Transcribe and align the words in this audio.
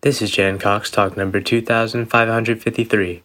This 0.00 0.22
is 0.22 0.30
Jan 0.30 0.60
Cox 0.60 0.92
talk 0.92 1.16
number 1.16 1.40
2553, 1.40 3.24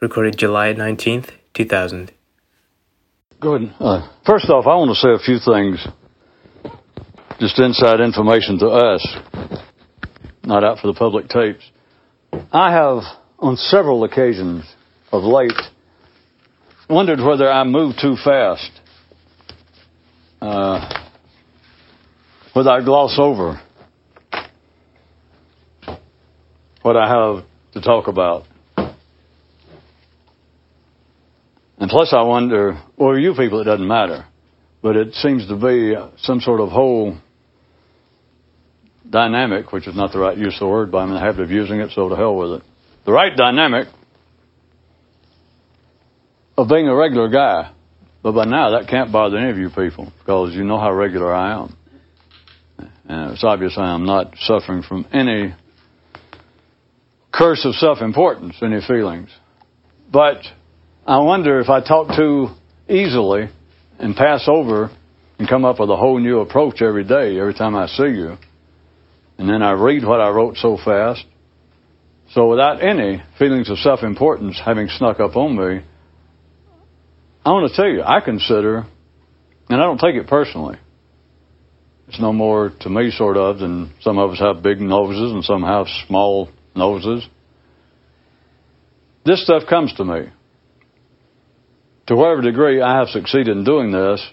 recorded 0.00 0.38
July 0.38 0.72
19th, 0.72 1.32
2000. 1.52 2.12
Good. 3.38 3.74
Uh, 3.78 4.08
first 4.24 4.48
off, 4.48 4.66
I 4.66 4.74
want 4.76 4.88
to 4.88 4.94
say 4.94 5.10
a 5.12 5.18
few 5.18 5.36
things, 5.38 5.86
just 7.38 7.58
inside 7.58 8.00
information 8.00 8.58
to 8.60 8.68
us, 8.68 9.06
not 10.44 10.64
out 10.64 10.78
for 10.78 10.86
the 10.86 10.94
public 10.94 11.28
tapes. 11.28 11.70
I 12.54 12.72
have, 12.72 13.02
on 13.38 13.56
several 13.56 14.04
occasions 14.04 14.64
of 15.12 15.24
late, 15.24 15.60
wondered 16.88 17.20
whether 17.20 17.52
I 17.52 17.64
move 17.64 17.96
too 18.00 18.16
fast, 18.24 18.70
uh, 20.40 21.04
whether 22.54 22.70
I 22.70 22.82
gloss 22.82 23.18
over 23.18 23.60
what 26.82 26.96
I 26.96 27.08
have 27.08 27.44
to 27.74 27.80
talk 27.80 28.08
about. 28.08 28.44
And 31.78 31.88
plus, 31.88 32.12
I 32.12 32.22
wonder, 32.22 32.80
well, 32.96 33.16
you 33.16 33.34
people, 33.34 33.60
it 33.60 33.64
doesn't 33.64 33.86
matter. 33.86 34.24
But 34.82 34.96
it 34.96 35.14
seems 35.14 35.46
to 35.48 35.56
be 35.56 35.94
some 36.18 36.40
sort 36.40 36.60
of 36.60 36.70
whole 36.70 37.16
dynamic, 39.08 39.72
which 39.72 39.86
is 39.88 39.96
not 39.96 40.12
the 40.12 40.18
right 40.18 40.36
use 40.36 40.54
of 40.56 40.60
the 40.60 40.66
word, 40.66 40.90
but 40.90 40.98
I'm 40.98 41.08
in 41.08 41.14
the 41.14 41.20
habit 41.20 41.42
of 41.42 41.50
using 41.50 41.80
it, 41.80 41.90
so 41.94 42.08
to 42.08 42.16
hell 42.16 42.36
with 42.36 42.60
it. 42.60 42.62
The 43.06 43.12
right 43.12 43.36
dynamic 43.36 43.88
of 46.56 46.68
being 46.68 46.88
a 46.88 46.94
regular 46.94 47.28
guy. 47.28 47.72
But 48.22 48.32
by 48.32 48.44
now, 48.44 48.70
that 48.78 48.88
can't 48.88 49.12
bother 49.12 49.38
any 49.38 49.50
of 49.50 49.56
you 49.56 49.70
people, 49.70 50.12
because 50.18 50.54
you 50.54 50.64
know 50.64 50.78
how 50.78 50.92
regular 50.92 51.32
I 51.32 51.62
am. 51.62 51.76
And 53.08 53.32
it's 53.32 53.44
obvious 53.44 53.74
I 53.78 53.94
am 53.94 54.04
not 54.04 54.34
suffering 54.40 54.82
from 54.82 55.06
any 55.12 55.54
curse 57.32 57.64
of 57.64 57.74
self 57.74 58.00
importance, 58.00 58.56
any 58.62 58.80
feelings. 58.80 59.30
But 60.10 60.38
I 61.06 61.18
wonder 61.18 61.60
if 61.60 61.68
I 61.68 61.80
talk 61.80 62.16
too 62.16 62.48
easily 62.88 63.48
and 63.98 64.16
pass 64.16 64.44
over 64.46 64.90
and 65.38 65.48
come 65.48 65.64
up 65.64 65.78
with 65.78 65.90
a 65.90 65.96
whole 65.96 66.18
new 66.18 66.40
approach 66.40 66.82
every 66.82 67.04
day, 67.04 67.38
every 67.38 67.54
time 67.54 67.76
I 67.76 67.86
see 67.86 68.08
you. 68.08 68.36
And 69.38 69.48
then 69.48 69.62
I 69.62 69.72
read 69.72 70.04
what 70.04 70.20
I 70.20 70.30
wrote 70.30 70.56
so 70.56 70.76
fast. 70.76 71.24
So 72.32 72.48
without 72.50 72.82
any 72.82 73.22
feelings 73.38 73.70
of 73.70 73.78
self 73.78 74.02
importance 74.02 74.60
having 74.64 74.88
snuck 74.88 75.20
up 75.20 75.36
on 75.36 75.56
me, 75.56 75.84
I 77.44 77.50
want 77.50 77.70
to 77.70 77.76
tell 77.76 77.88
you, 77.88 78.02
I 78.02 78.20
consider, 78.20 78.84
and 79.70 79.80
I 79.80 79.84
don't 79.84 79.98
take 79.98 80.16
it 80.16 80.26
personally, 80.26 80.76
it's 82.08 82.20
no 82.20 82.32
more 82.32 82.72
to 82.80 82.90
me, 82.90 83.10
sort 83.10 83.36
of, 83.36 83.58
than 83.58 83.92
some 84.00 84.18
of 84.18 84.30
us 84.32 84.40
have 84.40 84.62
big 84.62 84.80
noses 84.80 85.32
and 85.32 85.44
some 85.44 85.62
have 85.62 85.86
small 86.06 86.50
noses. 86.78 87.26
This 89.24 89.42
stuff 89.44 89.64
comes 89.68 89.92
to 89.94 90.04
me. 90.04 90.30
To 92.06 92.16
whatever 92.16 92.40
degree 92.40 92.80
I 92.80 92.98
have 92.98 93.08
succeeded 93.08 93.56
in 93.56 93.64
doing 93.64 93.92
this, 93.92 94.26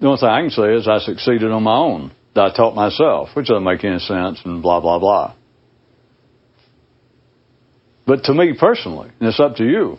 the 0.00 0.06
only 0.06 0.18
thing 0.18 0.28
I 0.28 0.40
can 0.40 0.50
say 0.50 0.74
is 0.74 0.88
I 0.88 0.98
succeeded 0.98 1.50
on 1.50 1.62
my 1.62 1.76
own. 1.76 2.12
That 2.34 2.44
I 2.44 2.56
taught 2.56 2.74
myself, 2.74 3.28
which 3.34 3.48
doesn't 3.48 3.62
make 3.62 3.84
any 3.84 3.98
sense, 3.98 4.40
and 4.46 4.62
blah, 4.62 4.80
blah, 4.80 4.98
blah. 4.98 5.34
But 8.06 8.24
to 8.24 8.34
me 8.34 8.54
personally, 8.58 9.10
and 9.20 9.28
it's 9.28 9.38
up 9.38 9.56
to 9.56 9.64
you 9.64 9.98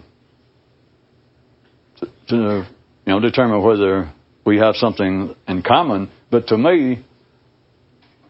to, 1.97 2.05
to 2.29 2.67
you 3.05 3.13
know, 3.13 3.19
determine 3.19 3.63
whether 3.63 4.11
we 4.45 4.57
have 4.57 4.75
something 4.75 5.35
in 5.47 5.61
common. 5.61 6.11
But 6.31 6.47
to 6.47 6.57
me, 6.57 7.05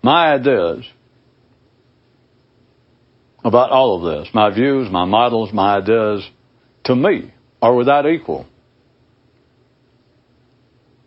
my 0.01 0.33
ideas 0.33 0.85
about 3.44 3.72
all 3.72 3.97
of 3.97 4.25
this, 4.25 4.33
my 4.33 4.53
views, 4.53 4.89
my 4.89 5.05
models, 5.05 5.52
my 5.53 5.77
ideas, 5.77 6.27
to 6.86 6.95
me, 6.95 7.33
are 7.61 7.75
without 7.75 8.08
equal. 8.08 8.45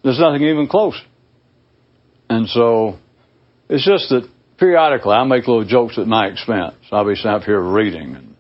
There's 0.05 0.19
nothing 0.19 0.43
even 0.43 0.69
close. 0.69 1.01
And 2.29 2.49
so, 2.49 2.99
it's 3.69 3.85
just 3.85 4.11
that 4.11 4.29
periodically 4.59 5.13
I 5.13 5.25
make 5.25 5.47
little 5.47 5.65
jokes 5.65 5.99
at 5.99 6.07
my 6.07 6.27
expense. 6.27 6.75
I'll 6.93 7.07
be 7.07 7.15
sitting 7.15 7.31
up 7.31 7.43
here 7.43 7.61
reading 7.61 8.15
and 8.15 8.37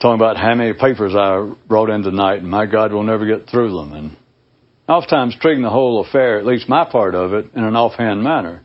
talking 0.00 0.20
about 0.20 0.36
how 0.36 0.54
many 0.54 0.72
papers 0.72 1.14
I 1.14 1.52
wrote 1.68 1.90
in 1.90 2.02
tonight, 2.02 2.38
and 2.38 2.50
my 2.50 2.66
God, 2.66 2.92
we'll 2.92 3.02
never 3.02 3.26
get 3.26 3.50
through 3.50 3.76
them. 3.76 3.92
And 3.92 4.16
oftentimes 4.88 5.36
treating 5.40 5.62
the 5.62 5.70
whole 5.70 6.04
affair, 6.06 6.38
at 6.38 6.46
least 6.46 6.68
my 6.68 6.88
part 6.90 7.14
of 7.14 7.32
it, 7.34 7.52
in 7.54 7.64
an 7.64 7.76
offhand 7.76 8.22
manner. 8.22 8.64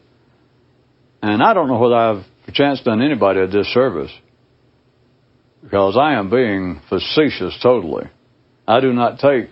And 1.22 1.42
I 1.44 1.54
don't 1.54 1.68
know 1.68 1.80
whether 1.80 1.96
I've 1.96 2.26
perchance 2.46 2.82
done 2.82 3.02
anybody 3.02 3.42
a 3.42 3.48
disservice 3.48 4.12
because 5.64 5.98
I 5.98 6.14
am 6.14 6.30
being 6.30 6.80
facetious 6.90 7.58
totally. 7.62 8.06
I 8.68 8.80
do 8.80 8.94
not 8.94 9.20
take 9.20 9.50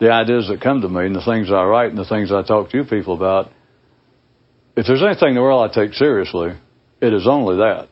the 0.00 0.10
ideas 0.10 0.48
that 0.48 0.60
come 0.60 0.80
to 0.80 0.88
me 0.88 1.06
and 1.06 1.14
the 1.14 1.24
things 1.24 1.50
I 1.50 1.62
write 1.64 1.90
and 1.90 1.98
the 1.98 2.06
things 2.06 2.32
I 2.32 2.42
talk 2.42 2.70
to 2.70 2.78
you 2.78 2.84
people 2.84 3.14
about. 3.14 3.50
If 4.74 4.86
there's 4.86 5.02
anything 5.02 5.28
in 5.28 5.34
the 5.34 5.42
world 5.42 5.70
I 5.70 5.74
take 5.74 5.92
seriously, 5.92 6.56
it 7.00 7.12
is 7.12 7.26
only 7.28 7.56
that. 7.56 7.88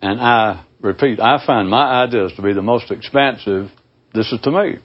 And 0.00 0.20
I 0.20 0.64
repeat, 0.80 1.18
I 1.20 1.44
find 1.44 1.68
my 1.68 2.04
ideas 2.04 2.32
to 2.36 2.42
be 2.42 2.52
the 2.52 2.62
most 2.62 2.90
expansive, 2.90 3.70
this 4.14 4.30
is 4.32 4.40
to 4.42 4.50
me, 4.50 4.78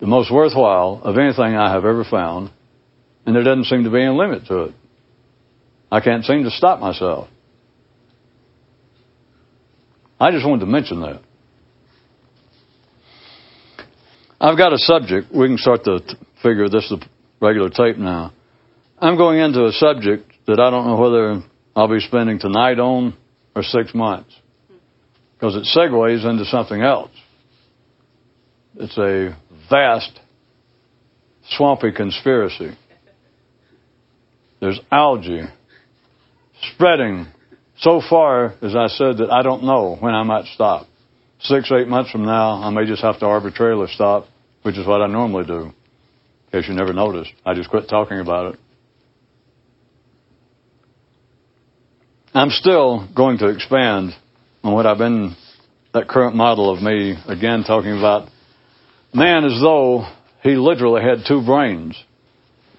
the 0.00 0.06
most 0.06 0.32
worthwhile 0.32 1.02
of 1.04 1.18
anything 1.18 1.56
I 1.56 1.72
have 1.72 1.84
ever 1.84 2.04
found, 2.04 2.50
and 3.26 3.36
there 3.36 3.44
doesn't 3.44 3.64
seem 3.64 3.84
to 3.84 3.90
be 3.90 4.02
any 4.02 4.16
limit 4.16 4.46
to 4.46 4.62
it. 4.62 4.74
I 5.92 6.00
can't 6.00 6.24
seem 6.24 6.44
to 6.44 6.50
stop 6.50 6.80
myself. 6.80 7.28
I 10.18 10.30
just 10.30 10.46
wanted 10.46 10.60
to 10.60 10.70
mention 10.70 11.02
that. 11.02 11.20
I've 14.40 14.56
got 14.56 14.72
a 14.72 14.78
subject. 14.78 15.30
We 15.30 15.48
can 15.48 15.58
start 15.58 15.84
to 15.84 16.00
figure. 16.42 16.70
This 16.70 16.86
is 16.86 16.92
a 16.92 16.98
regular 17.42 17.68
tape 17.68 17.98
now. 17.98 18.32
I'm 18.98 19.18
going 19.18 19.38
into 19.38 19.66
a 19.66 19.72
subject 19.72 20.32
that 20.46 20.58
I 20.58 20.70
don't 20.70 20.86
know 20.86 20.96
whether 20.96 21.42
I'll 21.76 21.88
be 21.88 22.00
spending 22.00 22.38
tonight 22.38 22.78
on 22.78 23.14
or 23.54 23.62
six 23.62 23.94
months 23.94 24.34
because 25.34 25.56
it 25.56 25.66
segues 25.76 26.24
into 26.24 26.46
something 26.46 26.80
else. 26.80 27.10
It's 28.76 28.96
a 28.96 29.36
vast, 29.68 30.20
swampy 31.50 31.92
conspiracy. 31.92 32.78
There's 34.58 34.80
algae 34.90 35.42
spreading 36.62 37.26
so 37.78 38.00
far, 38.08 38.54
as 38.62 38.76
I 38.76 38.86
said, 38.88 39.18
that 39.18 39.30
I 39.30 39.42
don't 39.42 39.64
know 39.64 39.96
when 39.98 40.14
I 40.14 40.22
might 40.22 40.46
stop. 40.46 40.86
Six, 41.40 41.70
eight 41.72 41.88
months 41.88 42.10
from 42.10 42.24
now, 42.24 42.62
I 42.62 42.70
may 42.70 42.86
just 42.86 43.02
have 43.02 43.18
to 43.20 43.26
arbitrarily 43.26 43.88
stop, 43.92 44.26
which 44.62 44.78
is 44.78 44.86
what 44.86 45.02
I 45.02 45.08
normally 45.08 45.44
do. 45.44 45.60
In 45.62 45.72
case 46.52 46.68
you 46.68 46.74
never 46.74 46.92
noticed, 46.92 47.32
I 47.44 47.54
just 47.54 47.70
quit 47.70 47.88
talking 47.88 48.20
about 48.20 48.54
it. 48.54 48.60
I'm 52.34 52.50
still 52.50 53.08
going 53.14 53.38
to 53.38 53.48
expand 53.48 54.12
on 54.62 54.72
what 54.72 54.86
I've 54.86 54.98
been, 54.98 55.34
that 55.92 56.08
current 56.08 56.36
model 56.36 56.72
of 56.72 56.82
me, 56.82 57.16
again, 57.26 57.64
talking 57.64 57.98
about 57.98 58.28
man 59.12 59.44
as 59.44 59.60
though 59.60 60.06
he 60.42 60.50
literally 60.50 61.02
had 61.02 61.24
two 61.26 61.44
brains 61.44 62.02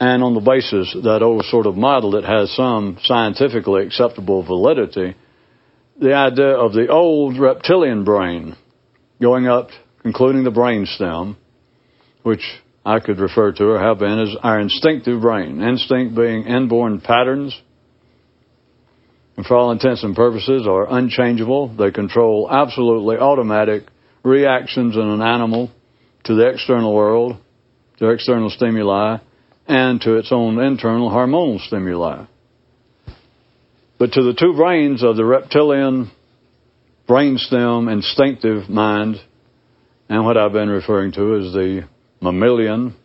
and 0.04 0.22
on 0.22 0.34
the 0.34 0.42
basis 0.42 0.94
that 1.02 1.22
old 1.24 1.46
sort 1.46 1.66
of 1.66 1.78
model 1.78 2.12
that 2.12 2.26
has 2.26 2.54
some 2.58 2.98
scientifically 3.04 3.86
acceptable 3.86 4.44
validity, 4.44 5.16
the 5.98 6.14
idea 6.14 6.58
of 6.58 6.74
the 6.74 6.90
old 6.90 7.40
reptilian 7.40 8.04
brain 8.04 8.58
going 9.22 9.48
up, 9.48 9.70
including 10.04 10.44
the 10.44 10.52
brain 10.52 10.86
stem, 10.86 11.38
which 12.24 12.44
I 12.86 13.00
could 13.00 13.20
refer 13.20 13.54
to 13.54 13.64
or 13.64 13.80
have 13.80 14.00
been 14.00 14.20
as 14.20 14.36
our 14.44 14.60
instinctive 14.60 15.22
brain. 15.22 15.62
Instinct 15.62 16.18
being 16.18 16.48
inborn 16.48 17.00
patterns, 17.00 17.58
and 19.38 19.46
for 19.46 19.56
all 19.56 19.72
intents 19.72 20.04
and 20.04 20.14
purposes 20.14 20.68
are 20.68 20.94
unchangeable. 20.94 21.74
They 21.78 21.92
control 21.92 22.50
absolutely 22.52 23.16
automatic 23.16 23.84
reactions 24.22 24.98
in 24.98 25.02
an 25.02 25.22
animal 25.22 25.72
to 26.26 26.36
the 26.36 26.50
external 26.50 26.94
world, 26.94 27.38
to 28.00 28.10
external 28.10 28.50
stimuli, 28.50 29.20
and 29.68 30.02
to 30.02 30.18
its 30.18 30.32
own 30.32 30.60
internal 30.60 31.10
hormonal 31.10 31.60
stimuli. 31.60 32.26
But 33.98 34.14
to 34.14 34.24
the 34.24 34.34
two 34.34 34.54
brains 34.56 35.04
of 35.04 35.16
the 35.16 35.26
reptilian 35.26 36.12
brainstem 37.08 37.92
instinctive 37.92 38.70
mind, 38.70 39.18
and 40.10 40.26
what 40.26 40.38
I've 40.38 40.54
been 40.54 40.70
referring 40.70 41.14
to 41.14 41.38
as 41.38 41.54
the 41.54 41.88
mammalian, 42.22 42.96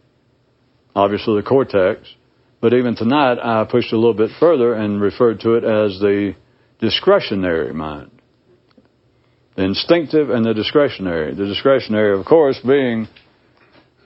obviously 0.94 1.40
the 1.40 1.49
cortex, 1.49 2.08
but 2.61 2.75
even 2.75 2.96
tonight 2.96 3.38
I 3.43 3.64
pushed 3.64 3.93
a 3.93 3.96
little 3.96 4.14
bit 4.14 4.31
further 4.40 4.75
and 4.75 5.00
referred 5.00 5.40
to 5.40 5.54
it 5.54 5.64
as 5.64 6.00
the 6.00 6.34
discretionary 6.81 7.72
mind. 7.72 8.11
The 9.56 9.64
instinctive 9.64 10.31
and 10.31 10.44
the 10.44 10.54
discretionary. 10.54 11.34
The 11.34 11.46
discretionary, 11.46 12.19
of 12.19 12.25
course, 12.25 12.58
being, 12.61 13.08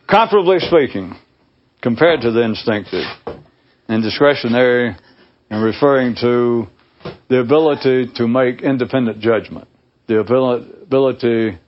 comparably 0.08 0.60
speaking, 0.60 1.14
compared 1.82 2.22
to 2.22 2.30
the 2.30 2.42
instinctive. 2.42 3.04
And 3.88 4.02
discretionary 4.02 4.96
and 5.50 5.62
referring 5.62 6.14
to 6.20 6.66
the 7.28 7.40
ability 7.40 8.12
to 8.14 8.26
make 8.26 8.62
independent 8.62 9.20
judgment, 9.20 9.68
the 10.06 10.20
ability 10.20 11.58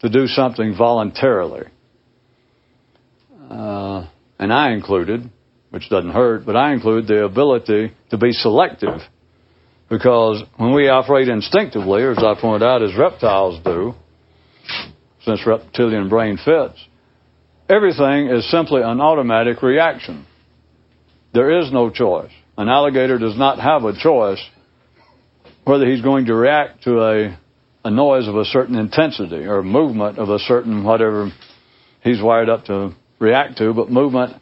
to 0.00 0.08
do 0.08 0.26
something 0.26 0.74
voluntarily. 0.76 1.66
Uh, 3.48 4.06
and 4.38 4.52
I 4.52 4.72
included, 4.72 5.30
which 5.70 5.88
doesn't 5.88 6.10
hurt, 6.10 6.44
but 6.44 6.56
I 6.56 6.72
include 6.72 7.06
the 7.06 7.24
ability 7.24 7.92
to 8.10 8.18
be 8.18 8.32
selective. 8.32 9.00
Because 9.88 10.42
when 10.56 10.74
we 10.74 10.88
operate 10.88 11.28
instinctively, 11.28 12.04
as 12.04 12.18
I 12.18 12.34
pointed 12.40 12.66
out, 12.66 12.82
as 12.82 12.96
reptiles 12.96 13.62
do, 13.64 13.94
since 15.24 15.46
reptilian 15.46 16.08
brain 16.08 16.38
fits, 16.44 16.78
everything 17.70 18.28
is 18.28 18.50
simply 18.50 18.82
an 18.82 19.00
automatic 19.00 19.62
reaction. 19.62 20.26
There 21.32 21.60
is 21.60 21.72
no 21.72 21.88
choice. 21.88 22.32
An 22.58 22.68
alligator 22.68 23.18
does 23.18 23.38
not 23.38 23.60
have 23.60 23.84
a 23.84 23.98
choice 23.98 24.44
whether 25.64 25.86
he's 25.86 26.02
going 26.02 26.26
to 26.26 26.34
react 26.34 26.82
to 26.84 27.00
a, 27.00 27.38
a 27.84 27.90
noise 27.90 28.26
of 28.26 28.34
a 28.34 28.44
certain 28.44 28.76
intensity 28.76 29.44
or 29.44 29.62
movement 29.62 30.18
of 30.18 30.28
a 30.28 30.38
certain 30.40 30.82
whatever 30.82 31.30
he's 32.02 32.20
wired 32.20 32.48
up 32.48 32.64
to 32.64 32.92
react 33.20 33.58
to, 33.58 33.72
but 33.72 33.88
movement 33.90 34.34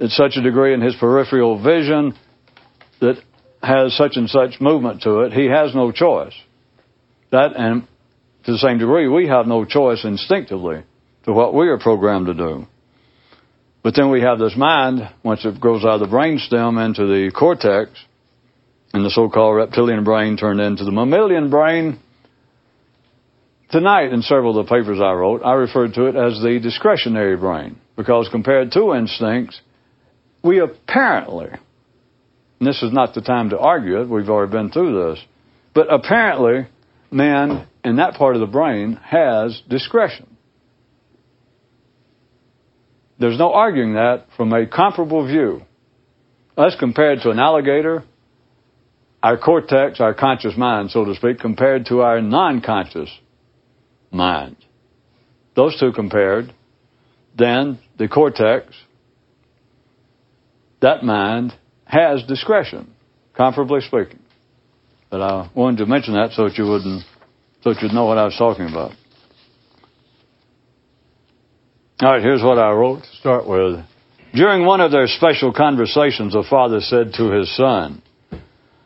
at 0.00 0.10
such 0.10 0.36
a 0.36 0.42
degree 0.42 0.74
in 0.74 0.82
his 0.82 0.94
peripheral 0.96 1.62
vision 1.62 2.14
that 3.00 3.16
has 3.62 3.96
such 3.96 4.16
and 4.16 4.28
such 4.28 4.60
movement 4.60 5.02
to 5.02 5.20
it, 5.20 5.32
he 5.32 5.46
has 5.46 5.74
no 5.74 5.90
choice. 5.90 6.34
That, 7.32 7.56
and 7.56 7.86
to 8.44 8.52
the 8.52 8.58
same 8.58 8.78
degree, 8.78 9.08
we 9.08 9.26
have 9.28 9.46
no 9.46 9.64
choice 9.64 10.04
instinctively 10.04 10.84
to 11.26 11.32
what 11.32 11.52
we 11.52 11.68
are 11.68 11.78
programmed 11.78 12.26
to 12.26 12.34
do. 12.34 12.66
But 13.82 13.94
then 13.94 14.10
we 14.10 14.22
have 14.22 14.38
this 14.38 14.56
mind, 14.56 15.00
once 15.22 15.44
it 15.44 15.60
goes 15.60 15.84
out 15.84 16.00
of 16.00 16.08
the 16.08 16.16
brainstem 16.16 16.84
into 16.84 17.06
the 17.06 17.30
cortex, 17.36 17.90
and 18.92 19.04
the 19.04 19.10
so-called 19.10 19.56
reptilian 19.56 20.04
brain 20.04 20.36
turned 20.36 20.60
into 20.60 20.84
the 20.84 20.92
mammalian 20.92 21.50
brain. 21.50 21.98
Tonight, 23.70 24.12
in 24.12 24.22
several 24.22 24.58
of 24.58 24.66
the 24.66 24.70
papers 24.70 25.00
I 25.00 25.12
wrote, 25.12 25.42
I 25.44 25.54
referred 25.54 25.94
to 25.94 26.06
it 26.06 26.16
as 26.16 26.40
the 26.40 26.60
discretionary 26.62 27.36
brain, 27.36 27.78
because 27.96 28.28
compared 28.30 28.72
to 28.72 28.94
instincts, 28.94 29.60
we 30.42 30.60
apparently, 30.60 31.48
and 31.48 32.68
this 32.68 32.82
is 32.82 32.92
not 32.92 33.14
the 33.14 33.20
time 33.20 33.50
to 33.50 33.58
argue 33.58 34.00
it, 34.00 34.08
we've 34.08 34.28
already 34.28 34.52
been 34.52 34.70
through 34.70 35.10
this, 35.10 35.24
but 35.74 35.92
apparently, 35.92 36.68
man 37.10 37.66
in 37.84 37.96
that 37.96 38.14
part 38.14 38.36
of 38.36 38.40
the 38.40 38.46
brain 38.46 38.98
has 39.04 39.60
discretion. 39.68 40.35
There's 43.18 43.38
no 43.38 43.52
arguing 43.52 43.94
that 43.94 44.26
from 44.36 44.52
a 44.52 44.66
comparable 44.66 45.26
view. 45.26 45.62
Us 46.56 46.76
compared 46.78 47.20
to 47.22 47.30
an 47.30 47.38
alligator, 47.38 48.04
our 49.22 49.38
cortex, 49.38 50.00
our 50.00 50.14
conscious 50.14 50.56
mind, 50.56 50.90
so 50.90 51.04
to 51.04 51.14
speak, 51.14 51.38
compared 51.38 51.86
to 51.86 52.00
our 52.00 52.20
non 52.20 52.60
conscious 52.60 53.10
mind. 54.10 54.56
Those 55.54 55.78
two 55.80 55.92
compared, 55.92 56.52
then 57.36 57.78
the 57.98 58.08
cortex, 58.08 58.74
that 60.80 61.02
mind, 61.02 61.54
has 61.86 62.22
discretion, 62.24 62.92
comparably 63.38 63.80
speaking. 63.80 64.20
But 65.10 65.22
I 65.22 65.50
wanted 65.54 65.78
to 65.78 65.86
mention 65.86 66.14
that 66.14 66.32
so 66.32 66.48
that 66.48 66.58
you 66.58 66.66
wouldn't, 66.66 67.02
so 67.62 67.72
that 67.72 67.82
you'd 67.82 67.92
know 67.92 68.04
what 68.04 68.18
I 68.18 68.24
was 68.24 68.36
talking 68.36 68.68
about. 68.68 68.92
All 71.98 72.12
right, 72.12 72.22
here's 72.22 72.42
what 72.42 72.58
I 72.58 72.72
wrote 72.72 73.04
to 73.04 73.16
start 73.16 73.48
with. 73.48 73.82
During 74.34 74.66
one 74.66 74.82
of 74.82 74.92
their 74.92 75.06
special 75.06 75.50
conversations, 75.50 76.34
a 76.34 76.42
father 76.42 76.80
said 76.82 77.14
to 77.14 77.30
his 77.30 77.56
son, 77.56 78.02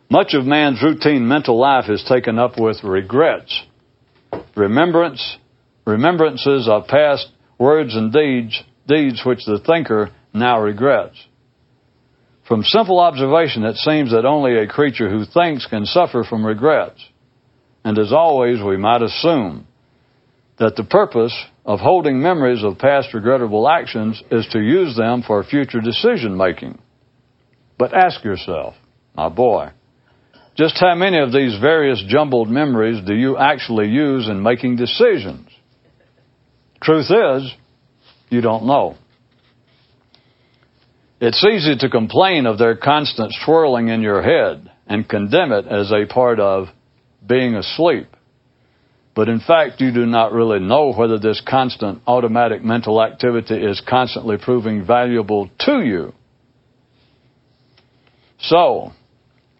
Much 0.08 0.34
of 0.34 0.44
man's 0.44 0.80
routine 0.80 1.26
mental 1.26 1.58
life 1.58 1.90
is 1.90 2.04
taken 2.08 2.38
up 2.38 2.52
with 2.56 2.84
regrets, 2.84 3.64
remembrance, 4.54 5.38
remembrances 5.84 6.68
of 6.68 6.86
past 6.86 7.26
words 7.58 7.96
and 7.96 8.12
deeds, 8.12 8.62
deeds 8.86 9.22
which 9.26 9.44
the 9.44 9.58
thinker 9.58 10.10
now 10.32 10.60
regrets. 10.60 11.16
From 12.46 12.62
simple 12.62 13.00
observation, 13.00 13.64
it 13.64 13.76
seems 13.78 14.12
that 14.12 14.24
only 14.24 14.56
a 14.56 14.68
creature 14.68 15.10
who 15.10 15.24
thinks 15.24 15.66
can 15.66 15.84
suffer 15.84 16.22
from 16.22 16.46
regrets. 16.46 17.04
And 17.82 17.98
as 17.98 18.12
always, 18.12 18.62
we 18.62 18.76
might 18.76 19.02
assume 19.02 19.66
that 20.60 20.76
the 20.76 20.84
purpose 20.84 21.36
of 21.70 21.78
holding 21.78 22.20
memories 22.20 22.64
of 22.64 22.78
past 22.78 23.14
regrettable 23.14 23.68
actions 23.68 24.20
is 24.28 24.44
to 24.50 24.58
use 24.58 24.96
them 24.96 25.22
for 25.24 25.44
future 25.44 25.80
decision 25.80 26.36
making. 26.36 26.76
But 27.78 27.94
ask 27.94 28.24
yourself, 28.24 28.74
my 29.14 29.28
boy, 29.28 29.70
just 30.56 30.76
how 30.80 30.96
many 30.96 31.20
of 31.20 31.30
these 31.32 31.60
various 31.60 32.02
jumbled 32.08 32.48
memories 32.48 33.06
do 33.06 33.14
you 33.14 33.38
actually 33.38 33.86
use 33.86 34.28
in 34.28 34.42
making 34.42 34.78
decisions? 34.78 35.48
Truth 36.82 37.06
is, 37.08 37.54
you 38.30 38.40
don't 38.40 38.66
know. 38.66 38.96
It's 41.20 41.46
easy 41.46 41.76
to 41.76 41.88
complain 41.88 42.46
of 42.46 42.58
their 42.58 42.76
constant 42.76 43.32
swirling 43.44 43.90
in 43.90 44.02
your 44.02 44.22
head 44.22 44.68
and 44.88 45.08
condemn 45.08 45.52
it 45.52 45.68
as 45.68 45.92
a 45.92 46.12
part 46.12 46.40
of 46.40 46.66
being 47.24 47.54
asleep. 47.54 48.08
But 49.14 49.28
in 49.28 49.40
fact, 49.40 49.80
you 49.80 49.92
do 49.92 50.06
not 50.06 50.32
really 50.32 50.60
know 50.60 50.92
whether 50.92 51.18
this 51.18 51.42
constant 51.46 52.00
automatic 52.06 52.62
mental 52.62 53.02
activity 53.02 53.56
is 53.56 53.82
constantly 53.86 54.36
proving 54.38 54.84
valuable 54.86 55.50
to 55.60 55.80
you. 55.80 56.14
So, 58.38 58.92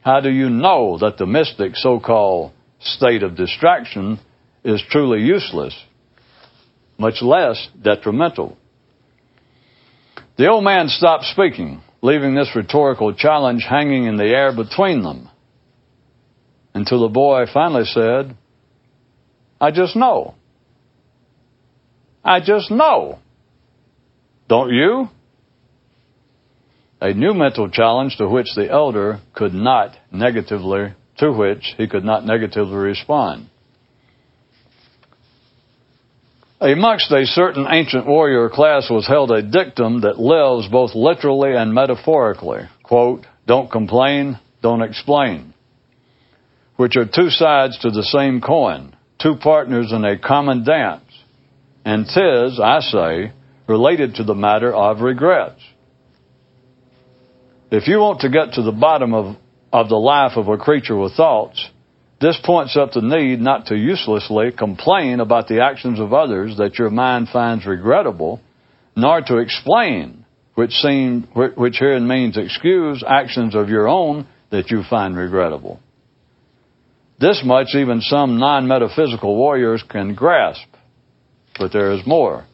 how 0.02 0.20
do 0.20 0.30
you 0.30 0.48
know 0.48 0.98
that 0.98 1.18
the 1.18 1.26
mystic 1.26 1.76
so 1.76 2.00
called 2.00 2.52
state 2.80 3.22
of 3.22 3.36
distraction 3.36 4.18
is 4.64 4.82
truly 4.88 5.20
useless, 5.20 5.76
much 6.96 7.20
less 7.20 7.68
detrimental? 7.80 8.56
The 10.38 10.48
old 10.48 10.64
man 10.64 10.88
stopped 10.88 11.24
speaking, 11.24 11.82
leaving 12.00 12.34
this 12.34 12.50
rhetorical 12.54 13.12
challenge 13.14 13.66
hanging 13.68 14.04
in 14.04 14.16
the 14.16 14.24
air 14.24 14.56
between 14.56 15.02
them, 15.02 15.28
until 16.72 17.02
the 17.02 17.08
boy 17.08 17.44
finally 17.52 17.84
said, 17.84 18.36
I 19.60 19.70
just 19.70 19.94
know. 19.94 20.34
I 22.24 22.40
just 22.40 22.70
know. 22.70 23.18
Don't 24.48 24.70
you? 24.72 25.08
A 27.00 27.12
new 27.12 27.34
mental 27.34 27.70
challenge 27.70 28.16
to 28.18 28.28
which 28.28 28.48
the 28.56 28.70
elder 28.70 29.20
could 29.34 29.54
not 29.54 29.96
negatively, 30.10 30.94
to 31.18 31.32
which 31.32 31.74
he 31.76 31.86
could 31.86 32.04
not 32.04 32.24
negatively 32.24 32.74
respond. 32.74 33.48
Amongst 36.60 37.10
a 37.10 37.24
certain 37.24 37.66
ancient 37.70 38.06
warrior 38.06 38.50
class 38.50 38.90
was 38.90 39.06
held 39.06 39.30
a 39.30 39.42
dictum 39.42 40.02
that 40.02 40.20
lives 40.20 40.68
both 40.68 40.94
literally 40.94 41.54
and 41.54 41.72
metaphorically. 41.72 42.68
Quote, 42.82 43.26
don't 43.46 43.70
complain, 43.70 44.38
don't 44.62 44.82
explain, 44.82 45.54
which 46.76 46.96
are 46.96 47.06
two 47.06 47.30
sides 47.30 47.78
to 47.78 47.90
the 47.90 48.02
same 48.02 48.42
coin 48.42 48.94
two 49.22 49.36
partners 49.36 49.92
in 49.92 50.04
a 50.04 50.18
common 50.18 50.64
dance, 50.64 51.04
and 51.84 52.06
tis, 52.06 52.60
I 52.60 52.80
say, 52.80 53.32
related 53.66 54.16
to 54.16 54.24
the 54.24 54.34
matter 54.34 54.74
of 54.74 55.00
regrets. 55.00 55.60
If 57.70 57.86
you 57.86 57.98
want 57.98 58.20
to 58.20 58.30
get 58.30 58.54
to 58.54 58.62
the 58.62 58.72
bottom 58.72 59.14
of, 59.14 59.36
of 59.72 59.88
the 59.88 59.96
life 59.96 60.32
of 60.36 60.48
a 60.48 60.56
creature 60.56 60.96
with 60.96 61.14
thoughts, 61.14 61.70
this 62.20 62.38
points 62.44 62.76
up 62.76 62.92
the 62.92 63.00
need 63.00 63.40
not 63.40 63.66
to 63.66 63.76
uselessly 63.76 64.50
complain 64.52 65.20
about 65.20 65.48
the 65.48 65.62
actions 65.62 66.00
of 66.00 66.12
others 66.12 66.56
that 66.58 66.78
your 66.78 66.90
mind 66.90 67.28
finds 67.32 67.64
regrettable, 67.64 68.40
nor 68.96 69.20
to 69.22 69.38
explain, 69.38 70.24
which 70.54 70.72
seem, 70.72 71.22
which 71.34 71.76
here 71.78 71.98
means 72.00 72.36
excuse, 72.36 73.04
actions 73.06 73.54
of 73.54 73.68
your 73.68 73.88
own 73.88 74.26
that 74.50 74.70
you 74.70 74.82
find 74.90 75.16
regrettable. 75.16 75.80
This 77.20 77.42
much 77.44 77.74
even 77.74 78.00
some 78.00 78.38
non 78.38 78.66
metaphysical 78.66 79.36
warriors 79.36 79.84
can 79.86 80.14
grasp, 80.14 80.66
but 81.58 81.70
there 81.70 81.92
is 81.92 82.06
more. 82.06 82.46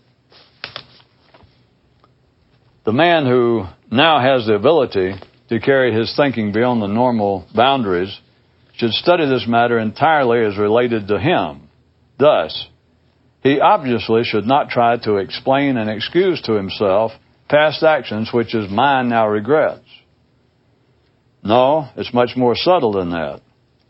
The 2.84 2.92
man 2.92 3.26
who 3.26 3.66
now 3.92 4.20
has 4.20 4.46
the 4.46 4.54
ability 4.54 5.14
to 5.50 5.60
carry 5.60 5.92
his 5.94 6.12
thinking 6.16 6.50
beyond 6.50 6.82
the 6.82 6.88
normal 6.88 7.46
boundaries 7.54 8.18
should 8.76 8.90
study 8.90 9.26
this 9.26 9.46
matter 9.46 9.78
entirely 9.78 10.44
as 10.44 10.58
related 10.58 11.06
to 11.08 11.18
him. 11.20 11.68
Thus, 12.18 12.68
he 13.44 13.60
obviously 13.60 14.24
should 14.24 14.46
not 14.46 14.70
try 14.70 14.96
to 15.04 15.16
explain 15.18 15.76
and 15.76 15.88
excuse 15.88 16.42
to 16.42 16.54
himself 16.54 17.12
past 17.48 17.84
actions 17.84 18.30
which 18.32 18.50
his 18.50 18.68
mind 18.68 19.10
now 19.10 19.28
regrets. 19.28 19.86
No, 21.44 21.88
it's 21.96 22.12
much 22.12 22.30
more 22.36 22.56
subtle 22.56 22.92
than 22.92 23.10
that. 23.10 23.42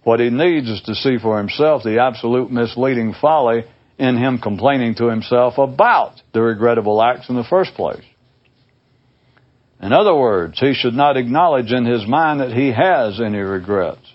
What 0.07 0.21
he 0.21 0.31
needs 0.31 0.71
is 0.71 0.83
to 0.83 0.95
see 0.95 1.19
for 1.19 1.37
himself 1.37 1.83
the 1.83 2.01
absolute 2.01 2.49
misleading 2.49 3.13
folly 3.21 3.65
in 3.99 4.17
him 4.17 4.39
complaining 4.39 4.95
to 4.99 5.09
himself 5.09 5.59
about 5.59 6.23
the 6.33 6.43
regrettable 6.43 7.03
acts 7.03 7.29
in 7.29 7.35
the 7.35 7.43
first 7.43 7.75
place. 7.75 8.05
In 9.83 9.93
other 9.93 10.15
words, 10.15 10.61
he 10.61 10.75
should 10.75 10.95
not 10.95 11.17
acknowledge 11.17 11.73
in 11.73 11.85
his 11.85 12.07
mind 12.07 12.39
that 12.39 12.53
he 12.53 12.71
has 12.71 13.21
any 13.21 13.41
regrets. 13.41 14.07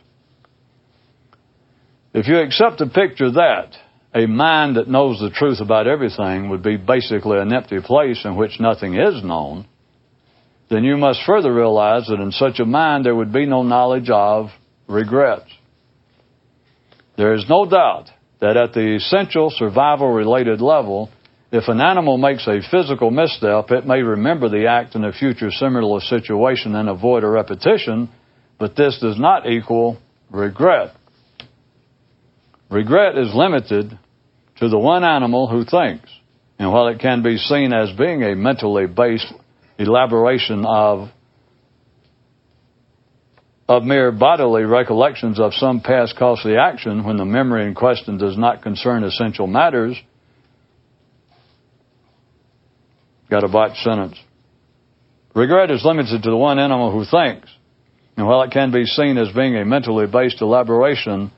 If 2.13 2.25
you 2.29 2.37
accept 2.37 2.77
the 2.77 2.87
picture 2.87 3.31
that 3.31 3.73
a 4.15 4.27
mind 4.27 4.77
that 4.77 4.87
knows 4.87 5.19
the 5.19 5.29
truth 5.29 5.59
about 5.59 5.87
everything 5.87 6.51
would 6.51 6.63
be 6.63 6.77
basically 6.77 7.37
an 7.37 7.51
empty 7.51 7.81
place 7.81 8.23
in 8.23 8.37
which 8.37 8.61
nothing 8.61 8.95
is 8.95 9.21
known, 9.25 9.65
then 10.69 10.85
you 10.85 10.95
must 10.95 11.19
further 11.25 11.53
realize 11.53 12.07
that 12.07 12.21
in 12.21 12.31
such 12.31 12.61
a 12.61 12.65
mind 12.65 13.05
there 13.05 13.13
would 13.13 13.33
be 13.33 13.45
no 13.45 13.63
knowledge 13.63 14.09
of 14.09 14.51
regrets. 14.87 15.51
There 17.21 17.35
is 17.35 17.45
no 17.47 17.67
doubt 17.67 18.09
that 18.39 18.57
at 18.57 18.73
the 18.73 18.95
essential 18.95 19.51
survival 19.51 20.11
related 20.11 20.59
level, 20.59 21.11
if 21.51 21.67
an 21.67 21.79
animal 21.79 22.17
makes 22.17 22.47
a 22.47 22.61
physical 22.71 23.11
misstep, 23.11 23.69
it 23.69 23.85
may 23.85 24.01
remember 24.01 24.49
the 24.49 24.65
act 24.65 24.95
in 24.95 25.03
a 25.03 25.13
future 25.13 25.51
similar 25.51 25.99
situation 25.99 26.73
and 26.73 26.89
avoid 26.89 27.23
a 27.23 27.27
repetition, 27.27 28.09
but 28.57 28.75
this 28.75 28.97
does 28.99 29.19
not 29.19 29.47
equal 29.47 29.99
regret. 30.31 30.95
Regret 32.71 33.15
is 33.15 33.35
limited 33.35 33.99
to 34.55 34.69
the 34.69 34.79
one 34.79 35.03
animal 35.03 35.47
who 35.47 35.63
thinks. 35.63 36.09
And 36.57 36.73
while 36.73 36.87
it 36.87 36.97
can 36.97 37.21
be 37.21 37.37
seen 37.37 37.71
as 37.71 37.95
being 37.95 38.23
a 38.23 38.35
mentally 38.35 38.87
based 38.87 39.31
elaboration 39.77 40.65
of 40.65 41.09
of 43.71 43.83
mere 43.85 44.11
bodily 44.11 44.63
recollections 44.63 45.39
of 45.39 45.53
some 45.53 45.79
past 45.79 46.17
costly 46.17 46.57
action 46.57 47.05
when 47.05 47.15
the 47.15 47.23
memory 47.23 47.65
in 47.65 47.73
question 47.73 48.17
does 48.17 48.37
not 48.37 48.61
concern 48.61 49.01
essential 49.05 49.47
matters. 49.47 49.97
Got 53.29 53.45
a 53.45 53.47
botched 53.47 53.77
sentence. 53.77 54.19
Regret 55.33 55.71
is 55.71 55.85
limited 55.85 56.21
to 56.21 56.29
the 56.29 56.35
one 56.35 56.59
animal 56.59 56.91
who 56.91 57.05
thinks. 57.05 57.49
And 58.17 58.27
while 58.27 58.41
it 58.41 58.51
can 58.51 58.73
be 58.73 58.83
seen 58.83 59.17
as 59.17 59.31
being 59.33 59.55
a 59.55 59.63
mentally 59.63 60.05
based 60.05 60.41
elaboration 60.41 61.31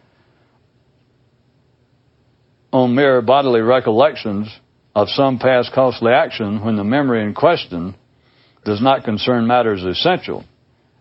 on 2.72 2.96
mere 2.96 3.22
bodily 3.22 3.62
recollections 3.62 4.48
of 4.96 5.08
some 5.10 5.38
past 5.38 5.72
costly 5.72 6.12
action 6.12 6.66
when 6.66 6.78
the 6.78 6.84
memory 6.84 7.24
in 7.24 7.36
question 7.36 7.94
does 8.66 8.82
not 8.82 9.04
concern 9.04 9.46
matters 9.46 9.84
essential, 9.84 10.44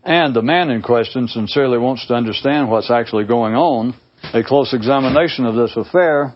and 0.05 0.35
the 0.35 0.43
man 0.43 0.71
in 0.71 0.83
question 0.83 1.29
sincerely 1.29 1.79
wants 1.79 2.07
to 2.09 2.15
understand 2.15 2.71
what's 2.71 2.91
actually 2.91 3.25
going 3.25 3.55
on, 3.55 3.95
a 4.35 4.43
close 4.43 4.73
examination 4.75 5.47
of 5.47 5.55
this 5.55 5.77
affair 5.77 6.35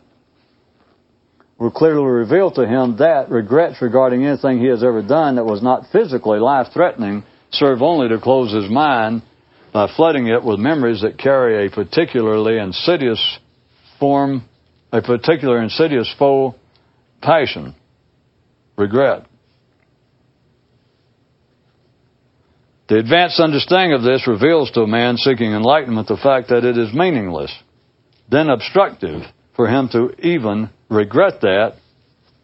will 1.59 1.71
clearly 1.71 2.05
reveal 2.05 2.51
to 2.51 2.67
him 2.67 2.97
that 2.99 3.31
regrets 3.31 3.81
regarding 3.81 4.25
anything 4.25 4.59
he 4.59 4.67
has 4.67 4.85
ever 4.85 5.03
done 5.03 5.37
that 5.37 5.45
was 5.45 5.63
not 5.63 5.87
physically 5.91 6.39
life 6.39 6.67
threatening 6.73 7.25
serve 7.51 7.81
only 7.81 8.09
to 8.09 8.21
close 8.21 8.53
his 8.53 8.71
mind 8.71 9.23
by 9.73 9.91
flooding 9.97 10.27
it 10.27 10.45
with 10.45 10.59
memories 10.59 11.03
that 11.03 11.19
carry 11.19 11.67
a 11.67 11.71
particularly 11.71 12.59
insidious 12.59 13.39
form 13.99 14.45
a 14.93 15.03
particular 15.03 15.63
insidious 15.63 16.13
foe 16.19 16.55
passion, 17.21 17.75
regret. 18.77 19.27
The 22.89 22.99
advanced 22.99 23.41
understanding 23.41 23.95
of 23.95 24.03
this 24.03 24.29
reveals 24.29 24.71
to 24.73 24.83
a 24.83 24.87
man 24.87 25.17
seeking 25.17 25.53
enlightenment 25.53 26.07
the 26.07 26.17
fact 26.17 26.49
that 26.51 26.65
it 26.65 26.79
is 26.79 26.95
meaningless, 26.95 27.53
then 28.31 28.49
obstructive, 28.49 29.23
for 29.57 29.67
him 29.67 29.89
to 29.91 30.15
even 30.25 30.71
regret 30.89 31.41
that 31.41 31.75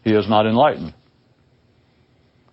he 0.03 0.11
is 0.11 0.27
not 0.27 0.45
enlightened. 0.45 0.93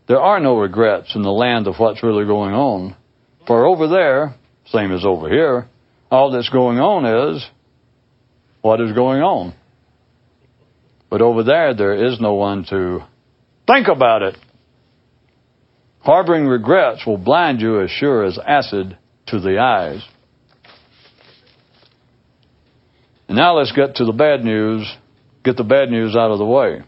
There 0.07 0.21
are 0.21 0.39
no 0.39 0.59
regrets 0.59 1.15
in 1.15 1.23
the 1.23 1.33
land 1.33 1.67
of 1.67 1.77
what's 1.79 2.03
really 2.03 2.27
going 2.27 2.55
on, 2.55 2.97
for 3.47 3.67
over 3.67 3.89
there, 3.89 4.37
same 4.67 4.93
as 4.93 5.05
over 5.05 5.29
here, 5.29 5.67
all 6.11 6.31
that's 6.31 6.49
going 6.49 6.79
on 6.79 7.35
is 7.35 7.45
what 8.61 8.81
is 8.81 8.93
going 8.93 9.23
on. 9.23 9.55
But 11.09 11.23
over 11.23 11.43
there, 11.43 11.75
there 11.75 12.07
is 12.07 12.21
no 12.21 12.35
one 12.35 12.65
to 12.71 13.01
think 13.67 13.89
about 13.89 14.23
it. 14.23 14.37
Harboring 16.01 16.47
regrets 16.47 17.07
will 17.07 17.19
blind 17.19 17.61
you 17.61 17.83
as 17.83 17.91
sure 17.91 18.25
as 18.25 18.39
acid 18.39 18.97
to 19.27 19.41
the 19.41 19.59
eyes. 19.59 20.03
And 23.29 23.37
now 23.37 23.59
let's 23.59 23.73
get 23.73 23.97
to 23.97 24.05
the 24.05 24.13
bad 24.13 24.45
news, 24.45 24.93
get 25.45 25.57
the 25.57 25.65
bad 25.65 25.91
news 25.91 26.17
out 26.17 26.31
of 26.31 26.39
the 26.39 26.47
way. 26.47 26.83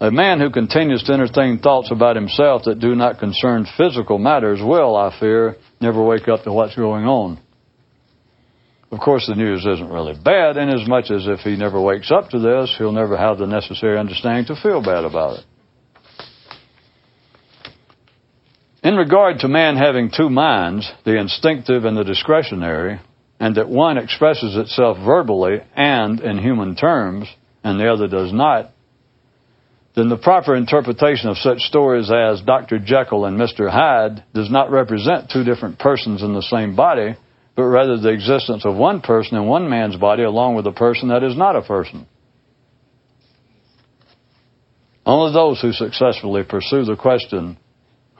A 0.00 0.10
man 0.10 0.40
who 0.40 0.50
continues 0.50 1.04
to 1.04 1.12
entertain 1.12 1.60
thoughts 1.60 1.92
about 1.92 2.16
himself 2.16 2.62
that 2.64 2.80
do 2.80 2.96
not 2.96 3.20
concern 3.20 3.68
physical 3.76 4.18
matters 4.18 4.58
will, 4.60 4.96
I 4.96 5.16
fear, 5.20 5.56
never 5.80 6.02
wake 6.02 6.26
up 6.26 6.42
to 6.42 6.52
what's 6.52 6.74
going 6.74 7.04
on. 7.04 7.38
Of 8.90 8.98
course, 8.98 9.26
the 9.28 9.36
news 9.36 9.64
isn't 9.64 9.88
really 9.88 10.14
bad, 10.22 10.56
in 10.56 10.70
as 10.70 10.88
much 10.88 11.10
as 11.10 11.28
if 11.28 11.40
he 11.40 11.56
never 11.56 11.80
wakes 11.80 12.10
up 12.10 12.30
to 12.30 12.40
this, 12.40 12.74
he'll 12.76 12.90
never 12.90 13.16
have 13.16 13.38
the 13.38 13.46
necessary 13.46 13.96
understanding 13.96 14.46
to 14.46 14.60
feel 14.60 14.82
bad 14.82 15.04
about 15.04 15.38
it. 15.38 15.44
In 18.82 18.96
regard 18.96 19.38
to 19.40 19.48
man 19.48 19.76
having 19.76 20.10
two 20.10 20.28
minds, 20.28 20.90
the 21.04 21.16
instinctive 21.16 21.84
and 21.84 21.96
the 21.96 22.02
discretionary, 22.02 23.00
and 23.38 23.54
that 23.56 23.68
one 23.68 23.96
expresses 23.96 24.56
itself 24.56 24.98
verbally 25.04 25.60
and 25.76 26.20
in 26.20 26.38
human 26.38 26.74
terms, 26.74 27.28
and 27.62 27.78
the 27.78 27.92
other 27.92 28.08
does 28.08 28.32
not, 28.32 28.72
then 29.94 30.08
the 30.08 30.16
proper 30.16 30.56
interpretation 30.56 31.28
of 31.28 31.36
such 31.36 31.60
stories 31.60 32.10
as 32.10 32.40
Dr. 32.40 32.78
Jekyll 32.78 33.26
and 33.26 33.38
Mr. 33.38 33.70
Hyde 33.70 34.24
does 34.34 34.50
not 34.50 34.70
represent 34.70 35.30
two 35.30 35.44
different 35.44 35.78
persons 35.78 36.22
in 36.22 36.32
the 36.32 36.42
same 36.42 36.74
body, 36.74 37.14
but 37.54 37.64
rather 37.64 37.98
the 37.98 38.08
existence 38.08 38.64
of 38.64 38.74
one 38.74 39.00
person 39.00 39.36
in 39.36 39.46
one 39.46 39.68
man's 39.68 39.96
body 39.96 40.22
along 40.22 40.56
with 40.56 40.66
a 40.66 40.72
person 40.72 41.08
that 41.10 41.22
is 41.22 41.36
not 41.36 41.56
a 41.56 41.62
person. 41.62 42.06
Only 45.04 45.32
those 45.34 45.60
who 45.60 45.72
successfully 45.72 46.42
pursue 46.42 46.84
the 46.84 46.96
question, 46.96 47.58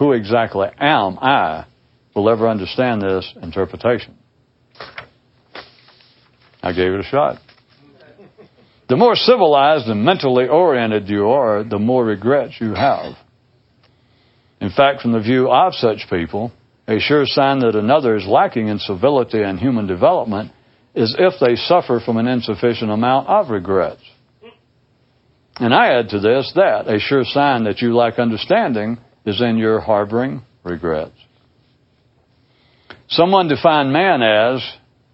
who 0.03 0.13
exactly 0.15 0.67
am 0.81 1.17
I, 1.23 1.65
will 2.13 2.29
ever 2.29 2.49
understand 2.49 3.03
this 3.03 3.33
interpretation. 3.41 4.19
I 6.61 6.73
gave 6.73 6.93
it 6.93 6.99
a 6.99 7.05
shot. 7.05 7.39
The 8.89 8.97
more 8.97 9.15
civilized 9.15 9.87
and 9.87 10.05
mentally 10.05 10.49
oriented 10.49 11.09
you 11.09 11.29
are, 11.29 11.63
the 11.63 11.79
more 11.79 12.05
regrets 12.05 12.55
you 12.61 12.75
have. 12.75 13.15
In 14.61 14.71
fact, 14.71 15.03
from 15.03 15.13
the 15.13 15.21
view 15.21 15.49
of 15.49 15.73
such 15.75 16.11
people, 16.11 16.51
a 16.89 16.99
sure 16.99 17.25
sign 17.25 17.61
that 17.61 17.77
another 17.77 18.17
is 18.17 18.27
lacking 18.27 18.67
in 18.67 18.81
civility 18.81 19.41
and 19.41 19.57
human 19.57 19.87
development 19.87 20.51
is 20.97 21.15
if 21.17 21.35
they 21.39 21.55
suffer 21.55 22.01
from 22.05 22.17
an 22.17 22.27
insufficient 22.27 22.91
amount 22.91 23.29
of 23.29 23.51
regrets. 23.51 24.03
And 25.61 25.73
I 25.73 25.93
add 26.01 26.09
to 26.09 26.19
this 26.19 26.53
that 26.57 26.89
a 26.89 26.99
sure 26.99 27.23
sign 27.25 27.65
that 27.65 27.81
you 27.81 27.95
lack 27.95 28.19
understanding 28.19 28.99
is 29.25 29.41
in 29.41 29.57
your 29.57 29.81
harboring 29.81 30.43
regrets. 30.65 31.17
Someone 33.09 33.49
defined 33.49 33.93
man 33.93 34.23
as, 34.23 34.63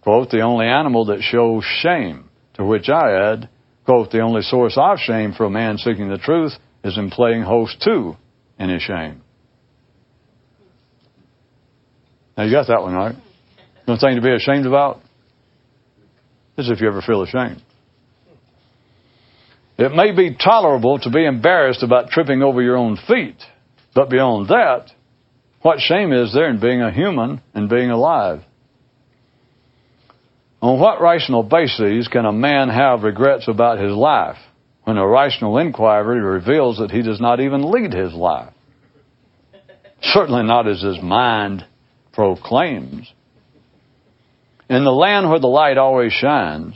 quote, 0.03 0.31
the 0.31 0.41
only 0.41 0.67
animal 0.67 1.07
that 1.07 1.23
shows 1.23 1.65
shame, 1.83 2.29
to 2.55 2.65
which 2.65 2.89
I 2.89 3.33
add, 3.33 3.49
quote, 3.85 4.11
the 4.11 4.21
only 4.21 4.43
source 4.43 4.77
of 4.77 4.99
shame 4.99 5.33
for 5.33 5.45
a 5.45 5.51
man 5.51 5.79
seeking 5.79 6.09
the 6.09 6.19
truth 6.19 6.53
is 6.85 6.97
in 6.97 7.11
playing 7.11 7.43
host 7.43 7.81
to 7.83 8.17
any 8.59 8.79
shame. 8.79 9.23
Now 12.37 12.45
you 12.45 12.53
got 12.53 12.69
that 12.69 12.83
one 12.83 12.95
right. 12.95 13.17
Nothing 13.87 14.15
to 14.15 14.23
be 14.23 14.33
ashamed 14.33 14.67
about? 14.67 15.01
is 16.59 16.69
if 16.69 16.81
you 16.81 16.89
ever 16.89 17.01
feel 17.01 17.23
ashamed. 17.23 17.63
It 19.79 19.93
may 19.93 20.11
be 20.15 20.37
tolerable 20.37 20.99
to 20.99 21.11
be 21.11 21.25
embarrassed 21.25 21.85
about 21.85 22.11
tripping 22.11 22.43
over 22.43 22.61
your 22.61 22.77
own 22.77 22.99
feet, 23.07 23.37
but 23.95 24.11
beyond 24.11 24.49
that, 24.49 24.91
what 25.63 25.81
shame 25.81 26.13
is 26.13 26.33
there 26.33 26.49
in 26.49 26.61
being 26.61 26.83
a 26.83 26.93
human 26.93 27.41
and 27.55 27.69
being 27.69 27.91
alive? 27.91 28.43
On 30.61 30.81
what 30.81 31.01
rational 31.01 31.43
basis 31.43 32.09
can 32.09 32.25
a 32.25 32.33
man 32.33 32.69
have 32.69 33.03
regrets 33.03 33.47
about 33.49 33.79
his 33.79 33.93
life 33.93 34.39
when 34.85 34.97
a 34.97 35.07
rational 35.07 35.59
inquiry 35.59 36.21
reveals 36.21 36.79
that 36.79 36.91
he 36.91 37.03
does 37.03 37.21
not 37.21 37.41
even 37.41 37.71
lead 37.71 37.93
his 37.93 38.13
life? 38.13 38.53
Certainly 40.01 40.45
not 40.45 40.69
as 40.69 40.83
his 40.83 41.01
mind 41.03 41.65
proclaims. 42.13 43.13
In 44.69 44.85
the 44.85 44.93
land 44.93 45.31
where 45.31 45.41
the 45.41 45.47
light 45.47 45.79
always 45.79 46.13
shines, 46.13 46.75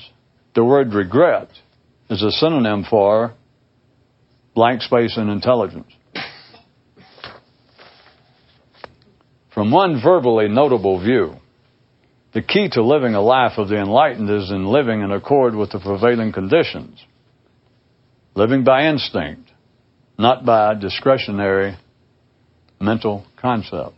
the 0.55 0.65
word 0.65 0.93
regret 0.95 1.49
is 2.09 2.23
a 2.23 2.31
synonym 2.31 2.85
for 2.89 3.35
blank 4.55 4.83
space 4.83 5.17
and 5.17 5.31
intelligence. 5.31 5.93
From 9.55 9.71
one 9.71 10.01
verbally 10.03 10.49
notable 10.49 10.99
view, 11.01 11.35
the 12.33 12.43
key 12.43 12.69
to 12.73 12.83
living 12.83 13.15
a 13.15 13.21
life 13.21 13.59
of 13.59 13.69
the 13.69 13.77
enlightened 13.77 14.31
is 14.31 14.51
in 14.51 14.67
living 14.67 15.03
in 15.03 15.13
accord 15.13 15.55
with 15.55 15.73
the 15.73 15.79
prevailing 15.79 16.33
conditions, 16.33 17.05
living 18.35 18.65
by 18.65 18.87
instinct, 18.87 19.51
not 20.19 20.47
by 20.47 20.75
discretionary 20.75 21.77
mental 22.81 23.27
concepts. 23.37 23.97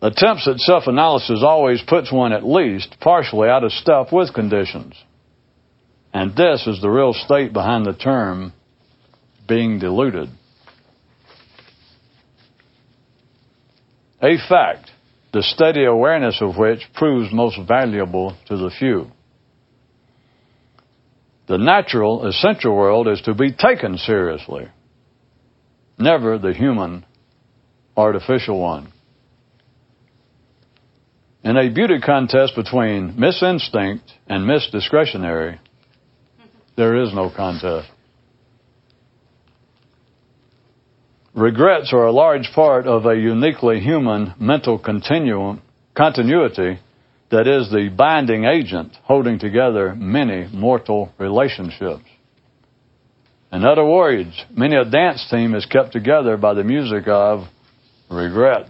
Attempts 0.00 0.48
at 0.48 0.58
self 0.58 0.84
analysis 0.86 1.42
always 1.44 1.80
puts 1.82 2.12
one 2.12 2.32
at 2.32 2.44
least 2.44 2.96
partially 3.00 3.48
out 3.48 3.64
of 3.64 3.72
step 3.72 4.12
with 4.12 4.34
conditions. 4.34 4.94
And 6.12 6.36
this 6.36 6.66
is 6.66 6.80
the 6.80 6.90
real 6.90 7.12
state 7.12 7.52
behind 7.52 7.86
the 7.86 7.92
term 7.92 8.52
being 9.48 9.78
deluded. 9.78 10.28
A 14.22 14.36
fact, 14.48 14.90
the 15.32 15.42
steady 15.42 15.84
awareness 15.84 16.40
of 16.40 16.56
which 16.56 16.80
proves 16.94 17.32
most 17.32 17.58
valuable 17.66 18.36
to 18.46 18.56
the 18.56 18.70
few. 18.70 19.10
The 21.48 21.58
natural, 21.58 22.26
essential 22.26 22.74
world 22.74 23.08
is 23.08 23.20
to 23.22 23.34
be 23.34 23.52
taken 23.52 23.98
seriously, 23.98 24.68
never 25.98 26.38
the 26.38 26.54
human, 26.54 27.04
artificial 27.96 28.60
one. 28.60 28.92
In 31.42 31.56
a 31.56 31.68
beauty 31.68 31.98
contest 31.98 32.54
between 32.54 33.18
Miss 33.18 33.42
Instinct 33.42 34.12
and 34.28 34.46
Miss 34.46 34.68
Discretionary, 34.70 35.58
there 36.76 37.02
is 37.02 37.12
no 37.12 37.28
contest. 37.34 37.90
Regrets 41.34 41.94
are 41.94 42.04
a 42.04 42.12
large 42.12 42.50
part 42.54 42.86
of 42.86 43.06
a 43.06 43.16
uniquely 43.16 43.80
human 43.80 44.34
mental 44.38 44.78
continuum, 44.78 45.62
continuity 45.96 46.78
that 47.30 47.46
is 47.46 47.70
the 47.70 47.88
binding 47.88 48.44
agent 48.44 48.94
holding 49.04 49.38
together 49.38 49.94
many 49.94 50.46
mortal 50.52 51.10
relationships. 51.18 52.04
In 53.50 53.64
other 53.64 53.84
words, 53.84 54.44
many 54.54 54.76
a 54.76 54.84
dance 54.84 55.26
team 55.30 55.54
is 55.54 55.64
kept 55.64 55.92
together 55.92 56.36
by 56.36 56.52
the 56.52 56.64
music 56.64 57.08
of 57.08 57.46
regret. 58.10 58.68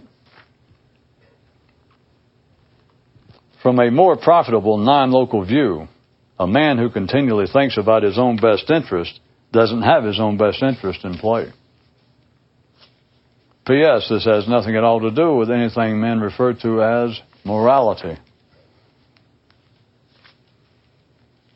From 3.61 3.77
a 3.79 3.91
more 3.91 4.15
profitable 4.15 4.77
non-local 4.77 5.45
view, 5.45 5.89
a 6.39 6.47
man 6.47 6.77
who 6.77 6.89
continually 6.89 7.47
thinks 7.51 7.77
about 7.77 8.03
his 8.03 8.17
own 8.17 8.37
best 8.37 8.69
interest 8.69 9.19
doesn't 9.51 9.81
have 9.81 10.05
his 10.05 10.19
own 10.19 10.37
best 10.37 10.63
interest 10.63 11.03
in 11.03 11.17
play. 11.17 11.51
P.S. 13.65 14.07
This 14.09 14.25
has 14.25 14.47
nothing 14.47 14.75
at 14.75 14.83
all 14.83 14.99
to 15.01 15.11
do 15.11 15.35
with 15.35 15.49
anything 15.49 16.01
men 16.01 16.19
refer 16.19 16.53
to 16.53 16.83
as 16.83 17.19
morality. 17.45 18.17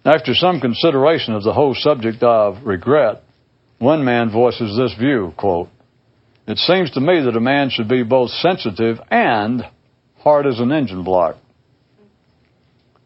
After 0.06 0.34
some 0.34 0.62
consideration 0.62 1.34
of 1.34 1.44
the 1.44 1.52
whole 1.52 1.76
subject 1.76 2.24
of 2.24 2.66
regret, 2.66 3.24
one 3.78 4.06
man 4.06 4.32
voices 4.32 4.78
this 4.78 4.94
view, 4.98 5.34
quote, 5.36 5.68
It 6.48 6.58
seems 6.60 6.92
to 6.92 7.02
me 7.02 7.20
that 7.22 7.36
a 7.36 7.42
man 7.42 7.70
should 7.70 7.90
be 7.90 8.04
both 8.04 8.30
sensitive 8.30 9.00
and 9.12 9.64
hard 10.20 10.48
as 10.48 10.62
an 10.62 10.72
engine 10.72 11.04
block. 11.04 11.36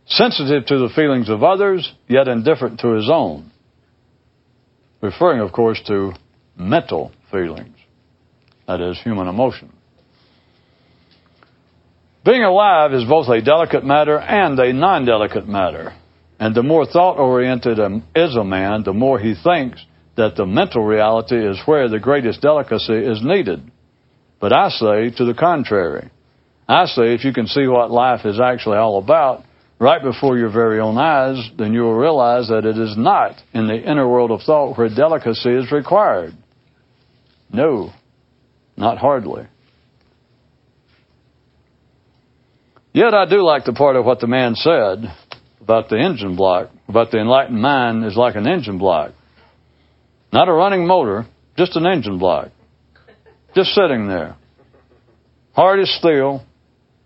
Sensitive 0.06 0.68
to 0.68 0.78
the 0.78 0.94
feelings 0.96 1.30
of 1.30 1.42
others, 1.42 1.92
yet 2.08 2.28
indifferent 2.28 2.82
to 2.82 2.94
his 2.94 3.10
own. 3.12 3.52
Referring, 5.02 5.40
of 5.42 5.52
course, 5.52 5.82
to 5.88 6.14
mental 6.56 7.12
feelings. 7.32 7.81
That 8.68 8.82
is, 8.82 9.00
human 9.02 9.28
emotion. 9.28 9.72
Being 12.24 12.44
alive 12.44 12.94
is 12.94 13.04
both 13.06 13.28
a 13.30 13.42
delicate 13.42 13.84
matter 13.84 14.20
and 14.20 14.60
a 14.60 14.74
non 14.74 15.06
delicate 15.06 15.48
matter. 15.48 15.94
And 16.40 16.56
the 16.56 16.64
more 16.64 16.86
thought 16.86 17.18
oriented 17.18 17.80
um, 17.80 18.04
is 18.16 18.36
a 18.36 18.44
man, 18.44 18.84
the 18.84 18.94
more 18.94 19.20
he 19.20 19.36
thinks 19.36 19.84
that 20.18 20.36
the 20.36 20.46
mental 20.46 20.84
reality 20.84 21.36
is 21.36 21.60
where 21.66 21.88
the 21.90 22.00
greatest 22.00 22.42
delicacy 22.42 22.94
is 22.94 23.22
needed. 23.24 23.72
But 24.40 24.54
I 24.54 24.70
say 24.70 25.12
to 25.18 25.26
the 25.26 25.36
contrary. 25.38 26.10
I 26.68 26.86
say 26.86 27.14
if 27.14 27.24
you 27.24 27.34
can 27.34 27.48
see 27.48 27.68
what 27.68 27.92
life 27.92 28.26
is 28.26 28.40
actually 28.40 28.78
all 28.78 28.98
about 28.98 29.44
right 29.80 30.02
before 30.02 30.38
your 30.38 30.52
very 30.52 30.80
own 30.80 30.98
eyes, 30.98 31.50
then 31.58 31.74
you 31.74 31.82
will 31.82 31.96
realize 31.96 32.50
that 32.50 32.66
it 32.66 32.78
is 32.78 32.96
not 32.98 33.36
in 33.54 33.68
the 33.68 33.76
inner 33.76 34.08
world 34.08 34.32
of 34.32 34.42
thought 34.42 34.78
where 34.78 34.90
delicacy 34.90 35.50
is 35.50 35.72
required. 35.72 36.34
No, 37.52 37.92
not 38.82 38.98
hardly. 38.98 39.48
Yet 42.94 43.14
I 43.14 43.26
do 43.30 43.44
like 43.44 43.64
the 43.64 43.74
part 43.74 43.96
of 43.96 44.06
what 44.06 44.20
the 44.20 44.28
man 44.28 44.56
said 44.56 45.06
about 45.62 45.88
the 45.88 45.98
engine 45.98 46.36
block, 46.36 46.72
about 46.90 47.12
the 47.12 47.20
enlightened 47.20 47.62
mind 47.62 48.04
is 48.04 48.18
like 48.18 48.36
an 48.36 48.48
engine 48.48 48.80
block. 48.80 49.12
Not 50.34 50.50
a 50.50 50.52
running 50.52 50.88
motor, 50.88 51.28
just 51.58 51.76
an 51.76 51.86
engine 51.86 52.18
block. 52.18 52.50
Just 53.56 53.70
sitting 53.70 54.08
there. 54.08 54.36
Hard 55.54 55.80
as 55.80 55.90
steel 56.00 56.44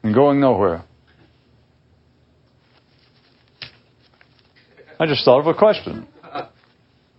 and 0.01 0.15
going 0.15 0.39
nowhere. 0.39 0.85
I 4.97 5.07
just 5.07 5.25
thought 5.25 5.41
of 5.41 5.47
a 5.47 5.53
question. 5.53 6.07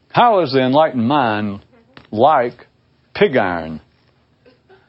How 0.08 0.40
is 0.42 0.52
the 0.52 0.60
enlightened 0.60 1.06
mind 1.06 1.62
like 2.10 2.66
pig 3.14 3.36
iron? 3.36 3.82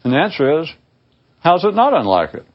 And 0.08 0.14
the 0.14 0.20
answer 0.20 0.62
is, 0.62 0.70
how's 1.42 1.66
it 1.66 1.76
not 1.76 1.94
unlike 1.94 2.34
it? 2.34 2.46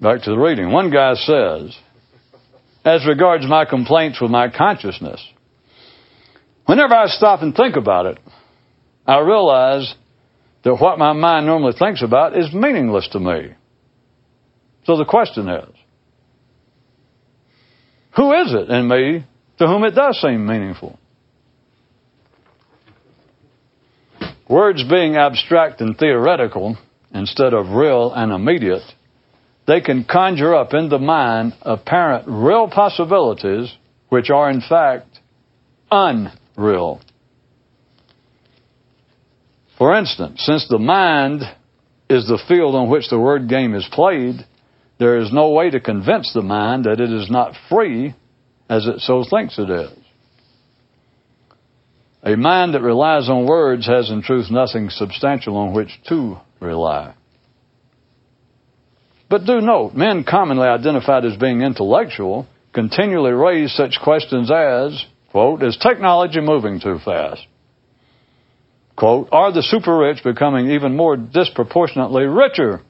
Back 0.00 0.22
to 0.22 0.30
the 0.30 0.36
reading. 0.36 0.72
One 0.72 0.90
guy 0.90 1.14
says, 1.14 1.78
as 2.84 3.06
regards 3.06 3.46
my 3.46 3.66
complaints 3.66 4.20
with 4.20 4.32
my 4.32 4.48
consciousness, 4.50 5.24
whenever 6.66 6.92
I 6.92 7.06
stop 7.06 7.40
and 7.40 7.54
think 7.54 7.76
about 7.76 8.06
it, 8.06 8.18
I 9.06 9.20
realize 9.20 9.94
that 10.64 10.74
what 10.74 10.98
my 10.98 11.12
mind 11.12 11.46
normally 11.46 11.74
thinks 11.78 12.02
about 12.02 12.36
is 12.36 12.52
meaningless 12.52 13.06
to 13.12 13.20
me. 13.20 13.54
So 14.86 14.96
the 14.96 15.04
question 15.04 15.48
is, 15.48 15.68
who 18.16 18.32
is 18.32 18.52
it 18.52 18.70
in 18.70 18.88
me 18.88 19.24
to 19.58 19.68
whom 19.68 19.84
it 19.84 19.92
does 19.94 20.20
seem 20.20 20.44
meaningful? 20.44 20.98
Words 24.48 24.84
being 24.88 25.16
abstract 25.16 25.80
and 25.80 25.96
theoretical 25.96 26.76
instead 27.12 27.54
of 27.54 27.70
real 27.70 28.12
and 28.12 28.32
immediate 28.32 28.82
they 29.66 29.80
can 29.80 30.04
conjure 30.04 30.54
up 30.54 30.74
in 30.74 30.88
the 30.88 30.98
mind 30.98 31.54
apparent 31.62 32.24
real 32.28 32.68
possibilities 32.68 33.74
which 34.08 34.30
are 34.30 34.50
in 34.50 34.60
fact 34.60 35.20
unreal. 35.90 37.00
For 39.78 39.96
instance, 39.96 40.42
since 40.44 40.68
the 40.68 40.78
mind 40.78 41.42
is 42.08 42.26
the 42.28 42.42
field 42.46 42.74
on 42.74 42.90
which 42.90 43.08
the 43.08 43.18
word 43.18 43.48
game 43.48 43.74
is 43.74 43.88
played, 43.90 44.46
there 44.98 45.18
is 45.18 45.32
no 45.32 45.50
way 45.50 45.70
to 45.70 45.80
convince 45.80 46.32
the 46.32 46.42
mind 46.42 46.84
that 46.84 47.00
it 47.00 47.10
is 47.10 47.30
not 47.30 47.54
free 47.68 48.14
as 48.68 48.86
it 48.86 49.00
so 49.00 49.24
thinks 49.28 49.58
it 49.58 49.70
is. 49.70 50.03
A 52.24 52.36
mind 52.36 52.72
that 52.72 52.80
relies 52.80 53.28
on 53.28 53.46
words 53.46 53.86
has 53.86 54.10
in 54.10 54.22
truth 54.22 54.50
nothing 54.50 54.88
substantial 54.88 55.58
on 55.58 55.74
which 55.74 55.90
to 56.08 56.38
rely. 56.58 57.14
But 59.28 59.44
do 59.44 59.60
note, 59.60 59.94
men 59.94 60.24
commonly 60.24 60.66
identified 60.66 61.26
as 61.26 61.36
being 61.36 61.60
intellectual 61.60 62.46
continually 62.72 63.32
raise 63.32 63.74
such 63.74 63.98
questions 64.02 64.50
as, 64.50 65.04
quote, 65.30 65.62
is 65.62 65.76
technology 65.76 66.40
moving 66.40 66.80
too 66.80 66.98
fast? 67.04 67.46
Quote, 68.96 69.28
are 69.30 69.52
the 69.52 69.62
super 69.62 69.96
rich 69.96 70.22
becoming 70.24 70.70
even 70.70 70.96
more 70.96 71.16
disproportionately 71.16 72.24
richer? 72.24 72.80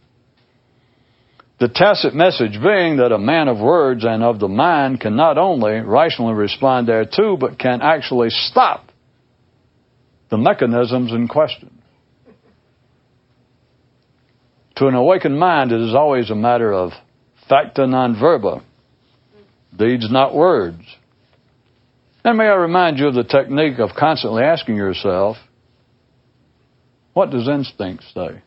The 1.61 1.69
tacit 1.69 2.15
message 2.15 2.61
being 2.63 2.99
that 2.99 3.13
a 3.13 3.19
man 3.19 3.49
of 3.49 3.59
words 3.59 4.05
and 4.05 4.23
of 4.23 4.39
the 4.39 4.49
mind 4.49 5.01
can 5.01 5.17
not 5.17 5.39
only 5.39 5.81
rationally 5.81 6.35
respond 6.35 6.89
thereto, 6.89 7.37
but 7.37 7.59
can 7.59 7.81
actually 7.81 8.31
stop 8.31 8.91
the 10.31 10.39
mechanisms 10.39 11.13
in 11.13 11.29
question. 11.29 11.83
To 14.77 14.89
an 14.89 14.95
awakened 14.95 15.39
mind, 15.39 15.71
it 15.71 15.81
is 15.81 15.95
always 15.95 16.31
a 16.31 16.35
matter 16.35 16.73
of 16.73 16.91
facta 17.49 17.87
non 17.87 18.19
verba, 18.19 18.63
deeds 19.77 20.11
not 20.11 20.35
words. 20.35 20.83
And 22.25 22.39
may 22.39 22.45
I 22.45 22.55
remind 22.55 22.99
you 22.99 23.09
of 23.09 23.15
the 23.15 23.25
technique 23.25 23.79
of 23.79 23.91
constantly 23.97 24.43
asking 24.43 24.77
yourself, 24.77 25.37
what 27.13 27.31
does 27.31 27.49
instinct 27.49 28.05
say? 28.15 28.43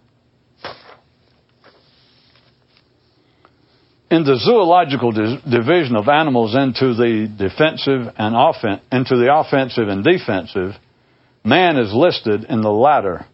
In 4.10 4.24
the 4.24 4.38
zoological 4.38 5.12
division 5.12 5.96
of 5.96 6.08
animals 6.08 6.56
into 6.56 6.96
the 6.96 7.32
defensive 7.38 8.14
and 8.18 8.36
offen- 8.36 8.82
into 8.92 9.16
the 9.18 9.34
offensive 9.34 9.90
and 9.90 10.04
defensive, 10.04 10.74
man 11.48 11.78
is 11.78 11.94
listed 11.94 12.44
in 12.44 12.62
the 12.62 12.72
latter. 12.72 13.26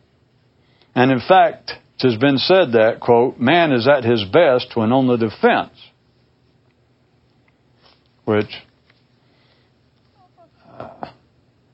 And 0.96 1.12
in 1.12 1.20
fact, 1.20 1.72
it 1.72 2.08
has 2.08 2.18
been 2.18 2.38
said 2.38 2.74
that, 2.74 3.00
quote, 3.02 3.40
man 3.40 3.72
is 3.72 3.88
at 3.88 4.04
his 4.04 4.24
best 4.26 4.76
when 4.76 4.92
on 4.92 5.08
the 5.08 5.18
defense, 5.18 5.72
which 8.26 8.54
uh, 10.78 11.08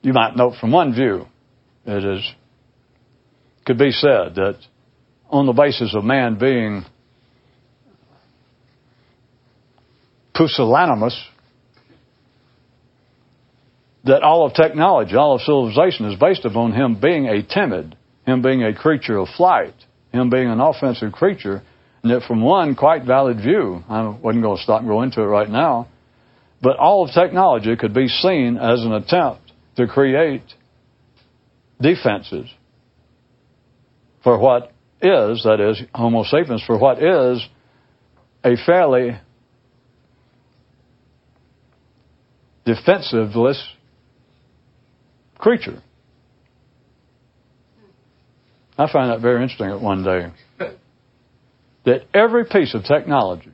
you 0.02 0.14
might 0.14 0.36
note 0.36 0.56
from 0.60 0.72
one 0.72 0.94
view 0.94 1.26
it 1.86 2.04
is 2.04 2.32
could 3.66 3.78
be 3.78 3.92
said 3.92 4.36
that 4.36 4.58
on 5.30 5.46
the 5.46 5.54
basis 5.54 5.94
of 5.96 6.04
man 6.04 6.40
being 6.40 6.84
pusillanimous, 10.34 11.16
that 14.10 14.24
all 14.24 14.46
of 14.46 14.56
technology, 14.56 15.16
all 15.16 15.36
of 15.36 15.42
civilization 15.42 16.12
is 16.12 16.20
based 16.20 16.44
upon 16.44 16.72
him 16.74 17.00
being 17.00 17.28
a 17.28 17.44
timid, 17.44 17.96
him 18.26 18.42
being 18.42 18.64
a 18.64 18.74
creature 18.74 19.18
of 19.18 19.28
flight, 19.38 19.76
him 20.12 20.32
being 20.32 20.50
an 20.50 20.60
offensive 20.60 21.12
creature, 21.12 21.62
and 22.02 22.12
that 22.12 22.24
from 22.28 22.42
one 22.42 22.76
quite 22.76 23.04
valid 23.04 23.38
view, 23.38 23.84
I 23.88 24.08
wasn't 24.08 24.44
going 24.44 24.58
to 24.58 24.64
stop 24.64 24.80
and 24.80 24.90
go 24.90 25.04
into 25.04 25.22
it 25.22 25.26
right 25.26 25.50
now, 25.50 25.90
but 26.60 26.78
all 26.78 27.06
of 27.06 27.14
technology 27.14 27.76
could 27.76 27.94
be 27.94 28.08
seen 28.08 28.58
as 28.58 28.82
an 28.84 28.94
attempt 28.94 29.52
to 29.78 29.86
create 29.86 30.44
defenses 31.80 32.50
for 34.24 34.40
what 34.40 34.74
is, 35.02 35.44
that 35.44 35.60
is, 35.60 35.82
Homo 35.94 36.24
sapiens, 36.24 36.64
for 36.66 36.80
what 36.80 36.98
is 36.98 37.48
a 38.44 38.56
fairly 38.66 39.20
defensiveless 42.66 43.64
creature. 45.40 45.82
I 48.78 48.92
find 48.92 49.10
that 49.12 49.22
very 49.22 49.42
interesting 49.42 49.72
at 49.72 49.82
one 49.82 50.04
day. 50.04 50.32
That 51.86 52.02
every 52.14 52.46
piece 52.46 52.76
of 52.76 52.84
technology, 52.84 53.48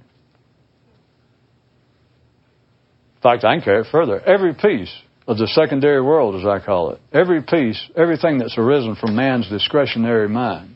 in 3.16 3.22
fact, 3.24 3.46
I 3.46 3.56
can 3.56 3.64
carry 3.64 3.82
it 3.82 3.88
further, 3.92 4.20
every 4.20 4.54
piece 4.54 4.94
of 5.28 5.38
the 5.38 5.48
secondary 5.48 6.02
world, 6.02 6.36
as 6.36 6.46
I 6.46 6.64
call 6.64 6.92
it, 6.92 7.00
every 7.14 7.42
piece, 7.42 7.82
everything 7.96 8.38
that's 8.40 8.58
arisen 8.58 8.96
from 8.96 9.16
man's 9.16 9.50
discretionary 9.50 10.30
mind, 10.30 10.76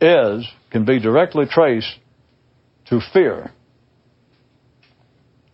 is, 0.00 0.46
can 0.70 0.84
be 0.84 1.00
directly 1.00 1.44
traced 1.46 1.98
to 2.88 3.00
fear. 3.12 3.50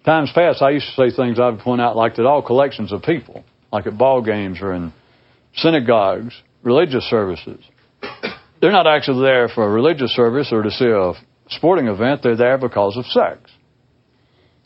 Times 0.04 0.30
past, 0.34 0.60
I 0.62 0.70
used 0.70 0.86
to 0.94 1.10
say 1.10 1.16
things 1.16 1.40
I 1.40 1.48
would 1.48 1.60
point 1.60 1.80
out 1.80 1.96
like 1.96 2.16
that 2.16 2.26
all 2.26 2.42
collections 2.42 2.92
of 2.92 3.02
people, 3.02 3.42
like 3.74 3.88
at 3.88 3.98
ball 3.98 4.22
games 4.22 4.60
or 4.62 4.72
in 4.72 4.92
synagogues, 5.56 6.32
religious 6.62 7.02
services, 7.10 7.58
they're 8.60 8.70
not 8.70 8.86
actually 8.86 9.22
there 9.22 9.48
for 9.48 9.66
a 9.66 9.68
religious 9.68 10.14
service 10.14 10.50
or 10.52 10.62
to 10.62 10.70
see 10.70 10.86
a 10.86 11.12
sporting 11.48 11.88
event. 11.88 12.22
They're 12.22 12.36
there 12.36 12.56
because 12.56 12.96
of 12.96 13.04
sex. 13.06 13.50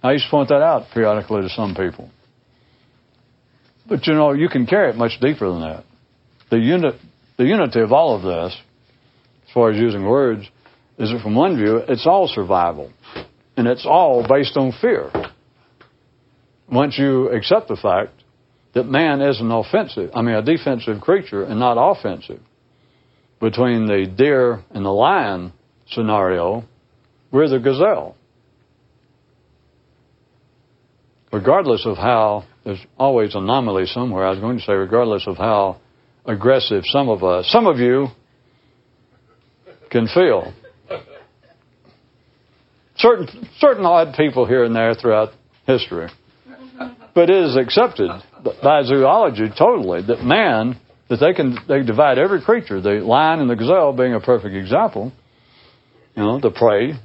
I 0.03 0.13
used 0.13 0.27
to 0.27 0.31
point 0.31 0.51
that 0.51 0.61
out 0.61 0.89
periodically 0.93 1.41
to 1.41 1.49
some 1.49 1.75
people. 1.75 2.11
But 3.89 4.07
you 4.07 4.13
know, 4.13 4.33
you 4.33 4.51
can 4.51 4.67
carry 4.67 4.91
it 4.91 4.97
much 4.97 5.19
deeper 5.23 5.49
than 5.49 5.63
that. 5.63 5.85
The 6.51 6.93
the 7.39 7.45
unity 7.45 7.81
of 7.81 7.93
all 7.93 8.15
of 8.15 8.23
this, 8.23 8.61
as 9.47 9.53
far 9.55 9.71
as 9.71 9.79
using 9.79 10.05
words, 10.05 10.43
is 10.99 11.11
that 11.11 11.23
from 11.23 11.35
one 11.35 11.57
view, 11.57 11.79
it's 11.89 12.07
all 12.07 12.29
survival. 12.29 12.93
And 13.57 13.67
it's 13.67 13.87
all 13.87 14.27
based 14.29 14.57
on 14.59 14.73
fear. 14.83 15.11
Once 16.71 16.99
you 16.99 17.31
accept 17.31 17.69
the 17.69 17.77
fact 17.77 18.18
that 18.79 18.87
man 18.89 19.21
is 19.21 19.41
an 19.41 19.51
offensive, 19.51 20.11
I 20.15 20.23
mean, 20.23 20.37
a 20.37 20.43
defensive 20.43 21.01
creature 21.01 21.43
and 21.43 21.59
not 21.59 21.77
offensive, 21.77 22.41
between 23.41 23.87
the 23.87 24.07
deer 24.07 24.63
and 24.71 24.85
the 24.85 24.91
lion 24.91 25.53
scenario, 25.89 26.63
we're 27.33 27.49
the 27.49 27.59
gazelle. 27.59 28.15
Regardless 31.33 31.87
of 31.87 31.97
how, 31.97 32.45
there's 32.65 32.79
always 32.97 33.35
an 33.35 33.43
anomaly 33.43 33.87
somewhere. 33.87 34.25
I 34.25 34.31
was 34.31 34.39
going 34.39 34.59
to 34.59 34.63
say, 34.63 34.73
regardless 34.73 35.27
of 35.27 35.37
how 35.37 35.81
aggressive 36.25 36.85
some 36.87 37.09
of 37.09 37.25
us, 37.25 37.51
some 37.51 37.67
of 37.67 37.79
you 37.79 38.07
can 39.91 40.07
feel. 40.07 40.53
Certain, 42.97 43.49
certain 43.59 43.85
odd 43.85 44.15
people 44.15 44.47
here 44.47 44.63
and 44.63 44.75
there 44.75 44.95
throughout 44.95 45.31
history. 45.67 46.09
But 47.15 47.29
it 47.29 47.45
is 47.45 47.57
accepted 47.57 48.11
by 48.63 48.83
zoology 48.83 49.49
totally 49.57 50.03
that 50.03 50.23
man, 50.23 50.79
that 51.09 51.21
they 51.21 51.33
can 51.33 51.57
they 51.69 51.83
divide 51.83 52.19
every 52.19 52.43
creature, 52.43 52.81
the 52.81 53.01
lion 53.01 53.41
and 53.41 53.51
the 53.51 53.57
gazelle 53.57 53.93
being 53.93 54.15
a 54.15 54.21
perfect 54.21 54.55
example, 54.55 55.13
you 56.15 56.23
know, 56.23 56.41
the 56.41 56.51
prey 56.51 56.99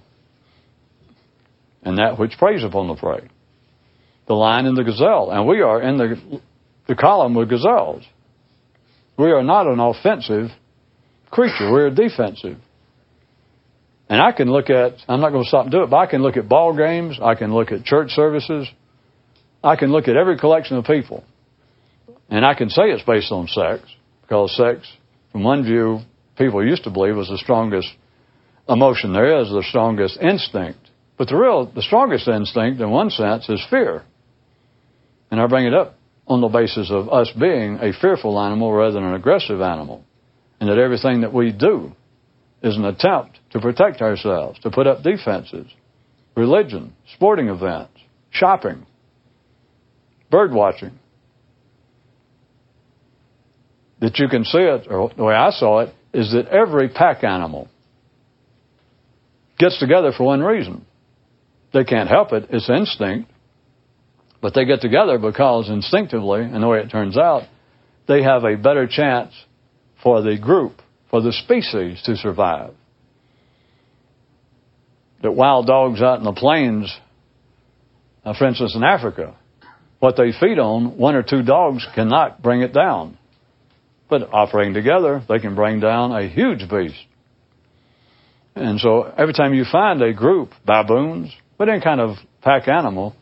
and 1.83 1.97
that 1.97 2.17
which 2.17 2.37
preys 2.37 2.63
upon 2.63 2.87
the 2.87 2.95
prey. 2.95 3.27
The 4.27 4.33
lion 4.33 4.65
and 4.65 4.77
the 4.77 4.83
gazelle. 4.83 5.31
And 5.31 5.47
we 5.47 5.61
are 5.61 5.81
in 5.81 5.97
the 5.97 6.41
the 6.87 6.95
column 6.95 7.35
with 7.35 7.49
gazelles. 7.49 8.03
We 9.17 9.31
are 9.31 9.43
not 9.43 9.67
an 9.67 9.79
offensive 9.79 10.49
creature. 11.29 11.71
We're 11.71 11.89
defensive. 11.89 12.57
And 14.09 14.21
I 14.21 14.31
can 14.31 14.51
look 14.51 14.69
at, 14.69 14.93
I'm 15.07 15.21
not 15.21 15.31
going 15.31 15.43
to 15.43 15.47
stop 15.47 15.63
and 15.63 15.71
do 15.71 15.83
it, 15.83 15.89
but 15.89 15.97
I 15.97 16.05
can 16.07 16.21
look 16.21 16.37
at 16.37 16.47
ball 16.49 16.75
games, 16.75 17.19
I 17.21 17.35
can 17.35 17.53
look 17.53 17.71
at 17.71 17.83
church 17.83 18.11
services, 18.11 18.67
I 19.63 19.75
can 19.75 19.91
look 19.91 20.07
at 20.07 20.17
every 20.17 20.37
collection 20.37 20.77
of 20.77 20.85
people. 20.85 21.23
And 22.33 22.43
I 22.43 22.55
can 22.55 22.71
say 22.71 22.85
it's 22.85 23.03
based 23.03 23.31
on 23.31 23.47
sex, 23.47 23.83
because 24.23 24.57
sex, 24.57 24.91
from 25.31 25.43
one 25.43 25.63
view, 25.63 25.99
people 26.35 26.65
used 26.65 26.83
to 26.85 26.89
believe 26.89 27.15
was 27.15 27.29
the 27.29 27.37
strongest 27.37 27.89
emotion 28.67 29.13
there 29.13 29.39
is, 29.39 29.49
the 29.49 29.61
strongest 29.61 30.17
instinct. 30.19 30.79
But 31.15 31.27
the 31.27 31.37
real, 31.37 31.67
the 31.67 31.83
strongest 31.83 32.27
instinct, 32.27 32.81
in 32.81 32.89
one 32.89 33.11
sense, 33.11 33.47
is 33.49 33.63
fear. 33.69 34.01
And 35.29 35.39
I 35.39 35.45
bring 35.45 35.67
it 35.67 35.75
up 35.75 35.93
on 36.27 36.41
the 36.41 36.47
basis 36.47 36.89
of 36.89 37.07
us 37.07 37.29
being 37.39 37.77
a 37.79 37.93
fearful 37.93 38.39
animal 38.39 38.73
rather 38.73 38.93
than 38.93 39.03
an 39.03 39.13
aggressive 39.13 39.61
animal. 39.61 40.03
And 40.59 40.67
that 40.69 40.79
everything 40.79 41.21
that 41.21 41.33
we 41.35 41.51
do 41.51 41.91
is 42.63 42.75
an 42.75 42.85
attempt 42.85 43.37
to 43.51 43.59
protect 43.59 44.01
ourselves, 44.01 44.57
to 44.61 44.71
put 44.71 44.87
up 44.87 45.03
defenses. 45.03 45.67
Religion, 46.35 46.95
sporting 47.13 47.49
events, 47.49 47.99
shopping, 48.31 48.87
bird 50.31 50.51
watching. 50.51 50.97
That 54.03 54.19
you 54.19 54.27
can 54.27 54.43
see 54.43 54.57
it, 54.57 54.87
or 54.89 55.11
the 55.15 55.23
way 55.23 55.33
I 55.33 55.51
saw 55.51 55.79
it, 55.79 55.93
is 56.13 56.33
that 56.33 56.47
every 56.47 56.89
pack 56.89 57.23
animal 57.23 57.69
gets 59.57 59.79
together 59.79 60.11
for 60.11 60.25
one 60.25 60.41
reason. 60.41 60.85
They 61.71 61.85
can't 61.85 62.09
help 62.09 62.33
it, 62.33 62.47
it's 62.49 62.69
instinct. 62.69 63.31
But 64.41 64.55
they 64.55 64.65
get 64.65 64.81
together 64.81 65.17
because 65.19 65.69
instinctively, 65.69 66.41
and 66.41 66.61
the 66.61 66.67
way 66.67 66.79
it 66.79 66.89
turns 66.91 67.17
out, 67.17 67.43
they 68.05 68.23
have 68.23 68.43
a 68.43 68.57
better 68.57 68.87
chance 68.87 69.31
for 70.03 70.21
the 70.21 70.37
group, 70.37 70.81
for 71.09 71.21
the 71.21 71.31
species 71.31 72.01
to 72.03 72.17
survive. 72.17 72.73
That 75.21 75.31
wild 75.31 75.65
dogs 75.65 76.01
out 76.01 76.17
in 76.17 76.25
the 76.25 76.33
plains, 76.33 76.93
uh, 78.25 78.33
for 78.37 78.49
instance 78.49 78.75
in 78.75 78.83
Africa, 78.83 79.33
what 79.99 80.17
they 80.17 80.33
feed 80.37 80.59
on, 80.59 80.97
one 80.97 81.15
or 81.15 81.23
two 81.23 81.41
dogs 81.41 81.87
cannot 81.95 82.41
bring 82.41 82.63
it 82.63 82.73
down. 82.73 83.17
But 84.13 84.29
operating 84.31 84.75
together, 84.75 85.23
they 85.27 85.39
can 85.39 85.55
bring 85.55 85.79
down 85.79 86.11
a 86.11 86.29
huge 86.29 86.69
beast. 86.69 87.03
And 88.53 88.79
so 88.79 89.11
every 89.17 89.33
time 89.33 89.55
you 89.55 89.65
find 89.65 89.99
a 90.03 90.13
group, 90.13 90.51
baboons, 90.63 91.35
but 91.57 91.67
any 91.67 91.81
kind 91.81 91.99
of 91.99 92.17
pack 92.43 92.67
animal, 92.67 93.15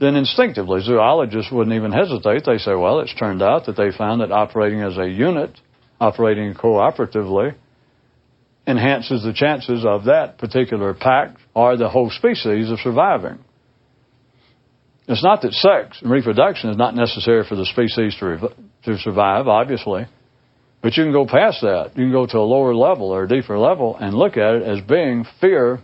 then 0.00 0.16
instinctively 0.16 0.80
zoologists 0.80 1.52
wouldn't 1.52 1.76
even 1.76 1.92
hesitate. 1.92 2.42
They 2.44 2.58
say, 2.58 2.74
well, 2.74 2.98
it's 2.98 3.14
turned 3.14 3.42
out 3.42 3.66
that 3.66 3.76
they 3.76 3.96
found 3.96 4.22
that 4.22 4.32
operating 4.32 4.80
as 4.80 4.98
a 4.98 5.08
unit, 5.08 5.56
operating 6.00 6.52
cooperatively, 6.54 7.54
enhances 8.66 9.22
the 9.22 9.32
chances 9.32 9.84
of 9.86 10.06
that 10.06 10.36
particular 10.38 10.94
pack 10.94 11.36
or 11.54 11.76
the 11.76 11.88
whole 11.88 12.10
species 12.10 12.72
of 12.72 12.80
surviving. 12.80 13.38
It's 15.06 15.22
not 15.22 15.42
that 15.42 15.52
sex 15.52 16.02
and 16.02 16.10
reproduction 16.10 16.70
is 16.70 16.76
not 16.76 16.96
necessary 16.96 17.44
for 17.48 17.54
the 17.54 17.66
species 17.66 18.16
to, 18.18 18.26
re- 18.26 18.48
to 18.84 18.98
survive, 18.98 19.48
obviously, 19.48 20.06
but 20.82 20.96
you 20.96 21.04
can 21.04 21.12
go 21.12 21.26
past 21.26 21.60
that. 21.62 21.92
You 21.94 22.04
can 22.04 22.12
go 22.12 22.26
to 22.26 22.38
a 22.38 22.40
lower 22.40 22.74
level 22.74 23.10
or 23.10 23.24
a 23.24 23.28
deeper 23.28 23.58
level 23.58 23.96
and 23.96 24.14
look 24.14 24.36
at 24.36 24.54
it 24.54 24.62
as 24.62 24.80
being 24.80 25.24
fear, 25.40 25.80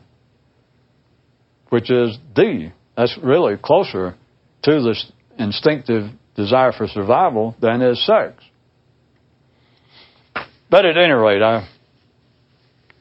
which 1.70 1.90
is 1.90 2.18
D. 2.34 2.72
That's 2.96 3.16
really 3.22 3.56
closer 3.56 4.16
to 4.64 4.82
this 4.82 5.10
instinctive 5.38 6.10
desire 6.34 6.72
for 6.72 6.88
survival 6.88 7.54
than 7.60 7.80
is 7.80 8.04
sex. 8.04 8.42
But 10.68 10.84
at 10.84 10.96
any 10.96 11.12
rate, 11.12 11.42
I 11.42 11.68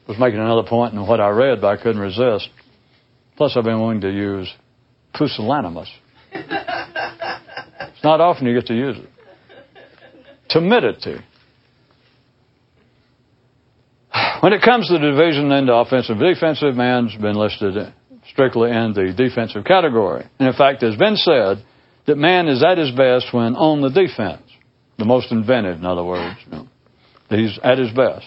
was 0.06 0.18
making 0.18 0.38
another 0.38 0.66
point 0.66 0.94
in 0.94 1.06
what 1.06 1.20
I 1.20 1.28
read, 1.30 1.60
but 1.60 1.78
I 1.78 1.82
couldn't 1.82 2.00
resist. 2.00 2.48
Plus, 3.36 3.56
I've 3.56 3.64
been 3.64 3.80
wanting 3.80 4.00
to 4.02 4.10
use 4.10 4.52
pusillanimous. 5.14 5.88
it's 6.32 8.04
not 8.04 8.20
often 8.20 8.46
you 8.46 8.54
get 8.54 8.66
to 8.68 8.74
use 8.74 8.96
it. 8.98 9.08
Timidity. 10.48 11.18
When 14.40 14.52
it 14.52 14.62
comes 14.62 14.86
to 14.88 14.94
the 14.94 15.00
division 15.00 15.50
into 15.50 15.74
offensive 15.74 16.16
and 16.20 16.34
defensive, 16.34 16.74
man's 16.74 17.14
been 17.16 17.34
listed 17.34 17.92
strictly 18.30 18.70
in 18.70 18.92
the 18.94 19.12
defensive 19.16 19.64
category. 19.64 20.26
And 20.38 20.48
in 20.48 20.54
fact, 20.54 20.82
it's 20.82 20.96
been 20.96 21.16
said 21.16 21.64
that 22.06 22.16
man 22.16 22.48
is 22.48 22.64
at 22.64 22.78
his 22.78 22.90
best 22.92 23.26
when 23.32 23.56
on 23.56 23.80
the 23.80 23.90
defense. 23.90 24.42
the 24.96 25.04
most 25.04 25.30
inventive, 25.30 25.78
in 25.78 25.86
other 25.86 26.04
words. 26.04 26.38
You 26.46 26.52
know. 26.52 26.68
He's 27.30 27.58
at 27.62 27.78
his 27.78 27.90
best. 27.92 28.26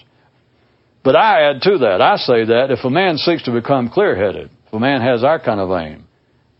But 1.04 1.16
I 1.16 1.50
add 1.50 1.62
to 1.64 1.80
that, 1.80 2.02
I 2.02 2.16
say 2.18 2.46
that 2.46 2.68
if 2.70 2.86
a 2.86 2.90
man 2.90 3.18
seeks 3.18 3.44
to 3.44 3.52
become 3.52 3.90
clear 3.90 4.16
headed, 4.16 4.52
if 4.68 4.74
a 4.74 4.80
man 4.80 5.02
has 5.02 5.24
our 5.24 5.40
kind 5.40 5.60
of 5.60 5.72
aim, 5.72 6.08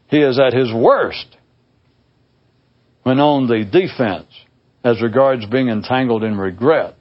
he 0.08 0.18
is 0.18 0.40
at 0.40 0.54
his 0.54 0.74
worst 0.74 1.38
when 3.04 3.20
on 3.20 3.48
the 3.48 3.64
defense 3.64 4.28
as 4.84 5.02
regards 5.02 5.46
being 5.46 5.70
entangled 5.70 6.24
in 6.24 6.38
regret, 6.38 6.96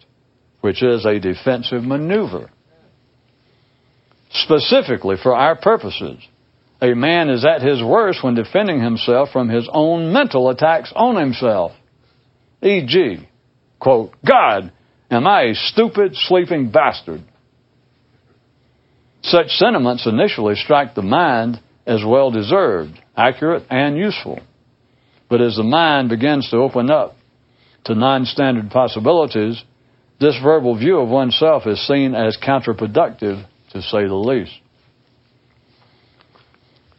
which 0.61 0.83
is 0.83 1.07
a 1.07 1.19
defensive 1.19 1.83
maneuver. 1.83 2.51
Specifically 4.33 5.17
for 5.21 5.35
our 5.35 5.57
purposes, 5.57 6.19
a 6.81 6.95
man 6.95 7.29
is 7.29 7.45
at 7.45 7.63
his 7.63 7.83
worst 7.83 8.23
when 8.23 8.35
defending 8.35 8.83
himself 8.83 9.31
from 9.33 9.49
his 9.49 9.69
own 9.73 10.13
mental 10.13 10.49
attacks 10.51 10.93
on 10.95 11.17
himself. 11.17 11.73
E.g., 12.63 13.29
quote, 13.79 14.13
God, 14.27 14.73
am 15.11 15.27
I 15.27 15.43
a 15.43 15.55
stupid, 15.55 16.15
sleeping 16.15 16.71
bastard? 16.71 17.23
Such 19.23 19.49
sentiments 19.49 20.07
initially 20.07 20.55
strike 20.55 20.95
the 20.95 21.03
mind 21.03 21.61
as 21.87 22.03
well 22.07 22.31
deserved, 22.31 22.99
accurate, 23.17 23.65
and 23.71 23.97
useful. 23.97 24.41
But 25.29 25.41
as 25.41 25.57
the 25.57 25.63
mind 25.63 26.09
begins 26.09 26.49
to 26.51 26.57
open 26.57 26.91
up 26.91 27.17
to 27.85 27.95
non 27.95 28.25
standard 28.27 28.71
possibilities, 28.71 29.63
this 30.21 30.39
verbal 30.43 30.77
view 30.79 30.99
of 30.99 31.09
oneself 31.09 31.67
is 31.67 31.87
seen 31.87 32.15
as 32.15 32.37
counterproductive, 32.37 33.47
to 33.73 33.83
say 33.83 34.07
the 34.07 34.15
least. 34.15 34.53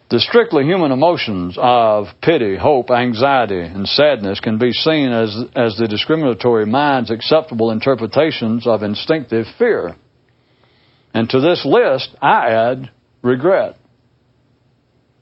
The 0.10 0.20
strictly 0.20 0.66
human 0.66 0.92
emotions 0.92 1.56
of 1.58 2.08
pity, 2.22 2.58
hope, 2.58 2.92
anxiety, 2.92 3.62
and 3.62 3.88
sadness 3.88 4.42
can 4.42 4.58
be 4.58 4.74
seen 4.74 5.10
as, 5.10 5.34
as 5.56 5.78
the 5.78 5.88
discretionary 5.88 6.66
mind's 6.66 7.12
acceptable 7.12 7.72
interpretations 7.72 8.68
of 8.68 8.84
instinctive 8.84 9.46
fear. 9.58 9.96
And 11.14 11.30
to 11.30 11.40
this 11.40 11.66
list, 11.66 12.10
I 12.22 12.50
add 12.50 12.92
regret. 13.22 13.78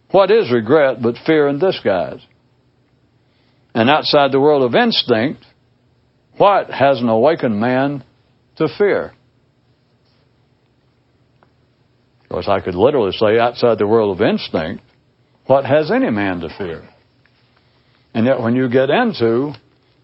What 0.09 0.31
is 0.31 0.51
regret 0.51 1.01
but 1.03 1.17
fear 1.23 1.47
in 1.47 1.59
disguise? 1.59 2.21
And 3.75 3.91
outside 3.91 4.31
the 4.31 4.39
world 4.39 4.63
of 4.63 4.73
instinct, 4.73 5.45
what 6.39 6.69
has 6.69 7.01
an 7.01 7.09
awakened 7.09 7.59
man 7.59 8.03
to 8.55 8.67
fear? 8.77 9.13
Of 12.23 12.29
course, 12.29 12.47
I 12.47 12.61
could 12.61 12.75
literally 12.75 13.11
say 13.11 13.37
outside 13.37 13.77
the 13.77 13.87
world 13.87 14.15
of 14.15 14.25
instinct, 14.25 14.83
what 15.47 15.65
has 15.65 15.91
any 15.91 16.09
man 16.09 16.39
to 16.39 16.49
fear? 16.57 16.87
And 18.13 18.25
yet, 18.25 18.39
when 18.39 18.55
you 18.55 18.69
get 18.69 18.89
into, 18.89 19.53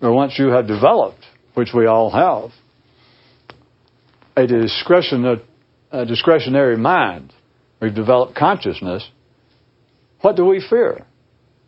or 0.02 0.12
once 0.12 0.34
you 0.38 0.48
have 0.48 0.68
developed, 0.68 1.24
which 1.54 1.70
we 1.74 1.86
all 1.86 2.12
have, 2.12 2.52
a 4.36 4.46
discretion, 4.46 5.40
a 5.92 6.06
discretionary 6.06 6.76
mind. 6.76 7.32
We've 7.82 7.96
developed 7.96 8.36
consciousness. 8.36 9.08
What 10.20 10.36
do 10.36 10.46
we 10.46 10.66
fear? 10.70 11.06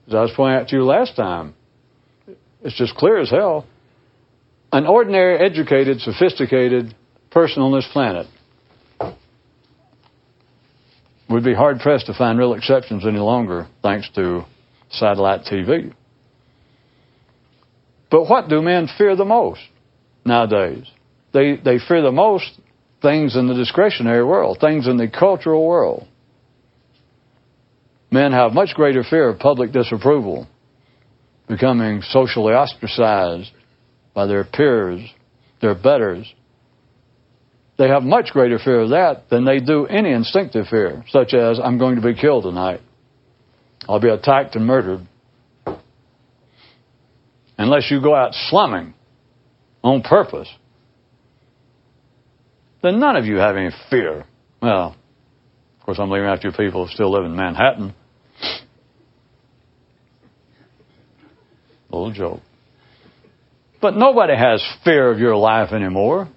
As 0.08 0.14
I 0.14 0.22
was 0.22 0.32
pointing 0.36 0.60
out 0.60 0.68
to 0.70 0.76
you 0.76 0.84
last 0.84 1.16
time, 1.16 1.54
it's 2.62 2.78
just 2.78 2.96
clear 2.96 3.20
as 3.20 3.30
hell. 3.30 3.66
An 4.72 4.86
ordinary, 4.86 5.40
educated, 5.40 6.02
sophisticated 6.02 6.94
person 7.32 7.62
on 7.62 7.72
this 7.72 7.88
planet 7.92 8.28
would 11.30 11.44
be 11.44 11.54
hard 11.54 11.80
pressed 11.80 12.08
to 12.08 12.14
find 12.14 12.38
real 12.38 12.54
exceptions 12.54 13.06
any 13.06 13.20
longer, 13.20 13.68
thanks 13.82 14.10
to 14.16 14.46
satellite 14.90 15.42
TV. 15.42 15.94
But 18.10 18.30
what 18.30 18.50
do 18.50 18.62
men 18.62 18.88
fear 18.98 19.16
the 19.16 19.26
most 19.26 19.62
nowadays? 20.26 20.86
They, 21.34 21.58
they 21.58 21.80
fear 21.80 22.02
the 22.02 22.12
most 22.12 22.60
things 23.02 23.36
in 23.36 23.48
the 23.48 23.54
discretionary 23.54 24.24
world, 24.24 24.58
things 24.60 24.88
in 24.88 24.98
the 24.98 25.08
cultural 25.08 25.66
world. 25.66 26.08
Men 28.10 28.32
have 28.32 28.54
much 28.54 28.74
greater 28.74 29.04
fear 29.04 29.30
of 29.30 29.40
public 29.40 29.72
disapproval, 29.72 30.48
becoming 31.48 32.02
socially 32.02 32.54
ostracized 32.54 33.52
by 34.18 34.26
their 34.26 34.44
peers, 34.44 35.00
their 35.62 35.76
betters. 35.76 36.34
They 37.78 37.88
have 37.88 38.02
much 38.02 38.32
greater 38.32 38.58
fear 38.58 38.80
of 38.80 38.90
that 38.90 39.30
than 39.30 39.46
they 39.46 39.60
do 39.60 39.86
any 39.86 40.12
instinctive 40.12 40.66
fear, 40.72 41.04
such 41.10 41.36
as, 41.36 41.60
I'm 41.64 41.78
going 41.78 41.98
to 41.98 42.02
be 42.02 42.16
killed 42.16 42.46
tonight. 42.46 42.82
I'll 43.88 44.00
be 44.00 44.10
attacked 44.10 44.56
and 44.56 44.66
murdered. 44.66 45.08
Unless 47.60 47.92
you 47.92 48.02
go 48.02 48.16
out 48.16 48.32
slumming 48.34 48.96
on 49.84 50.02
purpose 50.02 50.50
then 52.82 53.00
none 53.00 53.16
of 53.18 53.26
you 53.26 53.38
have 53.38 53.56
any 53.56 53.70
fear. 53.90 54.24
Well, 54.62 54.96
of 55.80 55.86
course, 55.86 55.98
I'm 56.00 56.10
leaving 56.10 56.28
out 56.28 56.44
you 56.44 56.52
people 56.52 56.86
who 56.86 56.94
still 56.94 57.12
live 57.12 57.26
in 57.26 57.36
Manhattan. 57.36 57.94
Little 61.90 62.12
joke. 62.12 62.47
But 63.88 63.96
nobody 63.96 64.36
has 64.36 64.62
fear 64.84 65.10
of 65.10 65.18
your 65.18 65.38
life 65.38 65.72
anymore. 65.72 66.28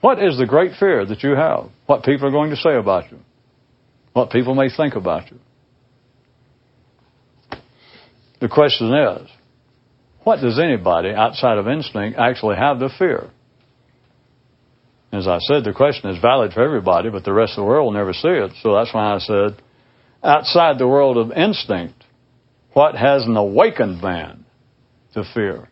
What 0.00 0.20
is 0.20 0.36
the 0.36 0.46
great 0.46 0.72
fear 0.80 1.06
that 1.06 1.22
you 1.22 1.36
have? 1.36 1.68
What 1.86 2.02
people 2.02 2.26
are 2.26 2.32
going 2.32 2.50
to 2.50 2.56
say 2.56 2.74
about 2.74 3.12
you? 3.12 3.18
What 4.14 4.30
people 4.30 4.56
may 4.56 4.68
think 4.68 4.96
about 4.96 5.30
you? 5.30 5.38
The 8.40 8.48
question 8.48 8.92
is, 8.92 9.30
what 10.24 10.40
does 10.40 10.58
anybody 10.58 11.10
outside 11.10 11.58
of 11.58 11.68
instinct 11.68 12.18
actually 12.18 12.56
have 12.56 12.80
to 12.80 12.88
fear? 12.98 13.30
As 15.12 15.28
I 15.28 15.38
said, 15.38 15.62
the 15.62 15.72
question 15.72 16.10
is 16.10 16.20
valid 16.20 16.52
for 16.52 16.64
everybody, 16.64 17.10
but 17.10 17.22
the 17.22 17.32
rest 17.32 17.52
of 17.52 17.58
the 17.58 17.64
world 17.64 17.84
will 17.84 18.00
never 18.00 18.12
see 18.12 18.26
it. 18.26 18.50
So 18.60 18.74
that's 18.74 18.92
why 18.92 19.14
I 19.14 19.18
said, 19.20 19.62
outside 20.24 20.80
the 20.80 20.88
world 20.88 21.16
of 21.16 21.30
instinct, 21.30 22.02
what 22.72 22.96
has 22.96 23.22
an 23.22 23.36
awakened 23.36 24.02
man 24.02 24.46
to 25.14 25.24
fear? 25.34 25.68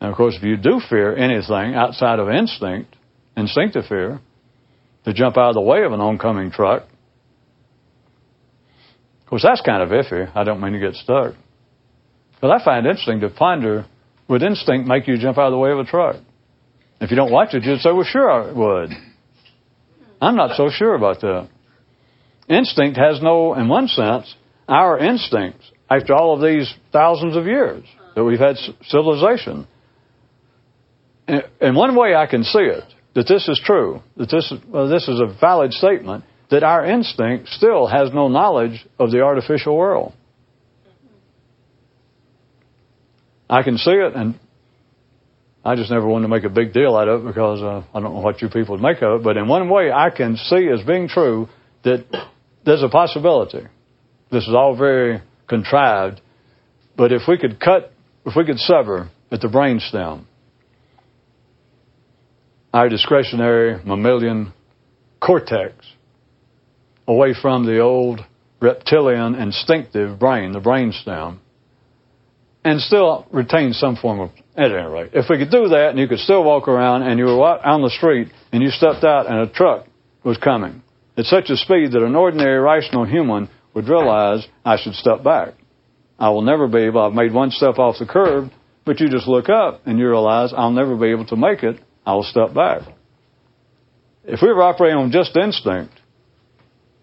And 0.00 0.10
of 0.10 0.16
course, 0.16 0.36
if 0.36 0.42
you 0.42 0.56
do 0.56 0.80
fear 0.88 1.16
anything 1.16 1.74
outside 1.74 2.18
of 2.18 2.28
instinct, 2.28 2.94
instinctive 3.36 3.86
fear, 3.86 4.20
to 5.04 5.12
jump 5.12 5.36
out 5.36 5.50
of 5.50 5.54
the 5.54 5.60
way 5.60 5.84
of 5.84 5.92
an 5.92 6.00
oncoming 6.00 6.50
truck, 6.50 6.82
of 9.22 9.30
course, 9.30 9.42
that's 9.42 9.62
kind 9.62 9.82
of 9.82 9.88
iffy. 9.88 10.30
I 10.34 10.44
don't 10.44 10.60
mean 10.60 10.74
to 10.74 10.78
get 10.78 10.94
stuck. 10.94 11.34
But 12.40 12.50
I 12.50 12.62
find 12.62 12.86
it 12.86 12.90
interesting 12.90 13.20
to 13.20 13.30
ponder 13.30 13.86
would 14.28 14.42
instinct 14.42 14.86
make 14.86 15.08
you 15.08 15.16
jump 15.18 15.38
out 15.38 15.46
of 15.46 15.52
the 15.52 15.58
way 15.58 15.70
of 15.70 15.78
a 15.78 15.84
truck? 15.84 16.16
If 17.00 17.10
you 17.10 17.16
don't 17.16 17.32
watch 17.32 17.54
it, 17.54 17.64
you'd 17.64 17.80
say, 17.80 17.92
well, 17.92 18.04
sure 18.04 18.30
I 18.30 18.52
would. 18.52 18.90
I'm 20.20 20.36
not 20.36 20.56
so 20.56 20.70
sure 20.70 20.94
about 20.94 21.20
that. 21.20 21.48
Instinct 22.48 22.98
has 22.98 23.20
no, 23.22 23.54
in 23.54 23.68
one 23.68 23.88
sense, 23.88 24.34
our 24.68 24.98
instincts, 24.98 25.70
after 25.90 26.14
all 26.14 26.34
of 26.34 26.42
these 26.42 26.72
thousands 26.92 27.36
of 27.36 27.46
years 27.46 27.84
that 28.14 28.24
we've 28.24 28.38
had 28.38 28.56
civilization. 28.82 29.66
In 31.60 31.74
one 31.74 31.96
way, 31.96 32.14
I 32.14 32.26
can 32.26 32.44
see 32.44 32.60
it 32.60 32.84
that 33.14 33.28
this 33.28 33.48
is 33.48 33.60
true, 33.64 34.02
that 34.16 34.28
this 34.28 34.50
is, 34.50 34.58
well, 34.68 34.88
this 34.88 35.08
is 35.08 35.20
a 35.20 35.38
valid 35.40 35.72
statement, 35.72 36.24
that 36.50 36.62
our 36.62 36.84
instinct 36.84 37.48
still 37.48 37.86
has 37.86 38.10
no 38.12 38.28
knowledge 38.28 38.86
of 38.98 39.10
the 39.10 39.20
artificial 39.20 39.76
world. 39.76 40.12
I 43.48 43.62
can 43.62 43.78
see 43.78 43.92
it, 43.92 44.14
and 44.14 44.38
I 45.64 45.76
just 45.76 45.90
never 45.90 46.06
wanted 46.06 46.24
to 46.24 46.28
make 46.28 46.44
a 46.44 46.50
big 46.50 46.72
deal 46.72 46.96
out 46.96 47.08
of 47.08 47.24
it 47.24 47.26
because 47.28 47.62
uh, 47.62 47.84
I 47.94 48.00
don't 48.00 48.14
know 48.14 48.20
what 48.20 48.42
you 48.42 48.48
people 48.48 48.74
would 48.74 48.82
make 48.82 49.00
of 49.00 49.20
it. 49.20 49.24
But 49.24 49.36
in 49.36 49.48
one 49.48 49.68
way, 49.70 49.92
I 49.92 50.10
can 50.10 50.36
see 50.36 50.68
as 50.68 50.84
being 50.84 51.08
true 51.08 51.48
that 51.84 52.04
there's 52.64 52.82
a 52.82 52.88
possibility. 52.88 53.62
This 54.30 54.44
is 54.44 54.54
all 54.54 54.76
very 54.76 55.22
contrived, 55.48 56.20
but 56.96 57.12
if 57.12 57.22
we 57.28 57.38
could 57.38 57.60
cut, 57.60 57.92
if 58.24 58.34
we 58.36 58.44
could 58.44 58.58
sever 58.58 59.10
at 59.30 59.40
the 59.40 59.48
brainstem 59.48 60.24
our 62.72 62.88
discretionary 62.88 63.80
mammalian 63.84 64.52
cortex 65.20 65.74
away 67.06 67.32
from 67.40 67.64
the 67.66 67.78
old 67.78 68.20
reptilian 68.60 69.36
instinctive 69.36 70.18
brain, 70.18 70.52
the 70.52 70.60
brainstem, 70.60 71.38
and 72.64 72.80
still 72.80 73.26
retain 73.30 73.72
some 73.72 73.94
form 73.94 74.20
of 74.20 74.30
at 74.56 74.72
any 74.72 74.86
rate, 74.88 75.10
if 75.12 75.26
we 75.28 75.38
could 75.38 75.50
do 75.50 75.68
that 75.68 75.90
and 75.90 75.98
you 75.98 76.08
could 76.08 76.18
still 76.18 76.42
walk 76.42 76.66
around 76.66 77.02
and 77.02 77.18
you 77.18 77.26
were 77.26 77.44
out 77.46 77.64
on 77.64 77.82
the 77.82 77.90
street 77.90 78.28
and 78.52 78.62
you 78.62 78.70
stepped 78.70 79.04
out 79.04 79.26
and 79.26 79.36
a 79.38 79.52
truck 79.52 79.86
was 80.24 80.38
coming 80.38 80.82
at 81.16 81.24
such 81.26 81.50
a 81.50 81.56
speed 81.56 81.92
that 81.92 82.02
an 82.02 82.16
ordinary 82.16 82.58
rational 82.58 83.04
human 83.04 83.48
would 83.74 83.88
realize 83.88 84.46
I 84.64 84.76
should 84.80 84.94
step 84.94 85.22
back. 85.22 85.54
I 86.18 86.30
will 86.30 86.42
never 86.42 86.68
be 86.68 86.78
able, 86.78 87.02
I've 87.02 87.12
made 87.12 87.32
one 87.32 87.50
step 87.50 87.78
off 87.78 87.96
the 87.98 88.06
curb, 88.06 88.50
but 88.84 89.00
you 89.00 89.08
just 89.08 89.26
look 89.26 89.48
up 89.48 89.82
and 89.84 89.98
you 89.98 90.08
realize 90.08 90.52
I'll 90.56 90.70
never 90.70 90.96
be 90.96 91.10
able 91.10 91.26
to 91.26 91.36
make 91.36 91.62
it. 91.62 91.80
I 92.06 92.14
will 92.14 92.22
step 92.22 92.54
back. 92.54 92.82
If 94.24 94.40
we 94.40 94.48
were 94.48 94.62
operating 94.62 94.98
on 94.98 95.10
just 95.10 95.36
instinct, 95.36 95.92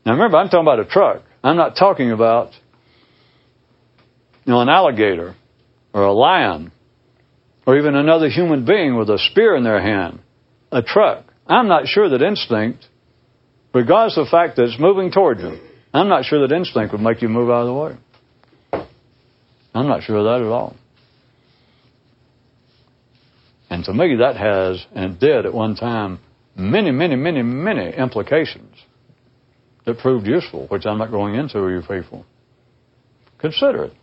now 0.05 0.13
remember, 0.13 0.38
I'm 0.38 0.47
talking 0.47 0.62
about 0.62 0.79
a 0.79 0.86
truck. 0.86 1.23
I'm 1.43 1.57
not 1.57 1.75
talking 1.75 2.12
about, 2.12 2.51
you 4.45 4.53
know, 4.53 4.62
an 4.62 4.69
alligator 4.69 5.36
or 5.93 6.03
a 6.03 6.13
lion, 6.13 6.71
or 7.67 7.77
even 7.77 7.95
another 7.95 8.29
human 8.29 8.65
being 8.65 8.97
with 8.97 9.10
a 9.10 9.19
spear 9.19 9.55
in 9.55 9.63
their 9.63 9.81
hand, 9.81 10.19
a 10.71 10.81
truck. 10.81 11.25
I'm 11.45 11.67
not 11.67 11.88
sure 11.88 12.10
that 12.10 12.21
instinct, 12.21 12.88
regardless 13.73 14.17
of 14.17 14.25
the 14.25 14.31
fact 14.31 14.55
that 14.55 14.63
it's 14.63 14.79
moving 14.79 15.12
towards 15.12 15.41
you, 15.41 15.60
I'm 15.93 16.08
not 16.08 16.25
sure 16.25 16.47
that 16.47 16.56
instinct 16.56 16.93
would 16.93 17.01
make 17.01 17.21
you 17.21 17.30
move 17.30 17.49
out 17.49 17.62
of 17.62 17.67
the 17.67 17.73
way. 17.73 18.86
I'm 19.73 19.88
not 19.88 20.04
sure 20.04 20.17
of 20.17 20.25
that 20.25 20.45
at 20.45 20.51
all. 20.51 20.75
And 23.69 23.86
to 23.86 23.93
me, 23.93 24.17
that 24.17 24.36
has, 24.36 24.86
and 24.93 25.19
did 25.19 25.45
at 25.45 25.54
one 25.54 25.75
time, 25.75 26.19
many, 26.56 26.91
many, 26.91 27.15
many, 27.15 27.41
many 27.41 27.93
implications 27.95 28.75
that 29.86 29.97
proved 29.99 30.27
useful, 30.27 30.67
which 30.67 30.86
I'm 30.86 30.97
not 30.97 31.10
going 31.12 31.36
into, 31.36 31.60
you 31.60 31.82
people. 31.82 32.25
Consider 33.39 33.86
it. 33.86 33.93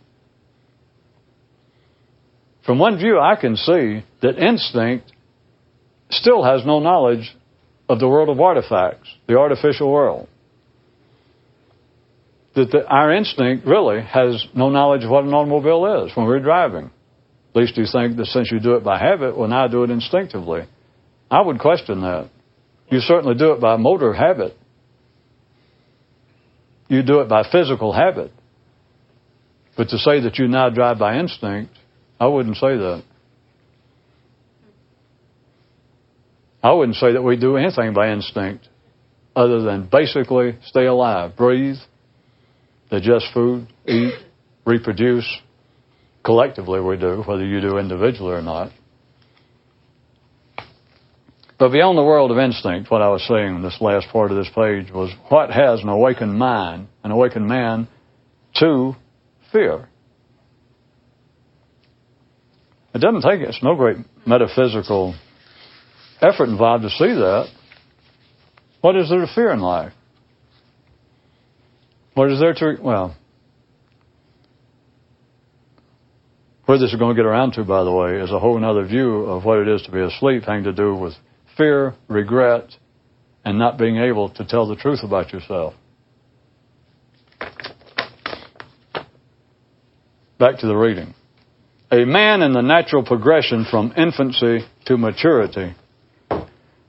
From 2.65 2.79
one 2.79 2.97
view, 2.97 3.19
I 3.19 3.35
can 3.35 3.55
see 3.55 4.03
that 4.21 4.37
instinct 4.37 5.11
still 6.09 6.43
has 6.43 6.65
no 6.65 6.79
knowledge 6.79 7.35
of 7.87 7.99
the 7.99 8.07
world 8.07 8.29
of 8.29 8.39
artifacts, 8.39 9.07
the 9.27 9.37
artificial 9.37 9.91
world. 9.91 10.27
That 12.55 12.71
the, 12.71 12.87
our 12.87 13.13
instinct 13.13 13.65
really 13.65 14.01
has 14.01 14.45
no 14.55 14.69
knowledge 14.69 15.03
of 15.03 15.11
what 15.11 15.23
an 15.23 15.33
automobile 15.33 16.05
is 16.05 16.15
when 16.15 16.25
we're 16.25 16.39
driving. 16.39 16.85
At 17.53 17.61
least 17.61 17.77
you 17.77 17.85
think 17.91 18.17
that 18.17 18.25
since 18.27 18.51
you 18.51 18.59
do 18.59 18.75
it 18.75 18.83
by 18.83 18.99
habit, 18.99 19.37
well, 19.37 19.47
now 19.47 19.65
I 19.65 19.67
do 19.67 19.83
it 19.83 19.89
instinctively. 19.89 20.61
I 21.29 21.41
would 21.41 21.59
question 21.59 22.01
that. 22.01 22.29
You 22.89 22.99
certainly 22.99 23.35
do 23.35 23.53
it 23.53 23.61
by 23.61 23.77
motor 23.77 24.13
habit. 24.13 24.57
You 26.87 27.03
do 27.03 27.19
it 27.21 27.29
by 27.29 27.43
physical 27.51 27.93
habit. 27.93 28.31
But 29.77 29.89
to 29.89 29.97
say 29.97 30.21
that 30.21 30.37
you 30.37 30.47
now 30.47 30.69
drive 30.69 30.97
by 30.97 31.19
instinct, 31.19 31.73
I 32.19 32.27
wouldn't 32.27 32.57
say 32.57 32.75
that. 32.75 33.03
I 36.61 36.73
wouldn't 36.73 36.97
say 36.97 37.13
that 37.13 37.21
we 37.21 37.37
do 37.37 37.55
anything 37.55 37.93
by 37.93 38.11
instinct 38.11 38.67
other 39.35 39.61
than 39.61 39.87
basically 39.89 40.57
stay 40.65 40.85
alive, 40.85 41.37
breathe, 41.37 41.77
digest 42.89 43.27
food, 43.33 43.67
eat, 43.85 44.13
reproduce, 44.65 45.27
Collectively, 46.23 46.81
we 46.81 46.97
do, 46.97 47.23
whether 47.25 47.45
you 47.45 47.61
do 47.61 47.77
individually 47.77 48.33
or 48.33 48.41
not. 48.41 48.71
But 51.57 51.71
beyond 51.71 51.97
the 51.97 52.03
world 52.03 52.31
of 52.31 52.37
instinct, 52.37 52.91
what 52.91 53.01
I 53.01 53.09
was 53.09 53.25
saying 53.27 53.55
in 53.55 53.61
this 53.61 53.77
last 53.81 54.07
part 54.09 54.31
of 54.31 54.37
this 54.37 54.49
page 54.49 54.91
was 54.91 55.11
what 55.29 55.49
has 55.49 55.81
an 55.81 55.89
awakened 55.89 56.37
mind, 56.37 56.87
an 57.03 57.11
awakened 57.11 57.47
man, 57.47 57.87
to 58.55 58.95
fear? 59.51 59.89
It 62.93 62.99
doesn't 62.99 63.21
take 63.21 63.41
it's 63.41 63.63
no 63.63 63.75
great 63.75 63.97
metaphysical 64.25 65.15
effort 66.21 66.49
involved 66.49 66.83
to 66.83 66.89
see 66.89 67.13
that. 67.13 67.47
What 68.81 68.95
is 68.95 69.09
there 69.09 69.19
to 69.19 69.33
fear 69.33 69.51
in 69.51 69.59
life? 69.59 69.93
What 72.19 72.31
is 72.33 72.39
there 72.41 72.53
to 72.53 72.77
well? 72.81 73.15
Where 76.65 76.77
this 76.77 76.91
is 76.91 76.99
going 76.99 77.15
to 77.15 77.17
get 77.17 77.25
around 77.25 77.53
to, 77.53 77.63
by 77.63 77.85
the 77.85 77.93
way, 77.93 78.17
is 78.17 78.29
a 78.29 78.39
whole 78.39 78.61
other 78.61 78.85
view 78.85 79.21
of 79.21 79.45
what 79.45 79.59
it 79.59 79.69
is 79.69 79.83
to 79.83 79.91
be 79.91 80.01
asleep, 80.01 80.43
having 80.43 80.65
to 80.65 80.73
do 80.73 80.95
with 80.95 81.13
fear, 81.55 81.95
regret, 82.09 82.75
and 83.45 83.57
not 83.57 83.77
being 83.77 83.95
able 83.95 84.31
to 84.31 84.45
tell 84.45 84.67
the 84.67 84.75
truth 84.75 84.99
about 85.01 85.31
yourself. 85.31 85.75
Back 90.37 90.59
to 90.59 90.67
the 90.67 90.75
reading. 90.75 91.13
A 91.89 92.03
man 92.03 92.41
in 92.41 92.51
the 92.51 92.59
natural 92.59 93.05
progression 93.05 93.65
from 93.71 93.93
infancy 93.95 94.67
to 94.87 94.97
maturity 94.97 95.73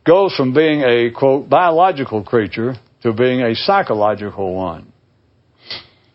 goes 0.05 0.35
from 0.35 0.53
being 0.55 0.81
a, 0.81 1.13
quote, 1.17 1.49
biological 1.49 2.25
creature 2.25 2.75
to 3.05 3.13
being 3.13 3.43
a 3.43 3.55
psychological 3.55 4.57
one. 4.57 4.90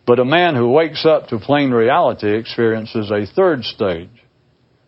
But 0.05 0.19
a 0.19 0.25
man 0.25 0.55
who 0.55 0.69
wakes 0.69 1.05
up 1.05 1.27
to 1.29 1.39
plain 1.39 1.71
reality 1.71 2.37
experiences 2.37 3.11
a 3.11 3.25
third 3.25 3.63
stage, 3.63 4.09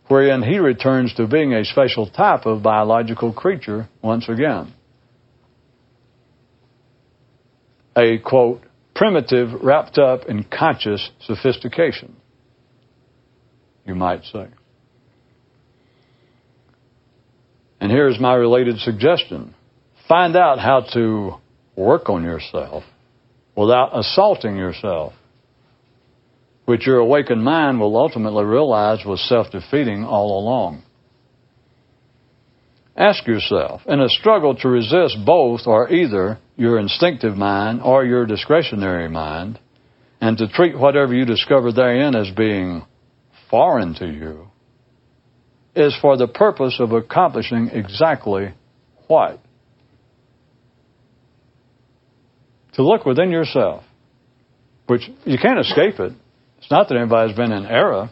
wherein 0.08 0.43
he 0.43 0.60
returns 0.60 1.13
to 1.15 1.27
being 1.27 1.53
a 1.53 1.65
special 1.65 2.08
type 2.08 2.45
of 2.45 2.62
biological 2.62 3.34
creature 3.34 3.89
once 4.01 4.30
again. 4.30 4.73
A, 7.97 8.19
quote, 8.19 8.62
primitive 8.93 9.49
wrapped 9.63 9.97
up 9.97 10.25
in 10.27 10.43
conscious 10.43 11.10
sophistication, 11.21 12.15
you 13.86 13.95
might 13.95 14.23
say. 14.25 14.47
And 17.80 17.91
here's 17.91 18.19
my 18.19 18.36
related 18.36 18.77
suggestion 18.80 19.56
find 20.08 20.36
out 20.36 20.60
how 20.60 20.86
to 20.93 21.34
work 21.75 22.08
on 22.08 22.23
yourself 22.23 22.84
without 23.58 23.98
assaulting 23.98 24.56
yourself, 24.56 25.13
which 26.65 26.86
your 26.86 27.00
awakened 27.00 27.43
mind 27.43 27.80
will 27.80 27.98
ultimately 27.98 28.46
realize 28.46 29.04
was 29.04 29.20
self 29.28 29.50
defeating 29.52 30.04
all 30.06 30.39
along. 30.39 30.84
Ask 32.96 33.26
yourself, 33.28 33.82
in 33.88 34.00
a 34.00 34.10
struggle 34.10 34.56
to 34.56 34.70
resist 34.70 35.17
both 35.26 35.62
or 35.65 35.91
either 35.91 36.38
your 36.56 36.80
instinctive 36.80 37.36
mind 37.36 37.82
or 37.84 38.06
your 38.06 38.26
discretionary 38.26 39.10
mind, 39.10 39.60
and 40.22 40.38
to 40.38 40.48
treat 40.48 40.78
whatever 40.78 41.13
you 41.13 41.26
discover 41.26 41.72
therein 41.72 42.15
as 42.15 42.30
being 42.32 42.84
foreign 43.50 43.96
to 43.96 44.08
you, 44.08 44.48
is 45.76 45.96
for 46.02 46.17
the 46.17 46.28
purpose 46.28 46.78
of 46.80 46.91
accomplishing 46.91 47.70
exactly 47.72 48.54
what? 49.08 49.39
To 52.77 52.83
look 52.83 53.05
within 53.05 53.31
yourself, 53.31 53.83
which 54.85 55.09
you 55.25 55.37
can't 55.37 55.59
escape 55.59 55.99
it. 55.99 56.13
It's 56.59 56.71
not 56.71 56.87
that 56.87 56.95
anybody's 56.95 57.35
been 57.35 57.51
in 57.51 57.65
error. 57.65 58.09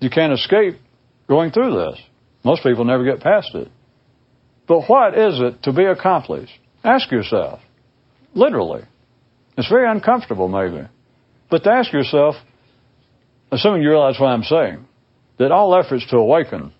You 0.00 0.08
can't 0.08 0.32
escape 0.32 0.76
going 1.28 1.50
through 1.50 1.74
this. 1.74 2.00
Most 2.44 2.62
people 2.62 2.84
never 2.84 3.04
get 3.04 3.20
past 3.20 3.50
it. 3.54 3.68
But 4.68 4.88
what 4.88 5.18
is 5.18 5.40
it 5.40 5.64
to 5.64 5.72
be 5.72 5.84
accomplished? 5.84 6.52
Ask 6.84 7.10
yourself. 7.10 7.60
Literally. 8.34 8.82
It's 9.58 9.68
very 9.68 9.90
uncomfortable, 9.90 10.48
maybe. 10.48 10.88
But 11.50 11.64
to 11.64 11.72
ask 11.72 11.92
yourself, 11.92 12.36
assuming 13.50 13.82
you 13.82 13.90
realize 13.90 14.18
what 14.18 14.28
I'm 14.28 14.44
saying, 14.44 14.86
that 15.38 15.50
all 15.50 15.76
efforts 15.76 16.06
to 16.10 16.16
awaken, 16.16 16.72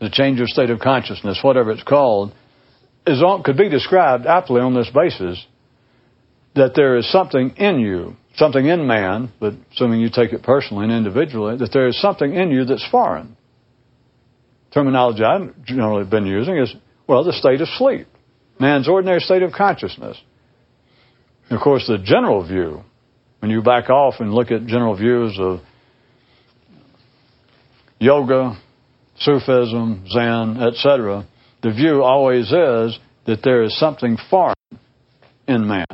to 0.00 0.10
change 0.10 0.38
your 0.38 0.48
state 0.48 0.70
of 0.70 0.80
consciousness, 0.80 1.38
whatever 1.42 1.70
it's 1.70 1.82
called, 1.82 2.32
is 3.06 3.22
could 3.44 3.58
be 3.58 3.68
described 3.68 4.26
aptly 4.26 4.60
on 4.60 4.74
this 4.74 4.90
basis 4.90 5.44
that 6.54 6.72
there 6.74 6.96
is 6.96 7.10
something 7.10 7.50
in 7.56 7.80
you, 7.80 8.16
something 8.36 8.66
in 8.66 8.86
man, 8.86 9.32
but 9.40 9.54
assuming 9.72 10.00
you 10.00 10.10
take 10.10 10.32
it 10.32 10.42
personally 10.42 10.84
and 10.84 10.92
individually, 10.92 11.56
that 11.56 11.70
there 11.72 11.88
is 11.88 12.00
something 12.00 12.34
in 12.34 12.50
you 12.50 12.64
that's 12.64 12.86
foreign. 12.90 13.36
Terminology 14.72 15.22
I've 15.22 15.64
generally 15.64 16.04
been 16.04 16.26
using 16.26 16.56
is, 16.56 16.74
well, 17.06 17.24
the 17.24 17.32
state 17.32 17.60
of 17.60 17.68
sleep, 17.68 18.06
man's 18.58 18.88
ordinary 18.88 19.20
state 19.20 19.42
of 19.42 19.52
consciousness. 19.52 20.20
And 21.48 21.58
of 21.58 21.62
course, 21.62 21.86
the 21.86 21.98
general 21.98 22.46
view, 22.46 22.82
when 23.40 23.50
you 23.50 23.62
back 23.62 23.90
off 23.90 24.14
and 24.20 24.32
look 24.32 24.50
at 24.50 24.66
general 24.66 24.96
views 24.96 25.36
of 25.38 25.60
yoga, 27.98 28.58
Sufism, 29.18 30.04
Zen, 30.08 30.62
etc., 30.62 31.26
the 31.62 31.70
view 31.70 32.02
always 32.02 32.46
is 32.46 32.98
that 33.26 33.40
there 33.44 33.62
is 33.62 33.78
something 33.78 34.16
foreign 34.30 34.56
in 35.46 35.66
man 35.68 35.86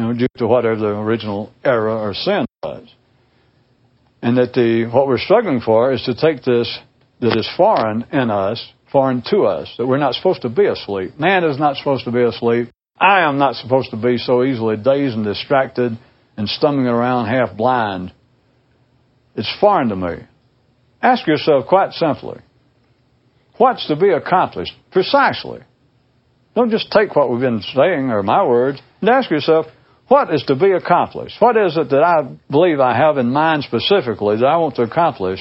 know, 0.00 0.12
due 0.12 0.26
to 0.38 0.46
whatever 0.46 0.76
the 0.76 0.98
original 0.98 1.52
error 1.64 1.90
or 1.90 2.14
sin 2.14 2.46
was. 2.62 2.88
And 4.22 4.36
that 4.36 4.52
the 4.52 4.86
what 4.92 5.06
we're 5.06 5.18
struggling 5.18 5.60
for 5.60 5.92
is 5.92 6.02
to 6.04 6.14
take 6.14 6.42
this 6.42 6.78
that 7.20 7.36
is 7.36 7.48
foreign 7.56 8.06
in 8.12 8.30
us, 8.30 8.72
foreign 8.92 9.22
to 9.30 9.42
us, 9.42 9.72
that 9.78 9.86
we're 9.86 9.98
not 9.98 10.14
supposed 10.14 10.42
to 10.42 10.48
be 10.48 10.66
asleep. 10.66 11.18
Man 11.18 11.44
is 11.44 11.58
not 11.58 11.76
supposed 11.76 12.04
to 12.04 12.12
be 12.12 12.22
asleep. 12.22 12.68
I 12.98 13.22
am 13.22 13.38
not 13.38 13.54
supposed 13.56 13.90
to 13.90 13.96
be 13.96 14.18
so 14.18 14.44
easily 14.44 14.76
dazed 14.76 15.16
and 15.16 15.24
distracted 15.24 15.98
and 16.36 16.48
stumbling 16.48 16.86
around 16.86 17.26
half 17.26 17.56
blind. 17.56 18.12
It's 19.36 19.52
foreign 19.60 19.88
to 19.88 19.96
me. 19.96 20.26
Ask 21.02 21.26
yourself 21.26 21.66
quite 21.66 21.92
simply, 21.92 22.40
what's 23.56 23.86
to 23.88 23.96
be 23.96 24.10
accomplished 24.10 24.72
precisely? 24.90 25.60
Don't 26.54 26.70
just 26.70 26.90
take 26.90 27.14
what 27.16 27.30
we've 27.30 27.40
been 27.40 27.62
saying 27.62 28.10
or 28.10 28.22
my 28.22 28.46
words 28.46 28.82
and 29.00 29.08
ask 29.08 29.30
yourself, 29.30 29.66
what 30.10 30.34
is 30.34 30.42
to 30.48 30.56
be 30.56 30.72
accomplished? 30.72 31.36
What 31.38 31.56
is 31.56 31.76
it 31.76 31.90
that 31.90 32.02
I 32.02 32.36
believe 32.50 32.80
I 32.80 32.96
have 32.96 33.16
in 33.16 33.30
mind 33.30 33.62
specifically 33.62 34.38
that 34.38 34.44
I 34.44 34.56
want 34.56 34.74
to 34.74 34.82
accomplish 34.82 35.38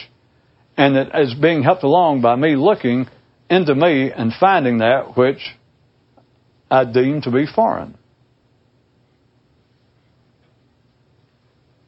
and 0.78 0.96
that 0.96 1.20
is 1.20 1.34
being 1.34 1.64
helped 1.64 1.82
along 1.82 2.22
by 2.22 2.36
me 2.36 2.56
looking 2.56 3.08
into 3.50 3.74
me 3.74 4.12
and 4.12 4.32
finding 4.40 4.78
that 4.78 5.18
which 5.18 5.40
I 6.70 6.86
deem 6.86 7.24
to 7.24 7.32
be 7.32 7.48
foreign? 7.48 7.98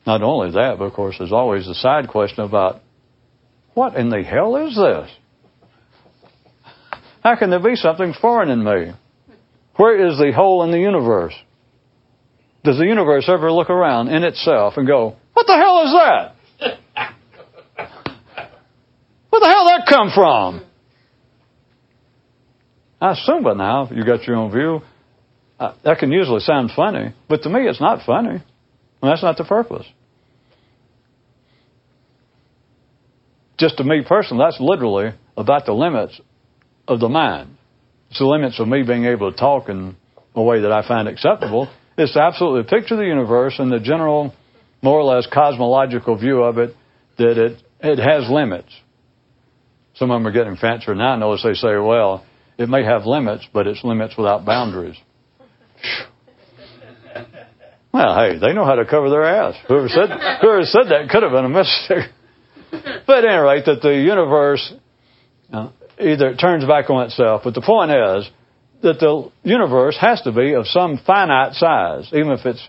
Not 0.08 0.24
only 0.24 0.50
that, 0.54 0.78
but 0.80 0.86
of 0.86 0.94
course, 0.94 1.18
there's 1.20 1.32
always 1.32 1.68
the 1.68 1.76
side 1.76 2.08
question 2.08 2.44
about 2.44 2.82
what 3.76 3.96
in 3.96 4.10
the 4.10 4.24
hell 4.24 4.56
is 4.56 4.76
this? 4.76 5.12
How 7.24 7.36
can 7.36 7.52
there 7.52 7.62
be 7.62 7.76
something 7.76 8.16
foreign 8.20 8.50
in 8.50 8.64
me? 8.64 8.94
Where 9.76 10.08
is 10.08 10.18
the 10.18 10.32
hole 10.36 10.64
in 10.64 10.72
the 10.72 10.80
universe? 10.80 11.36
Does 12.64 12.78
the 12.78 12.86
universe 12.86 13.26
ever 13.28 13.52
look 13.52 13.70
around 13.70 14.10
in 14.10 14.24
itself 14.24 14.76
and 14.78 14.86
go, 14.86 15.16
What 15.34 15.48
the 15.48 15.56
hell 15.56 15.84
is 15.86 15.94
that? 15.94 16.36
Where 19.30 19.40
the 19.40 19.48
hell 19.48 19.66
that 19.66 19.88
come 19.90 20.12
from? 20.14 20.66
I 23.00 23.14
assume 23.14 23.44
by 23.44 23.54
now 23.54 23.90
you 23.92 24.04
got 24.06 24.28
your 24.28 24.36
own 24.36 24.52
view. 24.52 24.82
Uh, 25.60 25.74
that 25.84 25.98
can 25.98 26.12
usually 26.12 26.40
sound 26.42 26.72
funny, 26.76 27.14
but 27.28 27.44
to 27.44 27.50
me 27.50 27.62
it's 27.68 27.82
not 27.82 28.06
funny. 28.06 28.44
Well, 29.02 29.12
that's 29.12 29.24
not 29.24 29.38
the 29.38 29.44
purpose. 29.44 29.86
Just 33.58 33.78
to 33.78 33.84
me 33.84 34.04
personally, 34.08 34.44
that's 34.46 34.60
literally 34.60 35.12
about 35.38 35.66
the 35.66 35.74
limits 35.74 36.20
of 36.88 37.00
the 37.00 37.10
mind. 37.10 37.58
It's 38.10 38.20
the 38.20 38.26
limits 38.26 38.60
of 38.60 38.68
me 38.68 38.84
being 38.84 39.06
able 39.06 39.32
to 39.32 39.38
talk 39.38 39.70
in 39.70 39.96
a 40.36 40.42
way 40.42 40.62
that 40.62 40.72
I 40.72 40.88
find 40.88 41.08
acceptable. 41.08 41.70
It's 41.98 42.16
absolutely 42.16 42.64
picture 42.64 42.96
of 42.96 43.00
the 43.00 43.06
universe 43.06 43.56
and 43.60 43.72
the 43.72 43.80
general, 43.80 44.34
more 44.82 45.00
or 45.00 45.04
less 45.04 45.28
cosmological 45.32 46.18
view 46.18 46.42
of 46.42 46.58
it 46.58 46.76
that 47.18 47.38
it, 47.38 47.62
it 47.82 48.00
has 48.00 48.30
limits. 48.30 48.70
Some 49.96 50.10
of 50.10 50.16
them 50.16 50.28
are 50.28 50.32
getting 50.32 50.56
fancier 50.56 50.96
now. 50.96 51.14
I 51.14 51.18
notice 51.18 51.44
they 51.44 51.54
say, 51.54 51.76
well, 51.78 52.26
it 52.58 52.70
may 52.70 52.84
have 52.84 53.06
limits, 53.06 53.48
but 53.54 53.68
it's 53.68 53.84
limits 53.84 54.16
without 54.18 54.46
boundaries. 54.46 54.98
Well, 57.94 58.16
hey, 58.16 58.38
they 58.40 58.54
know 58.54 58.64
how 58.64 58.76
to 58.76 58.86
cover 58.86 59.10
their 59.10 59.26
ass. 59.26 59.56
Whoever 59.68 59.90
said 59.90 60.10
whoever 60.42 60.64
said 60.64 60.84
that 60.90 61.10
could 61.10 61.24
have 61.24 61.32
been 61.34 61.46
a 61.46 61.50
mistake. 61.50 62.10
But 63.06 63.26
at 63.26 63.34
any 63.34 63.36
rate, 63.36 63.66
that 63.66 63.82
the 63.82 63.94
universe 63.94 64.74
uh, 65.52 65.72
either 66.00 66.36
turns 66.36 66.64
back 66.64 66.90
on 66.90 67.06
itself. 67.08 67.42
But 67.44 67.54
the 67.54 67.62
point 67.62 67.92
is 67.92 68.32
that 68.82 69.00
the 69.00 69.32
universe 69.44 69.98
has 70.00 70.22
to 70.24 70.32
be 70.32 70.54
of 70.54 70.68
some 70.68 71.00
finite 71.06 71.54
size, 71.54 72.10
even 72.14 72.32
if 72.32 72.46
it's 72.46 72.68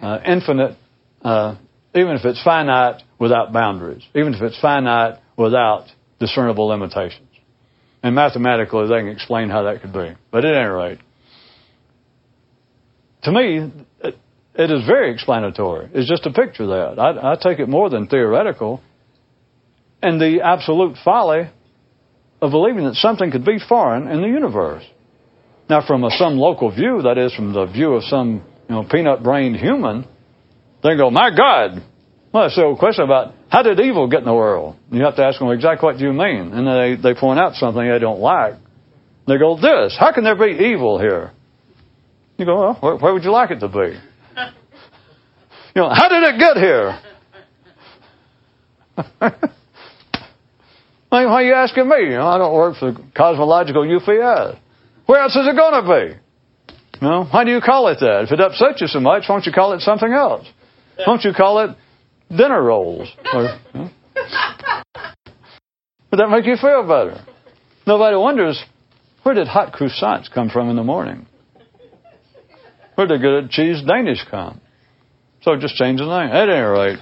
uh, 0.00 0.18
infinite, 0.24 0.76
uh, 1.22 1.56
even 1.94 2.16
if 2.16 2.24
it's 2.24 2.42
finite 2.42 3.02
without 3.18 3.52
boundaries, 3.52 4.02
even 4.14 4.34
if 4.34 4.42
it's 4.42 4.58
finite 4.60 5.20
without 5.36 5.86
discernible 6.20 6.66
limitations. 6.66 7.28
And 8.02 8.14
mathematically, 8.14 8.88
they 8.88 8.98
can 9.00 9.08
explain 9.08 9.48
how 9.48 9.64
that 9.64 9.80
could 9.80 9.92
be. 9.92 10.14
But 10.30 10.44
at 10.44 10.54
any 10.54 10.68
rate, 10.68 10.98
to 13.24 13.32
me, 13.32 13.72
it, 14.00 14.70
is 14.70 14.86
very 14.86 15.12
explanatory. 15.12 15.90
It's 15.92 16.08
just 16.08 16.24
a 16.26 16.30
picture 16.30 16.66
that. 16.66 16.98
I, 16.98 17.32
I 17.32 17.36
take 17.36 17.58
it 17.58 17.68
more 17.68 17.90
than 17.90 18.06
theoretical. 18.06 18.80
And 20.02 20.20
the 20.20 20.42
absolute 20.44 20.96
folly 21.04 21.50
of 22.40 22.50
believing 22.50 22.84
that 22.84 22.94
something 22.94 23.30
could 23.30 23.44
be 23.44 23.58
foreign 23.58 24.08
in 24.08 24.20
the 24.20 24.28
universe. 24.28 24.84
Now, 25.68 25.84
from 25.86 26.04
a, 26.04 26.10
some 26.10 26.36
local 26.36 26.70
view, 26.70 27.02
that 27.02 27.18
is, 27.18 27.34
from 27.34 27.52
the 27.52 27.66
view 27.66 27.94
of 27.94 28.04
some 28.04 28.44
you 28.68 28.74
know, 28.74 28.84
peanut-brained 28.88 29.56
human, 29.56 30.06
they 30.82 30.96
go, 30.96 31.10
"My 31.10 31.30
God!" 31.30 31.82
Well, 32.32 32.44
that's 32.44 32.56
the 32.56 32.64
old 32.64 32.78
question 32.78 33.04
about 33.04 33.34
how 33.48 33.62
did 33.62 33.80
evil 33.80 34.08
get 34.08 34.20
in 34.20 34.26
the 34.26 34.34
world. 34.34 34.76
You 34.90 35.02
have 35.04 35.16
to 35.16 35.24
ask 35.24 35.38
them 35.38 35.50
exactly 35.50 35.86
what 35.86 35.98
do 35.98 36.04
you 36.04 36.12
mean, 36.12 36.52
and 36.52 36.66
they 36.66 36.96
they 37.02 37.18
point 37.18 37.40
out 37.40 37.54
something 37.54 37.82
they 37.82 37.98
don't 37.98 38.20
like. 38.20 38.54
They 39.26 39.38
go, 39.38 39.56
"This? 39.56 39.96
How 39.98 40.12
can 40.12 40.22
there 40.22 40.36
be 40.36 40.52
evil 40.72 41.00
here?" 41.00 41.32
You 42.36 42.44
go, 42.44 42.60
"Well, 42.60 42.74
where, 42.80 42.96
where 42.96 43.12
would 43.14 43.24
you 43.24 43.32
like 43.32 43.50
it 43.50 43.60
to 43.60 43.68
be?" 43.68 43.98
You 45.74 45.82
know, 45.82 45.90
how 45.90 46.08
did 46.08 46.22
it 46.22 46.38
get 46.38 46.56
here? 46.56 46.98
Why 51.10 51.24
are 51.24 51.42
you 51.42 51.52
asking 51.52 51.86
me? 51.86 51.96
You 52.04 52.16
know, 52.16 52.26
I 52.26 52.38
don't 52.38 52.54
work 52.54 52.76
for 52.76 52.96
cosmological 53.14 53.84
UPS. 53.84 54.58
Where 55.06 55.20
else 55.20 55.34
is 55.36 55.46
it 55.46 55.56
going 55.56 55.84
to 55.84 55.88
be? 55.88 56.20
Know, 57.00 57.24
why 57.30 57.44
do 57.44 57.50
you 57.50 57.60
call 57.60 57.88
it 57.88 57.98
that? 58.00 58.24
If 58.24 58.32
it 58.32 58.40
upsets 58.40 58.80
you 58.80 58.86
so 58.86 59.00
much, 59.00 59.24
why 59.28 59.36
don't 59.36 59.46
you 59.46 59.52
call 59.52 59.72
it 59.72 59.80
something 59.80 60.12
else? 60.12 60.46
Why 60.96 61.04
don't 61.04 61.24
you 61.24 61.32
call 61.32 61.58
it 61.60 61.76
dinner 62.34 62.62
rolls? 62.62 63.08
Or? 63.34 63.58
Would 66.10 66.20
that 66.20 66.30
make 66.30 66.46
you 66.46 66.56
feel 66.56 66.82
better? 66.82 67.24
Nobody 67.86 68.16
wonders 68.16 68.64
where 69.26 69.34
did 69.34 69.48
hot 69.48 69.72
croissants 69.72 70.32
come 70.32 70.50
from 70.50 70.70
in 70.70 70.76
the 70.76 70.84
morning? 70.84 71.26
Where 72.94 73.08
did 73.08 73.20
good 73.20 73.50
cheese 73.50 73.82
Danish 73.84 74.24
come? 74.30 74.60
So 75.42 75.56
just 75.56 75.74
change 75.74 75.98
the 75.98 76.06
name. 76.06 76.30
At 76.30 76.48
any 76.48 76.60
rate, 76.60 76.98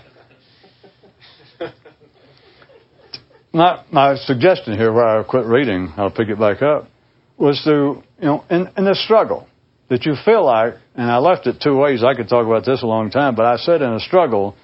my, 3.52 3.84
my 3.92 4.16
suggestion 4.16 4.78
here, 4.78 4.90
where 4.90 5.20
I 5.20 5.22
quit 5.22 5.44
reading, 5.44 5.92
I'll 5.98 6.10
pick 6.10 6.30
it 6.30 6.38
back 6.38 6.62
up, 6.62 6.88
was 7.36 7.60
to, 7.64 8.02
you 8.20 8.26
know, 8.26 8.44
in, 8.50 8.70
in 8.76 8.84
this 8.84 9.02
struggle 9.04 9.46
that 9.88 10.04
you 10.04 10.14
feel 10.24 10.44
like, 10.44 10.74
and 10.94 11.10
I 11.10 11.18
left 11.18 11.46
it 11.46 11.56
two 11.62 11.76
ways. 11.76 12.02
I 12.02 12.14
could 12.14 12.28
talk 12.28 12.46
about 12.46 12.64
this 12.64 12.82
a 12.82 12.86
long 12.86 13.10
time, 13.10 13.34
but 13.34 13.46
I 13.46 13.56
said 13.56 13.82
in 13.82 13.92
a 13.92 14.00
struggle 14.00 14.56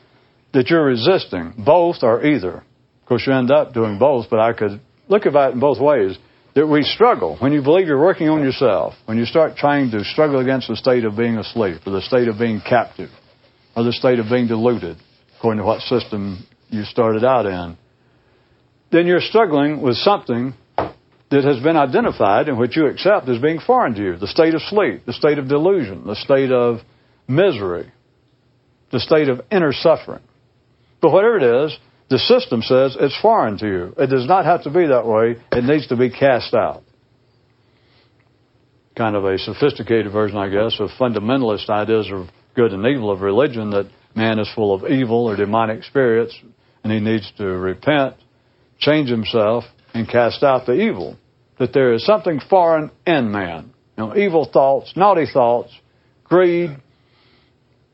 that 0.53 0.69
you're 0.69 0.85
resisting 0.85 1.55
both 1.59 1.97
or 2.03 2.25
either. 2.25 2.55
Of 3.03 3.07
course, 3.07 3.27
you 3.27 3.33
end 3.33 3.51
up 3.51 3.75
doing 3.75 3.99
both, 3.99 4.27
but 4.31 4.41
I 4.41 4.53
could 4.53 4.81
look 5.09 5.27
at 5.27 5.35
it 5.35 5.55
in 5.55 5.61
both 5.61 5.81
ways. 5.81 6.17
That 6.57 6.67
we 6.67 6.83
struggle 6.83 7.37
when 7.39 7.53
you 7.53 7.63
believe 7.63 7.87
you're 7.87 8.01
working 8.01 8.29
on 8.29 8.43
yourself, 8.43 8.95
when 9.05 9.19
you 9.19 9.25
start 9.25 9.57
trying 9.57 9.93
to 9.93 10.03
struggle 10.03 10.41
against 10.41 10.67
the 10.67 10.75
state 10.75 11.05
of 11.05 11.17
being 11.17 11.37
asleep 11.37 11.83
or 11.87 11.93
the 11.93 12.03
state 12.03 12.27
of 12.27 12.41
being 12.41 12.61
captive 12.61 13.09
or 13.77 13.85
the 13.85 13.93
state 13.93 14.19
of 14.19 14.27
being 14.29 14.49
deluded, 14.49 14.97
according 15.39 15.61
to 15.61 15.65
what 15.65 15.81
system 15.83 16.45
you 16.71 16.83
started 16.83 17.25
out 17.25 17.47
in 17.47 17.77
then 18.91 19.07
you're 19.07 19.21
struggling 19.21 19.81
with 19.81 19.97
something 19.97 20.55
that 21.31 21.45
has 21.45 21.63
been 21.63 21.77
identified 21.77 22.49
and 22.49 22.59
which 22.59 22.77
you 22.77 22.87
accept 22.87 23.29
as 23.29 23.41
being 23.41 23.61
foreign 23.61 23.95
to 23.95 24.03
you 24.03 24.17
the 24.17 24.27
state 24.27 24.55
of 24.55 24.63
sleep, 24.63 25.07
the 25.07 25.13
state 25.13 25.39
of 25.39 25.49
delusion, 25.49 26.07
the 26.07 26.17
state 26.17 26.51
of 26.51 26.81
misery, 27.29 27.91
the 28.91 29.01
state 29.01 29.29
of 29.29 29.41
inner 29.51 29.73
suffering. 29.73 30.23
But 31.01 31.13
whatever 31.13 31.39
it 31.39 31.65
is, 31.65 31.79
the 32.09 32.19
system 32.19 32.63
says 32.63 32.97
it's 32.99 33.19
foreign 33.21 33.57
to 33.59 33.67
you. 33.67 33.95
It 33.97 34.09
does 34.09 34.27
not 34.27 34.45
have 34.45 34.65
to 34.65 34.71
be 34.71 34.89
that 34.89 35.07
way, 35.07 35.37
it 35.53 35.65
needs 35.65 35.87
to 35.89 35.97
be 35.97 36.11
cast 36.11 36.53
out. 36.53 36.83
Kind 38.97 39.15
of 39.15 39.25
a 39.25 39.39
sophisticated 39.39 40.13
version, 40.13 40.37
I 40.37 40.49
guess, 40.49 40.79
of 40.81 40.91
fundamentalist 40.99 41.71
ideas 41.71 42.11
of 42.13 42.27
good 42.57 42.73
and 42.73 42.85
evil 42.85 43.13
of 43.13 43.21
religion 43.21 43.71
that 43.71 43.89
man 44.17 44.41
is 44.41 44.51
full 44.55 44.75
of 44.75 44.91
evil 44.91 45.27
or 45.27 45.37
demonic 45.37 45.85
spirits 45.85 46.37
and 46.83 46.93
he 46.93 46.99
needs 46.99 47.31
to 47.39 47.45
repent 47.45 48.17
change 48.79 49.09
himself 49.09 49.65
and 49.95 50.09
cast 50.09 50.43
out 50.43 50.67
the 50.67 50.73
evil. 50.73 51.17
That 51.59 51.73
there 51.73 51.93
is 51.93 52.05
something 52.05 52.41
foreign 52.49 52.91
in 53.07 53.31
man. 53.31 53.73
You 53.97 54.07
know, 54.07 54.17
evil 54.17 54.49
thoughts, 54.51 54.95
naughty 54.97 55.27
thoughts, 55.31 55.73
greed, 56.25 56.71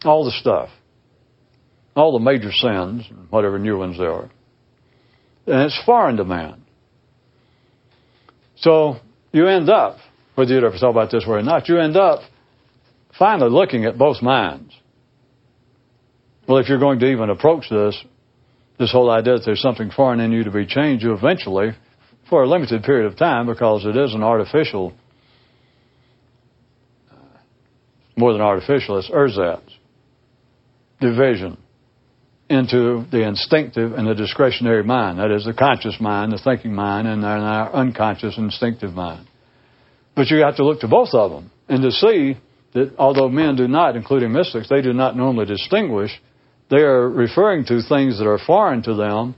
all 0.04 0.24
the 0.24 0.30
stuff. 0.30 0.68
All 1.96 2.12
the 2.12 2.24
major 2.24 2.52
sins, 2.52 3.08
whatever 3.30 3.58
new 3.58 3.78
ones 3.78 3.98
there 3.98 4.12
are. 4.12 4.30
And 5.46 5.62
it's 5.62 5.80
foreign 5.84 6.16
to 6.18 6.24
man. 6.24 6.62
So 8.56 8.96
you 9.32 9.46
end 9.46 9.68
up, 9.68 9.98
whether 10.34 10.52
you 10.52 10.64
ever 10.64 10.76
thought 10.78 10.90
about 10.90 11.10
this 11.10 11.24
way 11.26 11.38
or 11.38 11.42
not, 11.42 11.68
you 11.68 11.78
end 11.78 11.96
up 11.96 12.20
finally 13.18 13.50
looking 13.50 13.84
at 13.84 13.98
both 13.98 14.22
minds. 14.22 14.74
Well, 16.46 16.58
if 16.58 16.68
you're 16.68 16.78
going 16.78 17.00
to 17.00 17.06
even 17.06 17.30
approach 17.30 17.68
this 17.70 18.00
this 18.78 18.92
whole 18.92 19.10
idea 19.10 19.38
that 19.38 19.44
there's 19.44 19.60
something 19.60 19.90
foreign 19.90 20.20
in 20.20 20.32
you 20.32 20.44
to 20.44 20.50
be 20.50 20.66
changed, 20.66 21.02
you 21.02 21.14
eventually, 21.14 21.70
for 22.28 22.42
a 22.42 22.48
limited 22.48 22.82
period 22.82 23.06
of 23.06 23.16
time, 23.16 23.46
because 23.46 23.84
it 23.84 23.96
is 23.96 24.14
an 24.14 24.22
artificial, 24.22 24.92
uh, 27.10 27.14
more 28.16 28.32
than 28.32 28.42
artificial, 28.42 28.98
it's 28.98 29.10
ersatz, 29.10 29.72
division 31.00 31.58
into 32.48 33.04
the 33.10 33.26
instinctive 33.26 33.92
and 33.92 34.06
the 34.06 34.14
discretionary 34.14 34.84
mind. 34.84 35.18
That 35.18 35.30
is 35.30 35.44
the 35.44 35.52
conscious 35.52 35.96
mind, 36.00 36.32
the 36.32 36.38
thinking 36.38 36.74
mind, 36.74 37.08
and 37.08 37.24
our 37.24 37.72
unconscious 37.72 38.38
instinctive 38.38 38.92
mind. 38.92 39.26
But 40.14 40.30
you 40.30 40.38
have 40.38 40.56
to 40.56 40.64
look 40.64 40.80
to 40.80 40.88
both 40.88 41.10
of 41.12 41.30
them 41.30 41.50
and 41.68 41.82
to 41.82 41.90
see 41.90 42.36
that 42.72 42.94
although 42.98 43.28
men 43.28 43.56
do 43.56 43.66
not, 43.66 43.96
including 43.96 44.32
mystics, 44.32 44.68
they 44.68 44.80
do 44.80 44.92
not 44.92 45.16
normally 45.16 45.46
distinguish 45.46 46.12
they 46.68 46.82
are 46.82 47.08
referring 47.08 47.64
to 47.66 47.80
things 47.82 48.18
that 48.18 48.26
are 48.26 48.38
foreign 48.38 48.82
to 48.82 48.94
them, 48.94 49.36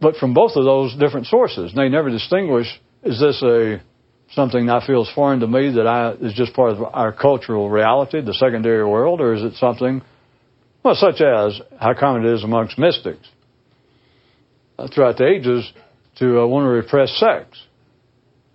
but 0.00 0.16
from 0.16 0.34
both 0.34 0.52
of 0.56 0.64
those 0.64 0.94
different 0.96 1.26
sources. 1.26 1.72
They 1.74 1.88
never 1.88 2.10
distinguish, 2.10 2.66
is 3.02 3.20
this 3.20 3.42
a 3.42 3.80
something 4.32 4.66
that 4.66 4.82
feels 4.86 5.10
foreign 5.14 5.40
to 5.40 5.46
me 5.46 5.72
that 5.72 5.86
I, 5.86 6.12
is 6.12 6.34
just 6.34 6.52
part 6.54 6.72
of 6.72 6.82
our 6.82 7.12
cultural 7.12 7.70
reality, 7.70 8.20
the 8.20 8.34
secondary 8.34 8.84
world, 8.84 9.20
or 9.20 9.34
is 9.34 9.42
it 9.42 9.54
something, 9.54 10.02
well, 10.82 10.94
such 10.94 11.20
as 11.20 11.60
how 11.78 11.94
common 11.94 12.26
it 12.26 12.34
is 12.34 12.44
amongst 12.44 12.78
mystics 12.78 13.28
uh, 14.78 14.88
throughout 14.92 15.16
the 15.16 15.26
ages 15.26 15.72
to 16.18 16.40
uh, 16.40 16.46
want 16.46 16.64
to 16.64 16.70
repress 16.70 17.16
sex. 17.18 17.46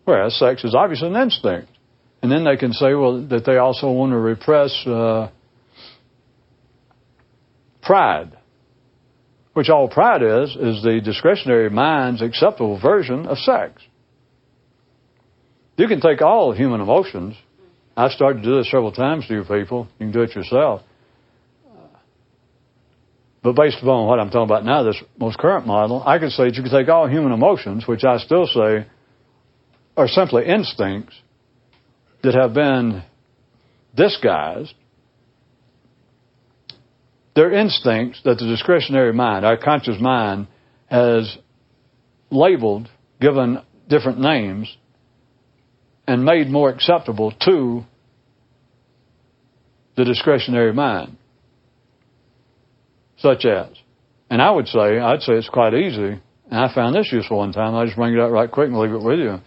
Whereas 0.03 0.37
sex 0.37 0.63
is 0.63 0.75
obviously 0.75 1.07
an 1.09 1.15
instinct. 1.15 1.69
And 2.21 2.31
then 2.31 2.43
they 2.43 2.57
can 2.57 2.73
say, 2.73 2.93
well, 2.93 3.25
that 3.27 3.45
they 3.45 3.57
also 3.57 3.91
want 3.91 4.11
to 4.11 4.17
repress 4.17 4.85
uh, 4.85 5.29
pride, 7.81 8.37
which 9.53 9.69
all 9.69 9.89
pride 9.89 10.23
is, 10.23 10.55
is 10.55 10.81
the 10.83 11.01
discretionary 11.03 11.69
mind's 11.69 12.21
acceptable 12.21 12.79
version 12.79 13.25
of 13.25 13.37
sex. 13.37 13.81
You 15.77 15.87
can 15.87 15.99
take 15.99 16.21
all 16.21 16.53
human 16.53 16.79
emotions. 16.79 17.35
I've 17.97 18.11
started 18.11 18.43
to 18.43 18.49
do 18.49 18.57
this 18.57 18.69
several 18.69 18.91
times 18.91 19.27
to 19.27 19.33
you 19.33 19.43
people. 19.43 19.87
You 19.99 20.05
can 20.05 20.11
do 20.11 20.21
it 20.21 20.35
yourself. 20.35 20.81
But 23.43 23.55
based 23.55 23.77
upon 23.81 24.07
what 24.07 24.19
I'm 24.19 24.29
talking 24.29 24.43
about 24.43 24.65
now, 24.65 24.83
this 24.83 25.01
most 25.17 25.37
current 25.37 25.65
model, 25.65 26.03
I 26.05 26.19
could 26.19 26.31
say 26.31 26.45
that 26.45 26.55
you 26.55 26.63
could 26.63 26.71
take 26.71 26.89
all 26.89 27.07
human 27.07 27.31
emotions, 27.31 27.87
which 27.87 28.03
I 28.03 28.17
still 28.19 28.45
say 28.45 28.85
are 29.97 30.07
simply 30.07 30.45
instincts 30.45 31.15
that 32.23 32.35
have 32.35 32.53
been 32.53 33.01
disguised. 33.95 34.75
They're 37.35 37.53
instincts 37.53 38.21
that 38.25 38.37
the 38.37 38.45
discretionary 38.45 39.13
mind, 39.13 39.45
our 39.45 39.57
conscious 39.57 39.99
mind, 39.99 40.47
has 40.87 41.37
labeled, 42.29 42.89
given 43.19 43.61
different 43.87 44.19
names, 44.19 44.75
and 46.07 46.25
made 46.25 46.49
more 46.49 46.69
acceptable 46.69 47.31
to 47.45 47.85
the 49.95 50.03
discretionary 50.03 50.73
mind. 50.73 51.17
Such 53.17 53.45
as. 53.45 53.69
And 54.29 54.41
I 54.41 54.51
would 54.51 54.67
say, 54.67 54.99
I'd 54.99 55.21
say 55.21 55.33
it's 55.33 55.49
quite 55.49 55.73
easy, 55.73 56.19
and 56.49 56.59
I 56.59 56.73
found 56.73 56.95
this 56.95 57.11
useful 57.11 57.37
one 57.37 57.53
time, 57.53 57.75
I'll 57.75 57.85
just 57.85 57.97
bring 57.97 58.13
it 58.13 58.19
out 58.19 58.31
right 58.31 58.51
quick 58.51 58.67
and 58.67 58.79
leave 58.79 58.93
it 58.93 59.03
with 59.03 59.19
you, 59.19 59.39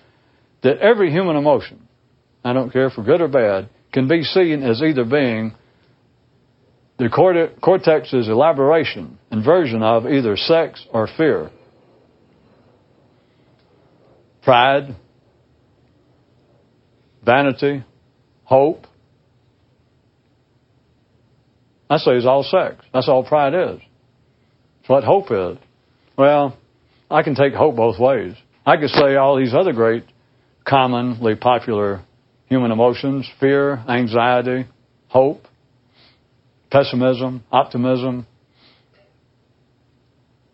that 0.63 0.79
every 0.79 1.11
human 1.11 1.37
emotion, 1.37 1.89
I 2.45 2.53
don't 2.53 2.73
care 2.73 2.91
for 2.91 3.03
good 3.03 3.21
or 3.21 3.29
bad, 3.29 3.69
can 3.93 4.09
be 4.09 4.23
seen 4.23 4.63
as 4.63 4.83
either 4.83 5.05
being 5.05 5.55
the 6.99 7.09
cortex's 7.61 8.29
elaboration 8.29 9.19
inversion 9.31 9.83
of 9.83 10.07
either 10.07 10.37
sex 10.37 10.87
or 10.93 11.09
fear. 11.17 11.51
Pride, 14.43 14.95
vanity, 17.25 17.83
hope. 18.45 18.87
I 21.91 21.99
say 21.99 22.13
it's 22.13 22.27
all 22.27 22.43
sex. 22.43 22.85
That's 22.93 23.09
all 23.09 23.25
pride 23.25 23.55
is. 23.55 23.81
It's 24.81 24.89
what 24.89 25.03
hope 25.05 25.31
is. 25.31 25.59
Well, 26.17 26.57
I 27.11 27.23
can 27.23 27.35
take 27.35 27.55
hope 27.55 27.77
both 27.77 27.99
ways. 27.99 28.35
I 28.67 28.77
could 28.77 28.91
say 28.91 29.17
all 29.17 29.37
these 29.37 29.55
other 29.55 29.73
great, 29.73 30.05
commonly 30.65 31.35
popular 31.35 32.03
human 32.47 32.71
emotions 32.71 33.29
fear, 33.41 33.83
anxiety, 33.89 34.67
hope, 35.09 35.43
pessimism, 36.71 37.45
optimism 37.53 38.27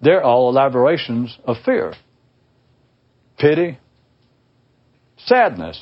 they're 0.00 0.24
all 0.24 0.48
elaborations 0.48 1.36
of 1.44 1.56
fear, 1.64 1.92
pity, 3.38 3.78
sadness. 5.18 5.80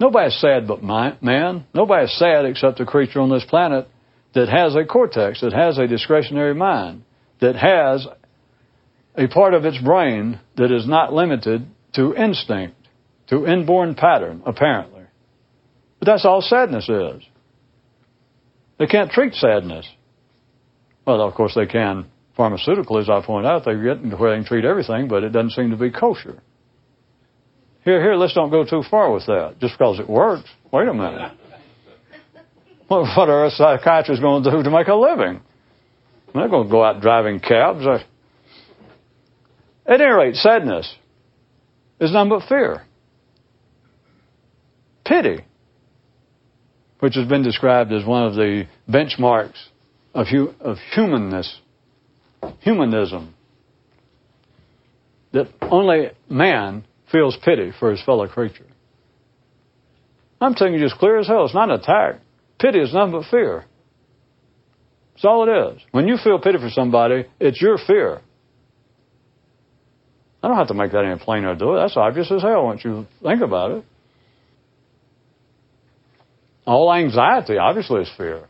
Nobody's 0.00 0.38
sad 0.40 0.66
but 0.66 0.82
man. 0.82 1.64
Nobody's 1.72 2.12
sad 2.12 2.44
except 2.44 2.80
a 2.80 2.84
creature 2.84 3.20
on 3.20 3.30
this 3.30 3.44
planet 3.48 3.86
that 4.34 4.48
has 4.48 4.74
a 4.74 4.84
cortex, 4.84 5.42
that 5.42 5.52
has 5.52 5.78
a 5.78 5.86
discretionary 5.86 6.54
mind, 6.54 7.04
that 7.40 7.54
has 7.54 8.06
a 9.16 9.28
part 9.28 9.54
of 9.54 9.64
its 9.64 9.78
brain 9.78 10.40
that 10.56 10.72
is 10.72 10.88
not 10.88 11.12
limited 11.12 11.66
to 11.94 12.16
instinct, 12.16 12.76
to 13.28 13.46
inborn 13.46 13.94
pattern, 13.94 14.42
apparently. 14.44 15.04
But 16.00 16.06
that's 16.06 16.24
all 16.24 16.40
sadness 16.40 16.88
is. 16.88 17.22
They 18.78 18.86
can't 18.86 19.10
treat 19.10 19.34
sadness. 19.34 19.88
Well, 21.06 21.20
of 21.20 21.34
course 21.34 21.54
they 21.54 21.66
can 21.66 22.06
pharmaceutically, 22.38 23.02
as 23.02 23.10
I 23.10 23.24
point 23.24 23.46
out. 23.46 23.64
They 23.64 23.74
get 23.74 24.02
to 24.02 24.16
where 24.16 24.30
they 24.30 24.38
can 24.38 24.46
treat 24.46 24.64
everything, 24.64 25.08
but 25.08 25.22
it 25.24 25.30
doesn't 25.30 25.50
seem 25.50 25.70
to 25.70 25.76
be 25.76 25.90
kosher. 25.90 26.42
Here, 27.84 28.00
here, 28.00 28.14
let's 28.14 28.34
don't 28.34 28.50
go 28.50 28.64
too 28.64 28.82
far 28.88 29.12
with 29.12 29.26
that. 29.26 29.56
Just 29.60 29.74
because 29.76 29.98
it 29.98 30.08
works. 30.08 30.48
Wait 30.72 30.88
a 30.88 30.94
minute. 30.94 31.32
What, 32.88 33.16
what 33.16 33.30
are 33.30 33.46
a 33.46 33.50
psychiatrist 33.50 34.20
going 34.20 34.44
to 34.44 34.50
do 34.50 34.62
to 34.64 34.70
make 34.70 34.86
a 34.88 34.94
living? 34.94 35.40
They're 36.34 36.48
going 36.48 36.66
to 36.66 36.70
go 36.70 36.84
out 36.84 37.00
driving 37.00 37.40
cabs. 37.40 37.86
Uh, 37.86 38.00
at 39.86 39.98
any 39.98 40.10
rate, 40.10 40.34
sadness 40.34 40.94
is 42.00 42.12
none 42.12 42.28
but 42.28 42.46
fear. 42.48 42.82
Pity, 45.06 45.42
which 47.02 47.16
has 47.16 47.26
been 47.26 47.42
described 47.42 47.92
as 47.92 48.06
one 48.06 48.22
of 48.22 48.36
the 48.36 48.64
benchmarks 48.88 49.60
of, 50.14 50.28
hu- 50.28 50.54
of 50.60 50.76
humanness, 50.94 51.58
humanism, 52.60 53.34
that 55.32 55.48
only 55.62 56.10
man 56.28 56.84
feels 57.10 57.36
pity 57.44 57.72
for 57.76 57.90
his 57.90 58.00
fellow 58.04 58.28
creature. 58.28 58.68
I'm 60.40 60.54
telling 60.54 60.74
you 60.74 60.78
just 60.78 60.94
clear 60.94 61.18
as 61.18 61.26
hell, 61.26 61.44
it's 61.44 61.54
not 61.54 61.70
an 61.70 61.80
attack. 61.80 62.20
Pity 62.60 62.78
is 62.78 62.94
nothing 62.94 63.10
but 63.10 63.24
fear. 63.28 63.64
That's 65.14 65.24
all 65.24 65.48
it 65.48 65.74
is. 65.74 65.82
When 65.90 66.06
you 66.06 66.18
feel 66.22 66.38
pity 66.38 66.58
for 66.58 66.70
somebody, 66.70 67.24
it's 67.40 67.60
your 67.60 67.78
fear. 67.84 68.20
I 70.40 70.46
don't 70.46 70.56
have 70.56 70.68
to 70.68 70.74
make 70.74 70.92
that 70.92 71.04
any 71.04 71.18
plainer 71.18 71.56
do 71.56 71.74
it. 71.74 71.80
That's 71.80 71.96
obvious 71.96 72.30
as 72.30 72.42
hell 72.42 72.62
once 72.66 72.84
you 72.84 73.08
think 73.24 73.42
about 73.42 73.72
it. 73.72 73.84
All 76.66 76.92
anxiety, 76.92 77.58
obviously, 77.58 78.02
is 78.02 78.10
fear. 78.16 78.44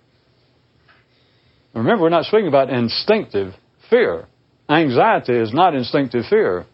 Remember, 1.75 2.03
we're 2.03 2.11
not 2.11 2.27
speaking 2.27 2.49
about 2.49 2.69
instinctive 2.69 3.55
fear. 3.89 4.27
Anxiety 4.69 5.35
is 5.35 5.53
not 5.53 5.75
instinctive 5.75 6.25
fear. 6.29 6.67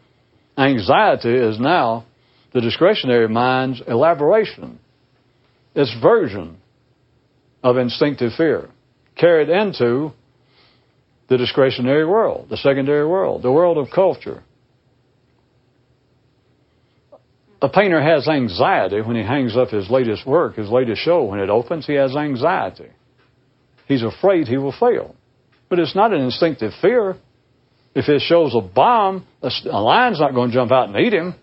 Anxiety 0.56 1.34
is 1.34 1.60
now 1.60 2.04
the 2.52 2.60
discretionary 2.60 3.28
mind's 3.28 3.80
elaboration, 3.86 4.80
its 5.74 5.94
version 6.02 6.56
of 7.62 7.76
instinctive 7.76 8.32
fear, 8.36 8.68
carried 9.16 9.48
into 9.48 10.12
the 11.28 11.36
discretionary 11.36 12.06
world, 12.06 12.48
the 12.48 12.56
secondary 12.56 13.06
world, 13.06 13.42
the 13.42 13.52
world 13.52 13.78
of 13.78 13.92
culture. 13.94 14.42
A 17.60 17.68
painter 17.68 18.00
has 18.00 18.28
anxiety 18.28 19.00
when 19.00 19.16
he 19.16 19.22
hangs 19.22 19.56
up 19.56 19.70
his 19.70 19.90
latest 19.90 20.26
work, 20.26 20.56
his 20.56 20.70
latest 20.70 21.02
show. 21.02 21.24
When 21.24 21.40
it 21.40 21.50
opens, 21.50 21.86
he 21.86 21.94
has 21.94 22.14
anxiety. 22.14 22.88
He's 23.86 24.02
afraid 24.02 24.46
he 24.46 24.58
will 24.58 24.74
fail. 24.78 25.16
But 25.68 25.80
it's 25.80 25.94
not 25.94 26.12
an 26.12 26.20
instinctive 26.20 26.72
fear. 26.80 27.16
If 27.94 28.08
it 28.08 28.20
shows 28.20 28.54
a 28.54 28.60
bomb, 28.60 29.26
a 29.42 29.50
lion's 29.80 30.20
not 30.20 30.34
going 30.34 30.50
to 30.50 30.54
jump 30.54 30.70
out 30.70 30.88
and 30.88 30.96
eat 30.98 31.12
him. 31.12 31.34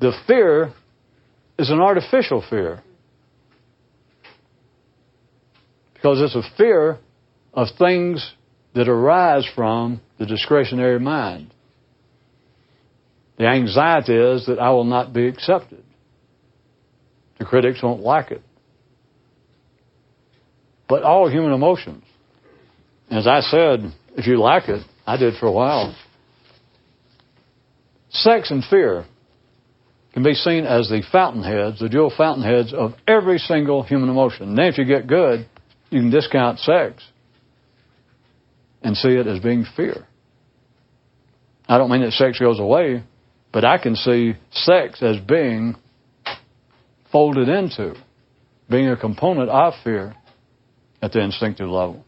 The 0.00 0.12
fear 0.26 0.72
is 1.58 1.70
an 1.70 1.80
artificial 1.80 2.44
fear. 2.48 2.82
Because 5.94 6.20
it's 6.20 6.34
a 6.34 6.56
fear 6.56 6.98
of 7.54 7.68
things 7.78 8.34
that 8.74 8.88
arise 8.88 9.46
from 9.54 10.00
the 10.18 10.26
discretionary 10.26 10.98
mind. 10.98 11.54
The 13.38 13.46
anxiety 13.46 14.14
is 14.14 14.46
that 14.46 14.58
I 14.58 14.70
will 14.70 14.84
not 14.84 15.12
be 15.12 15.26
accepted. 15.26 15.82
The 17.38 17.44
critics 17.44 17.82
won't 17.82 18.02
like 18.02 18.30
it. 18.30 18.42
But 20.88 21.02
all 21.02 21.28
human 21.28 21.52
emotions 21.52 22.04
as 23.12 23.26
I 23.26 23.40
said, 23.40 23.92
if 24.16 24.26
you 24.26 24.40
like 24.40 24.68
it, 24.68 24.84
I 25.06 25.18
did 25.18 25.34
for 25.38 25.46
a 25.46 25.52
while. 25.52 25.94
Sex 28.08 28.50
and 28.50 28.64
fear 28.64 29.04
can 30.14 30.22
be 30.22 30.32
seen 30.32 30.64
as 30.64 30.88
the 30.88 31.02
fountainheads, 31.12 31.78
the 31.78 31.90
dual 31.90 32.12
fountainheads 32.16 32.72
of 32.72 32.94
every 33.06 33.38
single 33.38 33.82
human 33.82 34.08
emotion. 34.08 34.54
Then, 34.54 34.66
if 34.66 34.78
you 34.78 34.84
get 34.84 35.06
good, 35.06 35.46
you 35.90 36.00
can 36.00 36.10
discount 36.10 36.58
sex 36.60 37.02
and 38.82 38.96
see 38.96 39.10
it 39.10 39.26
as 39.26 39.40
being 39.40 39.66
fear. 39.76 40.06
I 41.68 41.76
don't 41.76 41.90
mean 41.90 42.02
that 42.02 42.12
sex 42.12 42.38
goes 42.38 42.60
away, 42.60 43.02
but 43.52 43.64
I 43.64 43.78
can 43.78 43.94
see 43.96 44.34
sex 44.50 45.02
as 45.02 45.18
being 45.18 45.76
folded 47.10 47.48
into, 47.48 47.94
being 48.68 48.88
a 48.88 48.96
component 48.96 49.50
of 49.50 49.74
fear 49.84 50.14
at 51.02 51.12
the 51.12 51.20
instinctive 51.20 51.68
level. 51.68 52.04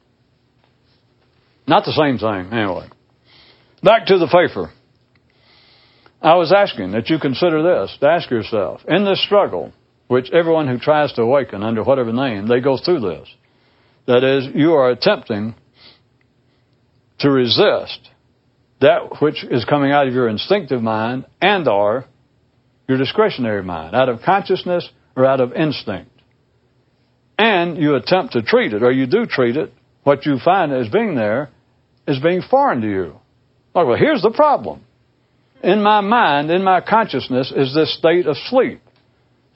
Not 1.66 1.84
the 1.84 1.92
same 1.92 2.18
thing, 2.18 2.58
anyway. 2.58 2.88
Back 3.82 4.06
to 4.06 4.18
the 4.18 4.26
paper. 4.26 4.72
I 6.22 6.36
was 6.36 6.52
asking 6.52 6.92
that 6.92 7.10
you 7.10 7.18
consider 7.18 7.62
this, 7.62 7.96
to 8.00 8.08
ask 8.08 8.30
yourself, 8.30 8.80
in 8.88 9.04
this 9.04 9.22
struggle, 9.22 9.72
which 10.08 10.30
everyone 10.30 10.68
who 10.68 10.78
tries 10.78 11.12
to 11.14 11.22
awaken 11.22 11.62
under 11.62 11.82
whatever 11.82 12.12
name, 12.12 12.48
they 12.48 12.60
go 12.60 12.78
through 12.82 13.00
this. 13.00 13.28
That 14.06 14.24
is, 14.24 14.48
you 14.54 14.72
are 14.72 14.90
attempting 14.90 15.54
to 17.18 17.30
resist 17.30 18.10
that 18.80 19.20
which 19.20 19.44
is 19.44 19.64
coming 19.64 19.92
out 19.92 20.06
of 20.08 20.14
your 20.14 20.28
instinctive 20.28 20.82
mind 20.82 21.24
and 21.40 21.66
or 21.68 22.04
your 22.88 22.98
discretionary 22.98 23.62
mind, 23.62 23.94
out 23.94 24.08
of 24.08 24.20
consciousness 24.22 24.88
or 25.16 25.24
out 25.24 25.40
of 25.40 25.52
instinct. 25.52 26.10
and 27.38 27.78
you 27.78 27.94
attempt 27.96 28.34
to 28.34 28.42
treat 28.42 28.72
it, 28.72 28.82
or 28.82 28.92
you 28.92 29.06
do 29.06 29.26
treat 29.26 29.56
it, 29.56 29.72
what 30.04 30.26
you 30.26 30.38
find 30.38 30.72
as 30.72 30.88
being 30.88 31.14
there 31.14 31.50
is 32.06 32.18
being 32.20 32.42
foreign 32.42 32.80
to 32.80 32.88
you. 32.88 33.18
Like, 33.74 33.86
well, 33.86 33.96
here's 33.96 34.22
the 34.22 34.30
problem. 34.30 34.84
In 35.62 35.82
my 35.82 36.00
mind, 36.00 36.50
in 36.50 36.62
my 36.62 36.80
consciousness, 36.80 37.52
is 37.54 37.74
this 37.74 37.96
state 37.96 38.26
of 38.26 38.36
sleep. 38.36 38.80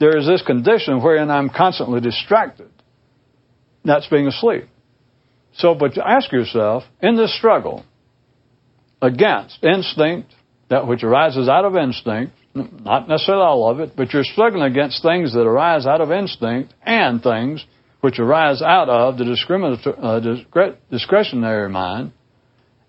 There 0.01 0.17
is 0.17 0.27
this 0.27 0.43
condition 0.43 1.03
wherein 1.03 1.31
I'm 1.31 1.51
constantly 1.51 2.01
distracted. 2.01 2.71
That's 3.85 4.07
being 4.07 4.27
asleep. 4.27 4.65
So, 5.55 5.75
but 5.75 5.99
ask 5.99 6.33
yourself, 6.33 6.85
in 7.01 7.17
this 7.17 7.37
struggle 7.37 7.85
against 9.01 9.63
instinct, 9.63 10.35
that 10.71 10.87
which 10.87 11.03
arises 11.03 11.49
out 11.49 11.65
of 11.65 11.77
instinct, 11.77 12.33
not 12.55 13.09
necessarily 13.09 13.45
all 13.45 13.71
of 13.71 13.81
it, 13.81 13.93
but 13.97 14.13
you're 14.13 14.25
struggling 14.25 14.65
against 14.71 15.03
things 15.03 15.33
that 15.33 15.43
arise 15.43 15.87
out 15.87 16.01
of 16.01 16.11
instinct 16.11 16.75
and 16.83 17.23
things 17.23 17.65
which 18.01 18.19
arise 18.19 18.63
out 18.63 18.89
of 18.89 19.19
the 19.19 19.25
uh, 20.03 20.71
discretionary 20.91 21.69
mind, 21.69 22.13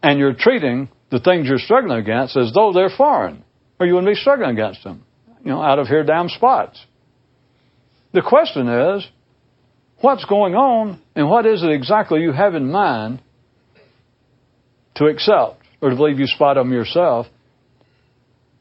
and 0.04 0.20
you're 0.20 0.34
treating 0.34 0.90
the 1.12 1.20
things 1.20 1.48
you're 1.48 1.58
struggling 1.58 1.98
against 2.00 2.38
as 2.38 2.54
though 2.54 2.72
they're 2.74 2.92
foreign, 2.96 3.44
or 3.80 3.86
you 3.86 3.96
wouldn't 3.96 4.12
be 4.12 4.20
struggling 4.20 4.52
against 4.52 4.84
them, 4.84 5.04
you 5.44 5.52
know, 5.52 5.62
out 5.62 5.80
of 5.80 5.88
here 5.88 6.04
damn 6.04 6.30
spots. 6.30 6.84
The 8.14 8.22
question 8.22 8.68
is, 8.68 9.08
what's 10.02 10.26
going 10.26 10.56
on, 10.56 11.02
and 11.16 11.30
what 11.30 11.46
is 11.46 11.64
it 11.64 11.70
exactly 11.70 12.22
you 12.22 12.32
have 12.32 12.56
in 12.56 12.72
mind 12.72 13.22
to 14.96 15.06
accept 15.06 15.59
or 15.82 15.90
to 15.90 15.96
believe 15.96 16.20
you 16.20 16.28
spot 16.28 16.56
them 16.56 16.72
yourself? 16.72 17.28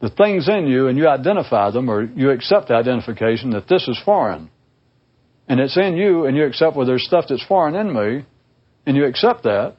The 0.00 0.10
things 0.10 0.48
in 0.48 0.66
you, 0.66 0.86
and 0.86 0.96
you 0.96 1.08
identify 1.08 1.70
them, 1.70 1.90
or 1.90 2.04
you 2.04 2.30
accept 2.30 2.68
the 2.68 2.74
identification 2.74 3.50
that 3.50 3.68
this 3.68 3.88
is 3.88 4.00
foreign 4.04 4.50
and 5.48 5.60
it's 5.60 5.76
in 5.76 5.96
you, 5.96 6.26
and 6.26 6.36
you 6.36 6.44
accept, 6.44 6.76
well, 6.76 6.86
there's 6.86 7.04
stuff 7.04 7.24
that's 7.28 7.44
foreign 7.46 7.74
in 7.74 7.92
me, 7.92 8.24
and 8.86 8.96
you 8.96 9.06
accept 9.06 9.44
that, 9.44 9.76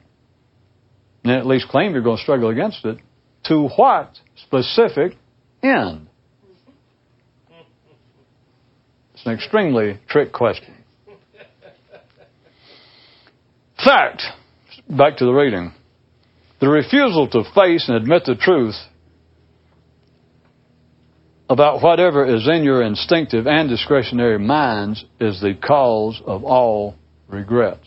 and 1.22 1.32
at 1.32 1.46
least 1.46 1.68
claim 1.68 1.92
you're 1.92 2.02
going 2.02 2.16
to 2.16 2.22
struggle 2.22 2.50
against 2.50 2.84
it, 2.84 2.98
to 3.44 3.68
what 3.76 4.18
specific 4.36 5.16
end? 5.62 6.08
It's 9.14 9.24
an 9.26 9.32
extremely 9.32 10.00
trick 10.08 10.32
question. 10.32 10.74
Fact, 13.84 14.22
back 14.88 15.18
to 15.18 15.24
the 15.24 15.32
reading. 15.32 15.72
The 16.60 16.68
refusal 16.68 17.26
to 17.28 17.42
face 17.54 17.88
and 17.88 17.96
admit 17.96 18.24
the 18.26 18.34
truth 18.34 18.76
about 21.48 21.82
whatever 21.82 22.24
is 22.24 22.46
in 22.46 22.62
your 22.62 22.82
instinctive 22.82 23.46
and 23.46 23.68
discretionary 23.68 24.38
minds 24.38 25.04
is 25.18 25.40
the 25.40 25.54
cause 25.54 26.20
of 26.24 26.44
all 26.44 26.94
regrets. 27.28 27.86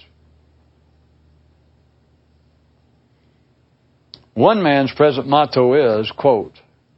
One 4.34 4.63
man's 4.63 4.91
present 4.93 5.28
motto 5.28 5.99
is, 5.99 6.11
quote, 6.17 6.53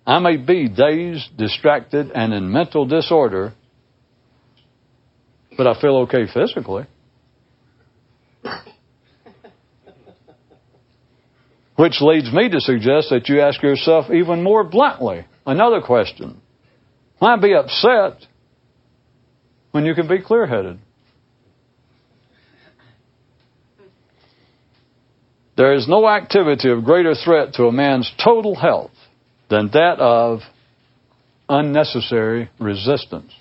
I 0.08 0.20
may 0.20 0.38
be 0.38 0.70
dazed, 0.70 1.36
distracted, 1.38 2.10
and 2.16 2.34
in 2.34 2.50
mental 2.50 2.86
disorder, 2.86 3.54
but 5.58 5.68
I 5.68 5.80
feel 5.82 5.98
okay 6.04 6.26
physically. 6.34 6.86
Which 11.76 12.02
leads 12.02 12.32
me 12.32 12.50
to 12.50 12.62
suggest 12.62 13.10
that 13.10 13.28
you 13.28 13.42
ask 13.42 13.62
yourself 13.62 14.10
even 14.10 14.44
more 14.44 14.64
bluntly 14.64 15.26
another 15.46 15.82
question. 15.82 16.42
Why 17.20 17.36
be 17.38 17.54
upset 17.54 18.26
when 19.72 19.86
you 19.86 19.94
can 19.94 20.08
be 20.08 20.22
clear 20.22 20.46
headed? 20.46 20.80
There 25.58 25.74
is 25.74 25.88
no 25.88 26.08
activity 26.08 26.70
of 26.70 26.84
greater 26.84 27.14
threat 27.14 27.54
to 27.54 27.66
a 27.66 27.72
man's 27.72 28.12
total 28.24 28.56
health 28.56 28.92
than 29.50 29.70
that 29.72 30.00
of 30.00 30.42
unnecessary 31.48 32.50
resistance. 32.60 33.32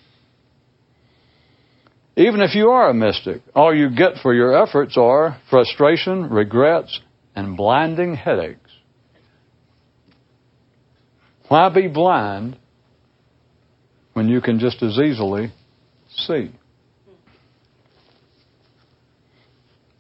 Even 2.17 2.41
if 2.41 2.55
you 2.55 2.69
are 2.69 2.91
a 2.91 2.95
mystic, 2.95 3.43
all 3.55 3.75
you 3.75 3.91
get 3.91 4.19
for 4.23 4.33
your 4.33 4.57
efforts 4.63 4.97
are 4.97 5.41
frustration, 5.51 6.31
regrets, 6.31 7.01
and 7.35 7.57
blinding 7.57 8.15
headaches. 8.15 8.71
Why 11.49 11.69
be 11.69 11.89
blind 11.89 12.57
when 14.15 14.29
you 14.29 14.41
can 14.41 14.59
just 14.59 14.83
as 14.83 14.99
easily 14.99 15.53
see. 16.17 16.51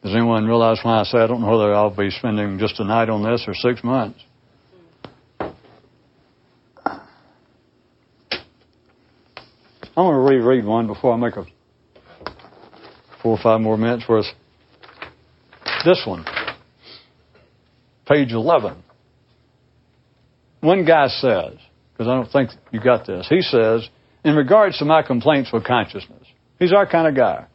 Does 0.02 0.14
anyone 0.14 0.46
realize 0.46 0.78
why 0.82 1.00
I 1.00 1.04
say 1.04 1.18
I 1.18 1.26
don't 1.26 1.40
know 1.40 1.50
whether 1.50 1.74
I'll 1.74 1.94
be 1.94 2.10
spending 2.10 2.58
just 2.58 2.78
a 2.78 2.84
night 2.84 3.08
on 3.08 3.22
this 3.22 3.44
or 3.46 3.54
six 3.54 3.82
months? 3.82 4.20
I'm 9.96 10.02
going 10.06 10.14
to 10.14 10.20
reread 10.20 10.64
one 10.64 10.86
before 10.86 11.14
I 11.14 11.16
make 11.16 11.36
a 11.36 11.44
four 13.22 13.36
or 13.36 13.42
five 13.42 13.60
more 13.60 13.76
minutes 13.76 14.04
worth. 14.08 14.26
This 15.84 16.02
one, 16.06 16.24
page 18.06 18.32
11. 18.32 18.76
One 20.60 20.84
guy 20.84 21.08
says, 21.08 21.54
because 21.92 22.08
I 22.08 22.14
don't 22.14 22.30
think 22.30 22.50
you 22.72 22.80
got 22.80 23.06
this, 23.06 23.26
he 23.28 23.42
says, 23.42 23.88
in 24.24 24.34
regards 24.34 24.78
to 24.78 24.84
my 24.84 25.02
complaints 25.02 25.50
with 25.52 25.64
consciousness. 25.64 26.26
He's 26.58 26.72
our 26.72 26.86
kind 26.86 27.06
of 27.06 27.14
guy. 27.14 27.46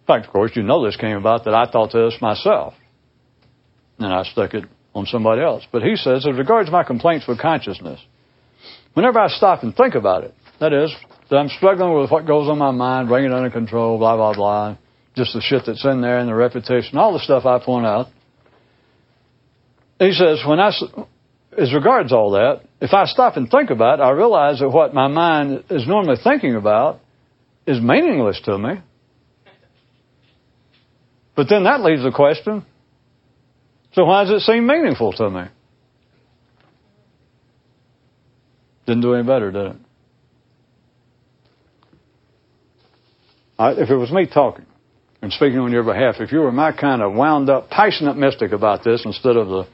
In 0.00 0.06
fact, 0.06 0.26
of 0.26 0.32
course, 0.32 0.52
you 0.56 0.62
know 0.62 0.84
this 0.84 0.96
came 0.96 1.16
about 1.16 1.44
that 1.44 1.54
I 1.54 1.70
thought 1.70 1.92
this 1.92 2.16
myself. 2.20 2.74
And 3.98 4.12
I 4.12 4.24
stuck 4.24 4.54
it 4.54 4.64
on 4.94 5.06
somebody 5.06 5.42
else. 5.42 5.64
But 5.70 5.82
he 5.82 5.94
says, 5.96 6.26
in 6.26 6.36
regards 6.36 6.68
to 6.68 6.72
my 6.72 6.82
complaints 6.82 7.26
with 7.28 7.40
consciousness, 7.40 8.00
whenever 8.94 9.20
I 9.20 9.28
stop 9.28 9.62
and 9.62 9.74
think 9.74 9.94
about 9.94 10.24
it, 10.24 10.34
that 10.58 10.72
is, 10.72 10.92
that 11.30 11.36
I'm 11.36 11.48
struggling 11.48 11.96
with 11.98 12.10
what 12.10 12.26
goes 12.26 12.48
on 12.48 12.58
my 12.58 12.72
mind, 12.72 13.08
bring 13.08 13.24
it 13.24 13.32
under 13.32 13.50
control, 13.50 13.98
blah, 13.98 14.16
blah, 14.16 14.34
blah, 14.34 14.76
just 15.14 15.34
the 15.34 15.40
shit 15.40 15.62
that's 15.66 15.84
in 15.84 16.00
there 16.00 16.18
and 16.18 16.28
the 16.28 16.34
reputation, 16.34 16.98
all 16.98 17.12
the 17.12 17.18
stuff 17.18 17.44
I 17.44 17.58
point 17.58 17.86
out. 17.86 18.08
He 19.98 20.12
says, 20.12 20.42
when 20.46 20.58
I, 20.58 20.72
as 21.56 21.72
regards 21.72 22.12
all 22.12 22.32
that, 22.32 22.62
if 22.80 22.92
I 22.92 23.04
stop 23.04 23.36
and 23.36 23.50
think 23.50 23.70
about 23.70 24.00
it, 24.00 24.02
I 24.02 24.10
realize 24.10 24.58
that 24.60 24.70
what 24.70 24.94
my 24.94 25.08
mind 25.08 25.64
is 25.70 25.86
normally 25.86 26.16
thinking 26.22 26.56
about 26.56 27.00
is 27.66 27.80
meaningless 27.80 28.40
to 28.44 28.58
me. 28.58 28.80
But 31.36 31.48
then 31.48 31.64
that 31.64 31.82
leaves 31.82 32.02
the 32.02 32.10
question 32.10 32.64
so 33.94 34.04
why 34.04 34.24
does 34.24 34.42
it 34.42 34.46
seem 34.46 34.66
meaningful 34.66 35.12
to 35.12 35.28
me? 35.28 35.42
Didn't 38.86 39.02
do 39.02 39.14
any 39.14 39.26
better, 39.26 39.50
did 39.50 39.66
it? 39.66 39.76
I, 43.58 43.72
if 43.72 43.90
it 43.90 43.96
was 43.96 44.10
me 44.10 44.26
talking 44.26 44.66
and 45.22 45.32
speaking 45.32 45.60
on 45.60 45.70
your 45.70 45.84
behalf, 45.84 46.16
if 46.18 46.32
you 46.32 46.40
were 46.40 46.50
my 46.50 46.72
kind 46.72 47.00
of 47.00 47.14
wound 47.14 47.48
up, 47.48 47.70
passionate 47.70 48.16
mystic 48.16 48.50
about 48.50 48.82
this 48.82 49.02
instead 49.04 49.36
of 49.36 49.46
the 49.46 49.68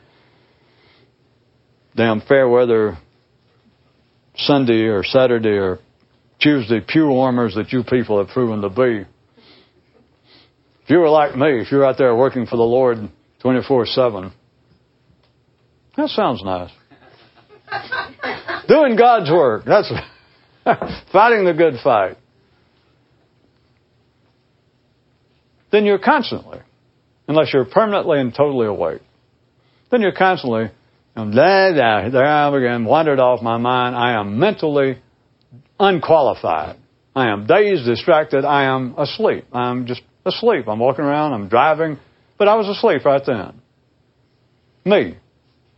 damn 1.96 2.20
fair 2.20 2.46
weather 2.46 2.98
Sunday 4.36 4.84
or 4.84 5.02
Saturday 5.02 5.56
or 5.56 5.78
Tuesday 6.38 6.80
pew 6.86 7.08
warmers 7.08 7.54
that 7.54 7.72
you 7.72 7.82
people 7.82 8.18
have 8.18 8.28
proven 8.28 8.60
to 8.60 8.68
be. 8.68 9.06
If 10.84 10.90
you 10.90 10.98
were 10.98 11.08
like 11.08 11.34
me, 11.34 11.60
if 11.60 11.72
you're 11.72 11.84
out 11.84 11.96
there 11.96 12.14
working 12.14 12.46
for 12.46 12.56
the 12.56 12.62
Lord 12.62 12.98
24 13.40 13.86
7, 13.86 14.32
that 15.96 16.08
sounds 16.10 16.42
nice. 16.44 16.70
Doing 18.68 18.96
God's 18.96 19.30
work. 19.30 19.64
That's 19.64 19.90
fighting 21.12 21.46
the 21.46 21.54
good 21.54 21.74
fight. 21.82 22.18
Then 25.70 25.84
you're 25.84 25.98
constantly, 25.98 26.60
unless 27.26 27.52
you're 27.52 27.64
permanently 27.64 28.20
and 28.20 28.34
totally 28.34 28.66
awake, 28.66 29.02
then 29.90 30.00
you're 30.00 30.12
constantly 30.12 30.70
blah, 31.26 31.72
there 31.72 32.26
I 32.26 32.56
again, 32.56 32.84
wandered 32.84 33.18
off 33.18 33.42
my 33.42 33.56
mind. 33.56 33.96
I 33.96 34.20
am 34.20 34.38
mentally 34.38 34.98
unqualified. 35.78 36.76
I 37.14 37.32
am 37.32 37.46
dazed, 37.46 37.84
distracted. 37.84 38.44
I 38.44 38.64
am 38.64 38.94
asleep. 38.96 39.46
I'm 39.52 39.86
just 39.86 40.02
asleep. 40.24 40.68
I'm 40.68 40.78
walking 40.78 41.04
around, 41.04 41.32
I'm 41.32 41.48
driving, 41.48 41.98
but 42.38 42.48
I 42.48 42.54
was 42.54 42.68
asleep 42.68 43.04
right 43.04 43.22
then. 43.24 43.60
Me. 44.84 45.18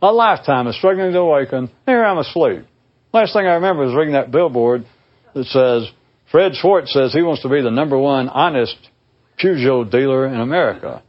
A 0.03 0.11
lifetime 0.11 0.67
of 0.67 0.75
struggling 0.75 1.11
to 1.13 1.19
awaken. 1.19 1.69
Here 1.85 2.03
I'm 2.03 2.17
asleep. 2.17 2.65
Last 3.13 3.33
thing 3.33 3.45
I 3.45 3.55
remember 3.55 3.85
was 3.85 3.95
reading 3.95 4.13
that 4.13 4.31
billboard 4.31 4.85
that 5.33 5.45
says, 5.45 5.89
Fred 6.31 6.53
Schwartz 6.55 6.93
says 6.93 7.13
he 7.13 7.21
wants 7.21 7.41
to 7.43 7.49
be 7.49 7.61
the 7.61 7.71
number 7.71 7.97
one 7.97 8.29
honest 8.29 8.77
Peugeot 9.39 9.89
dealer 9.91 10.27
in 10.27 10.39
America. 10.39 11.03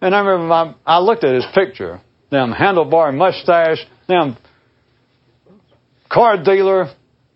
And 0.00 0.14
I 0.14 0.20
remember 0.20 0.46
my, 0.46 0.74
I 0.84 0.98
looked 0.98 1.24
at 1.24 1.34
his 1.34 1.46
picture 1.54 2.00
them 2.32 2.52
handlebar 2.52 3.14
mustache, 3.14 3.86
them 4.08 4.36
car 6.10 6.42
dealer, 6.42 6.90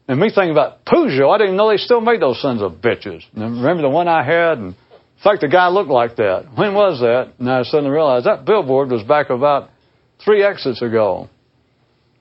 And 0.08 0.20
me 0.20 0.30
thinking 0.34 0.52
about 0.52 0.84
Peugeot, 0.84 1.34
I 1.34 1.38
didn't 1.38 1.56
know 1.56 1.68
they 1.68 1.76
still 1.76 2.00
made 2.00 2.20
those 2.20 2.40
sons 2.40 2.62
of 2.62 2.74
bitches. 2.74 3.22
And 3.34 3.56
remember 3.56 3.82
the 3.82 3.88
one 3.88 4.08
I 4.08 4.24
had? 4.24 4.58
And 4.58 4.74
in 4.74 5.22
fact, 5.22 5.40
the 5.40 5.48
guy 5.48 5.68
looked 5.68 5.90
like 5.90 6.16
that. 6.16 6.46
When 6.54 6.74
was 6.74 7.00
that? 7.00 7.32
And 7.38 7.50
I 7.50 7.62
suddenly 7.64 7.90
realized 7.90 8.26
that 8.26 8.44
billboard 8.44 8.90
was 8.90 9.02
back 9.02 9.30
about 9.30 9.70
three 10.24 10.42
exits 10.42 10.80
ago. 10.80 11.28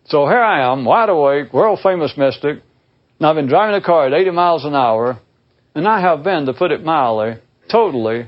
So 0.08 0.26
here 0.26 0.42
I 0.42 0.72
am, 0.72 0.86
wide 0.86 1.10
awake, 1.10 1.54
world 1.54 1.80
famous 1.82 2.14
mystic. 2.18 2.62
And 3.20 3.28
I've 3.28 3.36
been 3.36 3.48
driving 3.48 3.76
a 3.76 3.86
car 3.86 4.08
at 4.08 4.14
80 4.14 4.32
miles 4.32 4.66
an 4.66 4.76
hour, 4.76 5.20
and 5.74 5.88
I 5.88 6.02
have 6.02 6.24
been, 6.24 6.46
to 6.48 6.54
put 6.54 6.72
it 6.72 6.84
mildly, 6.84 7.42
totally 7.72 8.28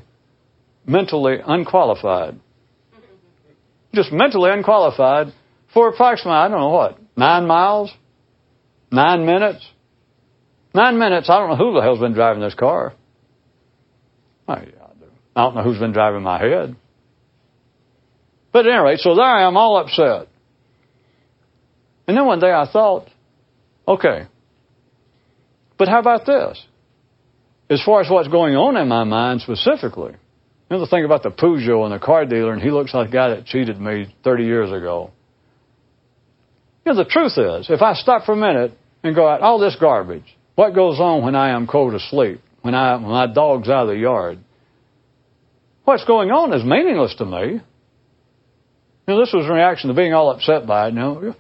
mentally 0.85 1.38
unqualified. 1.45 2.39
Just 3.93 4.11
mentally 4.11 4.49
unqualified 4.51 5.33
for 5.73 5.89
approximately, 5.89 6.38
I 6.38 6.47
don't 6.47 6.59
know 6.59 6.69
what, 6.69 6.97
nine 7.15 7.45
miles? 7.45 7.93
Nine 8.91 9.25
minutes? 9.25 9.67
Nine 10.73 10.97
minutes, 10.97 11.29
I 11.29 11.39
don't 11.39 11.49
know 11.49 11.55
who 11.55 11.73
the 11.73 11.81
hell's 11.81 11.99
been 11.99 12.13
driving 12.13 12.41
this 12.41 12.53
car. 12.53 12.93
I 14.47 14.65
don't 15.35 15.55
know 15.55 15.63
who's 15.63 15.79
been 15.79 15.91
driving 15.91 16.23
my 16.23 16.39
head. 16.39 16.75
But 18.51 18.65
at 18.65 18.73
any 18.73 18.81
rate, 18.81 18.99
so 18.99 19.15
there 19.15 19.25
I 19.25 19.47
am 19.47 19.57
all 19.57 19.77
upset. 19.77 20.27
And 22.07 22.15
then 22.15 22.25
one 22.25 22.39
day 22.39 22.51
I 22.51 22.65
thought, 22.71 23.07
okay, 23.88 24.27
but 25.77 25.88
how 25.88 25.99
about 25.99 26.25
this? 26.25 26.63
As 27.70 27.84
far 27.84 28.01
as 28.01 28.09
what's 28.09 28.30
going 28.30 28.55
on 28.55 28.78
in 28.78 28.88
my 28.88 29.03
mind 29.03 29.41
specifically, 29.41 30.13
you 30.13 30.76
know 30.76 30.80
the 30.80 30.88
thing 30.88 31.05
about 31.05 31.24
the 31.24 31.32
Peugeot 31.32 31.84
and 31.84 31.93
the 31.93 32.03
car 32.03 32.26
dealer, 32.26 32.53
and 32.53 32.61
he 32.61 32.72
looks 32.72 32.93
like 32.93 33.09
a 33.09 33.11
guy 33.11 33.30
that 33.30 33.45
cheated 33.45 33.80
me 33.80 34.13
30 34.24 34.43
years 34.43 34.72
ago. 34.72 35.11
You 36.86 36.93
know, 36.93 37.03
the 37.03 37.09
truth 37.09 37.38
is, 37.38 37.70
if 37.70 37.82
I 37.82 37.93
stop 37.93 38.26
for 38.26 38.34
a 38.34 38.38
minute 38.38 38.72
and 39.03 39.15
go 39.15 39.28
out 39.28 39.41
all 39.41 39.59
this 39.59 39.76
garbage, 39.80 40.24
what 40.55 40.74
goes 40.74 40.99
on 40.99 41.24
when 41.24 41.36
I 41.36 41.49
am 41.49 41.68
cold 41.68 41.93
asleep, 41.93 42.41
when, 42.61 42.74
I, 42.74 42.95
when 42.95 43.09
my 43.09 43.28
dog's 43.28 43.70
out 43.70 43.84
of 43.84 43.88
the 43.89 43.97
yard? 43.97 44.39
What's 45.84 46.05
going 46.05 46.32
on 46.32 46.53
is 46.53 46.63
meaningless 46.63 47.15
to 47.15 47.26
me. 47.26 47.61
You 49.07 49.13
know, 49.13 49.20
this 49.20 49.34
was 49.34 49.45
a 49.45 49.53
reaction 49.53 49.89
to 49.89 49.93
being 49.93 50.13
all 50.13 50.32
upset 50.32 50.65
by 50.68 50.88
it. 50.88 50.93
You 50.93 50.99
know, 50.99 51.36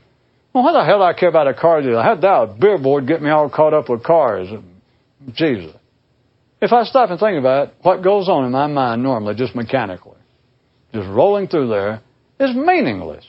well, 0.53 0.63
why 0.63 0.73
the 0.73 0.85
hell 0.85 0.99
do 0.99 1.03
I 1.03 1.13
care 1.13 1.29
about 1.29 1.47
a 1.47 1.53
car 1.53 1.81
dealer? 1.81 2.01
How 2.01 2.15
that 2.15 2.27
a 2.27 2.47
billboard 2.47 3.07
get 3.07 3.21
me 3.21 3.29
all 3.29 3.49
caught 3.49 3.73
up 3.73 3.89
with 3.89 4.03
cars? 4.03 4.47
Jesus. 5.33 5.75
If 6.61 6.73
I 6.73 6.83
stop 6.83 7.09
and 7.11 7.19
think 7.19 7.37
about 7.37 7.67
it, 7.67 7.75
what 7.81 8.03
goes 8.03 8.27
on 8.27 8.45
in 8.45 8.51
my 8.51 8.67
mind 8.67 9.03
normally, 9.03 9.35
just 9.35 9.55
mechanically, 9.55 10.17
just 10.93 11.07
rolling 11.07 11.47
through 11.47 11.69
there, 11.69 12.01
is 12.39 12.55
meaningless. 12.55 13.25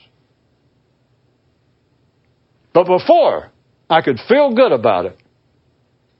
But 2.73 2.85
before, 2.85 3.51
I 3.89 4.01
could 4.01 4.17
feel 4.27 4.53
good 4.55 4.71
about 4.71 5.05
it 5.05 5.17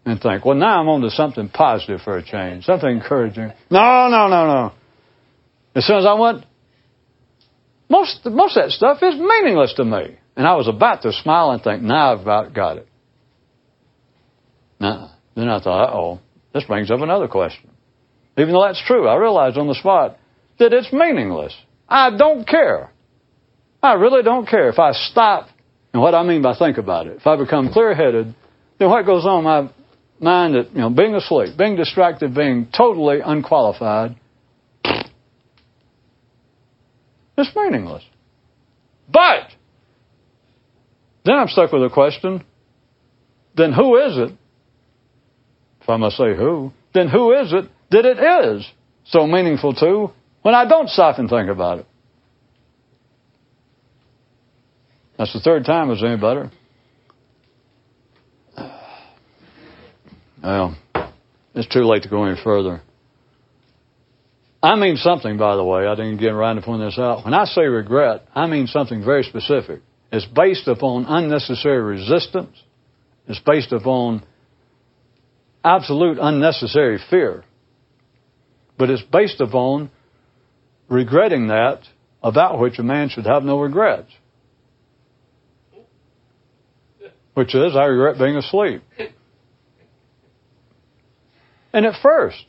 and 0.05 0.19
think, 0.21 0.45
well, 0.45 0.55
now 0.55 0.81
I'm 0.81 0.87
on 0.87 1.01
to 1.01 1.09
something 1.09 1.49
positive 1.49 2.01
for 2.01 2.17
a 2.17 2.23
change, 2.23 2.65
something 2.65 2.89
encouraging. 2.89 3.53
No, 3.69 4.07
no, 4.09 4.27
no, 4.27 4.47
no. 4.47 4.71
As 5.75 5.85
soon 5.85 5.97
as 5.97 6.05
I 6.05 6.13
went, 6.13 6.45
most, 7.89 8.25
most 8.25 8.57
of 8.57 8.65
that 8.65 8.71
stuff 8.71 8.97
is 9.01 9.15
meaningless 9.15 9.73
to 9.75 9.85
me. 9.85 10.17
And 10.35 10.47
I 10.47 10.55
was 10.55 10.67
about 10.67 11.01
to 11.03 11.11
smile 11.11 11.51
and 11.51 11.61
think, 11.61 11.83
now 11.83 12.13
I've 12.13 12.21
about 12.21 12.53
got 12.53 12.77
it. 12.77 12.87
Now, 14.79 15.11
then 15.35 15.49
I 15.49 15.59
thought, 15.59 15.93
oh, 15.93 16.19
this 16.59 16.67
brings 16.67 16.91
up 16.91 16.99
another 16.99 17.27
question. 17.27 17.69
Even 18.37 18.53
though 18.53 18.65
that's 18.65 18.83
true, 18.85 19.07
I 19.07 19.15
realized 19.15 19.57
on 19.57 19.67
the 19.67 19.75
spot 19.75 20.17
that 20.59 20.73
it's 20.73 20.91
meaningless. 20.91 21.55
I 21.87 22.15
don't 22.15 22.47
care. 22.47 22.91
I 23.81 23.93
really 23.93 24.23
don't 24.23 24.47
care 24.47 24.69
if 24.69 24.77
I 24.77 24.91
stop 24.91 25.49
and 25.93 26.01
what 26.01 26.13
I 26.13 26.23
mean 26.23 26.41
by 26.41 26.55
think 26.55 26.77
about 26.77 27.07
it, 27.07 27.17
if 27.17 27.27
I 27.27 27.35
become 27.35 27.71
clear 27.71 27.95
headed, 27.95 28.35
then 28.77 28.89
what 28.89 29.05
goes 29.05 29.25
on 29.25 29.39
in 29.39 29.43
my 29.43 29.69
mind 30.19 30.55
that, 30.55 30.71
you 30.73 30.81
know, 30.81 30.89
being 30.89 31.15
asleep, 31.15 31.57
being 31.57 31.75
distracted, 31.75 32.35
being 32.35 32.67
totally 32.75 33.19
unqualified, 33.25 34.15
it's 37.37 37.55
meaningless. 37.55 38.03
But, 39.11 39.47
then 41.25 41.35
I'm 41.35 41.47
stuck 41.47 41.71
with 41.71 41.83
a 41.83 41.89
question, 41.89 42.43
then 43.55 43.73
who 43.73 43.97
is 43.97 44.17
it, 44.17 44.37
if 45.89 45.93
I 45.93 45.97
must 45.97 46.17
say 46.17 46.35
who, 46.35 46.71
then 46.93 47.07
who 47.07 47.33
is 47.33 47.51
it 47.51 47.65
that 47.89 48.05
it 48.05 48.19
is 48.19 48.69
so 49.05 49.25
meaningful 49.25 49.73
to 49.73 50.11
when 50.43 50.53
I 50.53 50.67
don't 50.67 50.87
stop 50.87 51.17
and 51.17 51.27
think 51.27 51.49
about 51.49 51.79
it? 51.79 51.87
That's 55.17 55.33
the 55.33 55.39
third 55.39 55.65
time 55.65 55.89
it's 55.89 56.03
any 56.03 56.17
better. 56.17 56.51
Well, 60.41 60.77
it's 61.53 61.67
too 61.67 61.83
late 61.83 62.03
to 62.03 62.09
go 62.09 62.23
any 62.23 62.39
further. 62.41 62.81
I 64.63 64.77
mean 64.77 64.95
something, 64.95 65.37
by 65.37 65.57
the 65.57 65.65
way. 65.65 65.85
I 65.85 65.95
didn't 65.95 66.15
get 66.15 66.31
around 66.31 66.55
to 66.55 66.61
pointing 66.61 66.87
this 66.87 66.97
out. 66.97 67.25
When 67.25 67.33
I 67.33 67.43
say 67.43 67.63
regret, 67.63 68.25
I 68.33 68.47
mean 68.47 68.67
something 68.67 69.03
very 69.03 69.23
specific. 69.23 69.81
It's 70.13 70.25
based 70.25 70.69
upon 70.69 71.07
unnecessary 71.09 71.81
resistance. 71.81 72.55
It's 73.27 73.39
based 73.39 73.73
upon 73.73 74.23
absolute 75.63 76.17
unnecessary 76.21 76.99
fear. 77.09 77.43
But 78.77 78.89
it's 78.89 79.03
based 79.03 79.41
upon 79.41 79.91
regretting 80.87 81.47
that 81.47 81.81
about 82.23 82.59
which 82.59 82.79
a 82.79 82.83
man 82.83 83.09
should 83.09 83.25
have 83.25 83.43
no 83.43 83.59
regrets. 83.59 84.11
which 87.39 87.55
is, 87.55 87.73
I 87.73 87.85
regret 87.85 88.19
being 88.19 88.35
asleep. 88.35 88.81
And 91.71 91.85
at 91.85 92.01
first, 92.01 92.43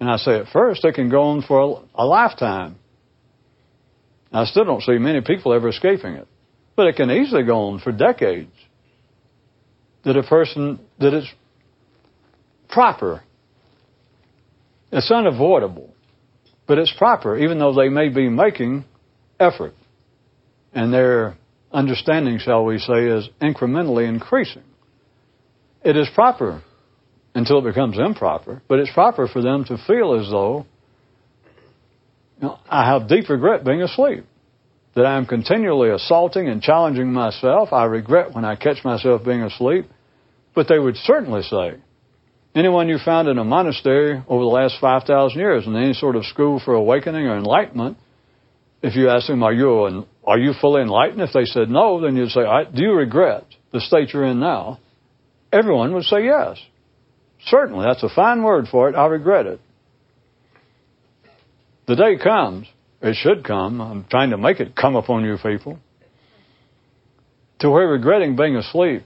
and 0.00 0.10
I 0.10 0.16
say 0.16 0.34
at 0.36 0.48
first, 0.48 0.84
it 0.84 0.96
can 0.96 1.10
go 1.10 1.22
on 1.22 1.42
for 1.42 1.60
a, 1.60 2.02
a 2.02 2.04
lifetime. 2.04 2.74
I 4.32 4.46
still 4.46 4.64
don't 4.64 4.82
see 4.82 4.98
many 4.98 5.20
people 5.20 5.52
ever 5.52 5.68
escaping 5.68 6.14
it. 6.14 6.26
But 6.74 6.88
it 6.88 6.96
can 6.96 7.08
easily 7.08 7.44
go 7.44 7.68
on 7.68 7.78
for 7.78 7.92
decades. 7.92 8.50
That 10.02 10.16
a 10.16 10.24
person, 10.24 10.80
that 10.98 11.14
it's 11.14 11.32
proper. 12.74 13.22
It's 14.92 15.10
unavoidable. 15.10 15.94
But 16.66 16.78
it's 16.78 16.92
proper, 16.96 17.38
even 17.38 17.58
though 17.58 17.74
they 17.74 17.88
may 17.88 18.08
be 18.08 18.28
making 18.28 18.84
effort. 19.38 19.74
And 20.72 20.92
they're 20.92 21.36
understanding, 21.72 22.38
shall 22.38 22.64
we 22.64 22.78
say, 22.78 23.06
is 23.06 23.28
incrementally 23.40 24.08
increasing. 24.08 24.62
It 25.84 25.96
is 25.96 26.08
proper 26.14 26.62
until 27.34 27.58
it 27.58 27.64
becomes 27.64 27.98
improper, 27.98 28.62
but 28.68 28.78
it's 28.78 28.92
proper 28.92 29.28
for 29.28 29.42
them 29.42 29.64
to 29.64 29.76
feel 29.86 30.18
as 30.18 30.30
though 30.30 30.66
you 32.40 32.48
know, 32.48 32.58
I 32.68 32.90
have 32.92 33.08
deep 33.08 33.28
regret 33.28 33.64
being 33.64 33.82
asleep, 33.82 34.24
that 34.94 35.04
I 35.04 35.16
am 35.16 35.26
continually 35.26 35.90
assaulting 35.90 36.48
and 36.48 36.62
challenging 36.62 37.12
myself. 37.12 37.72
I 37.72 37.84
regret 37.84 38.34
when 38.34 38.44
I 38.44 38.56
catch 38.56 38.84
myself 38.84 39.24
being 39.24 39.42
asleep, 39.42 39.86
but 40.54 40.68
they 40.68 40.78
would 40.78 40.96
certainly 40.96 41.42
say, 41.42 41.74
anyone 42.54 42.88
you 42.88 42.98
found 43.04 43.28
in 43.28 43.38
a 43.38 43.44
monastery 43.44 44.22
over 44.28 44.42
the 44.42 44.48
last 44.48 44.76
5,000 44.80 45.38
years 45.38 45.66
in 45.66 45.76
any 45.76 45.92
sort 45.92 46.16
of 46.16 46.24
school 46.26 46.60
for 46.64 46.74
awakening 46.74 47.26
or 47.26 47.36
enlightenment, 47.36 47.96
if 48.82 48.94
you 48.94 49.08
ask 49.08 49.26
them, 49.26 49.42
are 49.42 49.52
you 49.52 50.06
are 50.24 50.38
you 50.38 50.52
fully 50.60 50.82
enlightened? 50.82 51.20
If 51.20 51.32
they 51.32 51.44
said 51.44 51.70
no, 51.70 52.00
then 52.00 52.16
you'd 52.16 52.30
say, 52.30 52.42
Do 52.74 52.82
you 52.82 52.92
regret 52.92 53.44
the 53.72 53.80
state 53.80 54.12
you're 54.12 54.26
in 54.26 54.40
now? 54.40 54.78
Everyone 55.52 55.94
would 55.94 56.04
say 56.04 56.24
yes. 56.24 56.58
Certainly, 57.46 57.86
that's 57.86 58.02
a 58.02 58.08
fine 58.14 58.42
word 58.42 58.66
for 58.68 58.88
it. 58.88 58.94
I 58.94 59.06
regret 59.06 59.46
it. 59.46 59.60
The 61.86 61.96
day 61.96 62.16
comes, 62.22 62.66
it 63.02 63.16
should 63.16 63.44
come, 63.44 63.80
I'm 63.80 64.04
trying 64.04 64.30
to 64.30 64.38
make 64.38 64.60
it 64.60 64.74
come 64.74 64.96
upon 64.96 65.24
you 65.24 65.36
people, 65.36 65.78
to 67.58 67.70
where 67.70 67.86
regretting 67.86 68.36
being 68.36 68.56
asleep 68.56 69.04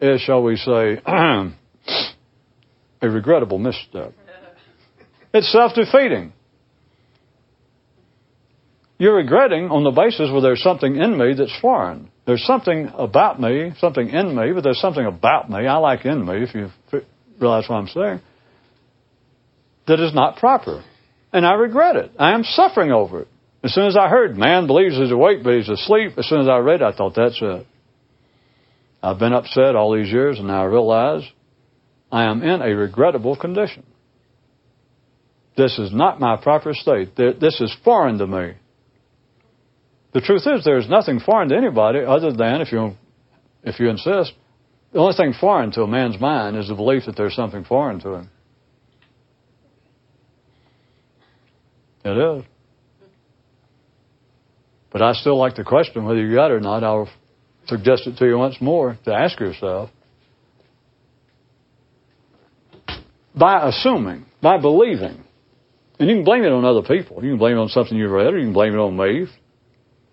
is, 0.00 0.20
shall 0.22 0.42
we 0.42 0.56
say, 0.56 1.02
a 3.00 3.08
regrettable 3.08 3.58
misstep. 3.58 4.12
It's 5.32 5.50
self 5.52 5.74
defeating. 5.74 6.32
You're 8.98 9.16
regretting 9.16 9.70
on 9.70 9.84
the 9.84 9.92
basis 9.92 10.30
where 10.32 10.40
there's 10.40 10.62
something 10.62 10.96
in 10.96 11.16
me 11.16 11.34
that's 11.34 11.56
foreign. 11.60 12.10
There's 12.26 12.44
something 12.44 12.90
about 12.94 13.40
me, 13.40 13.72
something 13.78 14.08
in 14.08 14.34
me, 14.34 14.52
but 14.52 14.64
there's 14.64 14.80
something 14.80 15.06
about 15.06 15.48
me. 15.48 15.66
I 15.66 15.76
like 15.76 16.04
in 16.04 16.26
me, 16.26 16.42
if 16.42 16.54
you 16.54 16.70
realize 17.40 17.68
what 17.68 17.76
I'm 17.76 17.86
saying, 17.86 18.20
that 19.86 20.00
is 20.00 20.12
not 20.12 20.36
proper. 20.36 20.84
And 21.32 21.46
I 21.46 21.54
regret 21.54 21.96
it. 21.96 22.10
I 22.18 22.34
am 22.34 22.42
suffering 22.42 22.90
over 22.90 23.22
it. 23.22 23.28
As 23.62 23.72
soon 23.72 23.86
as 23.86 23.96
I 23.96 24.08
heard, 24.08 24.36
man 24.36 24.66
believes 24.66 24.96
he's 24.96 25.10
awake, 25.10 25.38
but 25.44 25.54
he's 25.54 25.68
asleep, 25.68 26.12
as 26.16 26.28
soon 26.28 26.40
as 26.40 26.48
I 26.48 26.58
read, 26.58 26.82
I 26.82 26.92
thought, 26.92 27.14
that's 27.14 27.38
it. 27.40 27.66
I've 29.02 29.18
been 29.18 29.32
upset 29.32 29.76
all 29.76 29.94
these 29.94 30.10
years, 30.10 30.38
and 30.38 30.48
now 30.48 30.62
I 30.62 30.66
realize 30.66 31.22
I 32.10 32.24
am 32.24 32.42
in 32.42 32.62
a 32.62 32.74
regrettable 32.74 33.36
condition. 33.36 33.84
This 35.56 35.78
is 35.78 35.92
not 35.92 36.20
my 36.20 36.36
proper 36.36 36.72
state. 36.72 37.16
This 37.16 37.60
is 37.60 37.76
foreign 37.84 38.18
to 38.18 38.26
me. 38.26 38.54
The 40.14 40.20
truth 40.20 40.46
is, 40.46 40.64
there's 40.64 40.88
nothing 40.88 41.20
foreign 41.20 41.48
to 41.50 41.56
anybody 41.56 42.00
other 42.00 42.32
than, 42.32 42.60
if 42.60 42.72
you, 42.72 42.92
if 43.62 43.78
you 43.78 43.90
insist, 43.90 44.32
The 44.92 44.98
only 44.98 45.14
thing 45.14 45.34
foreign 45.38 45.70
to 45.72 45.82
a 45.82 45.86
man's 45.86 46.18
mind 46.18 46.56
is 46.56 46.68
the 46.68 46.74
belief 46.74 47.04
that 47.06 47.16
there's 47.16 47.34
something 47.34 47.64
foreign 47.64 48.00
to 48.00 48.14
him. 48.14 48.30
It 52.04 52.38
is. 52.38 52.44
But 54.90 55.02
I 55.02 55.12
still 55.12 55.36
like 55.36 55.56
the 55.56 55.64
question 55.64 56.06
whether 56.06 56.24
you 56.24 56.34
got 56.34 56.50
it 56.50 56.54
or 56.54 56.60
not. 56.60 56.82
I'll 56.82 57.10
suggest 57.66 58.06
it 58.06 58.16
to 58.16 58.26
you 58.26 58.38
once 58.38 58.56
more 58.60 58.96
to 59.04 59.12
ask 59.12 59.38
yourself. 59.38 59.90
By 63.38 63.68
assuming, 63.68 64.26
by 64.42 64.58
believing, 64.58 65.24
and 65.98 66.08
you 66.08 66.16
can 66.16 66.24
blame 66.24 66.44
it 66.44 66.52
on 66.52 66.64
other 66.64 66.82
people. 66.82 67.22
You 67.22 67.30
can 67.30 67.38
blame 67.38 67.56
it 67.56 67.60
on 67.60 67.68
something 67.68 67.96
you've 67.96 68.10
read, 68.10 68.32
or 68.32 68.38
you 68.38 68.46
can 68.46 68.52
blame 68.52 68.74
it 68.74 68.78
on 68.78 68.96
me. 68.96 69.26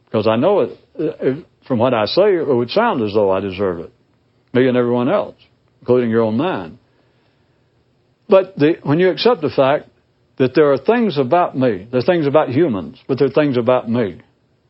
Because 0.05 0.27
I 0.27 0.35
know 0.35 0.61
it, 0.61 0.79
uh, 0.99 1.03
it, 1.19 1.45
from 1.67 1.79
what 1.79 1.93
I 1.93 2.05
say, 2.05 2.35
it 2.35 2.47
would 2.47 2.69
sound 2.69 3.03
as 3.03 3.13
though 3.13 3.31
I 3.31 3.39
deserve 3.39 3.79
it. 3.79 3.91
Me 4.53 4.67
and 4.67 4.77
everyone 4.77 5.09
else, 5.09 5.35
including 5.81 6.09
your 6.09 6.21
own 6.21 6.37
mind. 6.37 6.79
But 8.27 8.55
the, 8.57 8.75
when 8.83 8.99
you 8.99 9.09
accept 9.09 9.41
the 9.41 9.49
fact 9.49 9.89
that 10.37 10.55
there 10.55 10.71
are 10.71 10.77
things 10.77 11.17
about 11.17 11.57
me, 11.57 11.87
there 11.91 11.99
are 11.99 12.05
things 12.05 12.27
about 12.27 12.49
humans, 12.49 12.99
but 13.07 13.19
there 13.19 13.27
are 13.27 13.31
things 13.31 13.57
about 13.57 13.89
me 13.89 14.21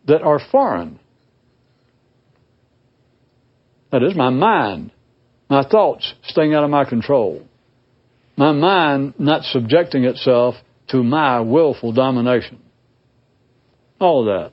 that 0.08 0.22
are 0.22 0.40
foreign. 0.52 1.00
That 3.92 4.04
is, 4.04 4.16
my 4.16 4.30
mind, 4.30 4.92
my 5.50 5.64
thoughts 5.64 6.14
staying 6.28 6.54
out 6.54 6.64
of 6.64 6.70
my 6.70 6.86
control, 6.86 7.46
my 8.38 8.52
mind 8.52 9.16
not 9.18 9.44
subjecting 9.44 10.04
itself 10.04 10.56
to 10.90 11.04
my 11.04 11.40
willful 11.40 11.94
domination. 11.94 12.60
All 14.00 14.22
of 14.22 14.26
that. 14.26 14.52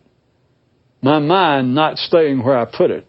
My 1.02 1.18
mind 1.18 1.74
not 1.74 1.98
staying 1.98 2.44
where 2.44 2.56
I 2.56 2.64
put 2.64 2.90
it. 2.90 3.06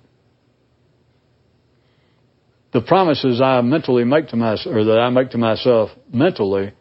The 2.74 2.82
promises 2.82 3.40
I 3.40 3.62
mentally 3.62 4.04
make 4.04 4.30
to 4.30 4.36
myself, 4.36 4.76
or 4.76 4.84
that 4.86 5.00
I 5.00 5.10
make 5.12 5.30
to 5.32 5.38
myself 5.38 5.92
mentally, 6.12 6.74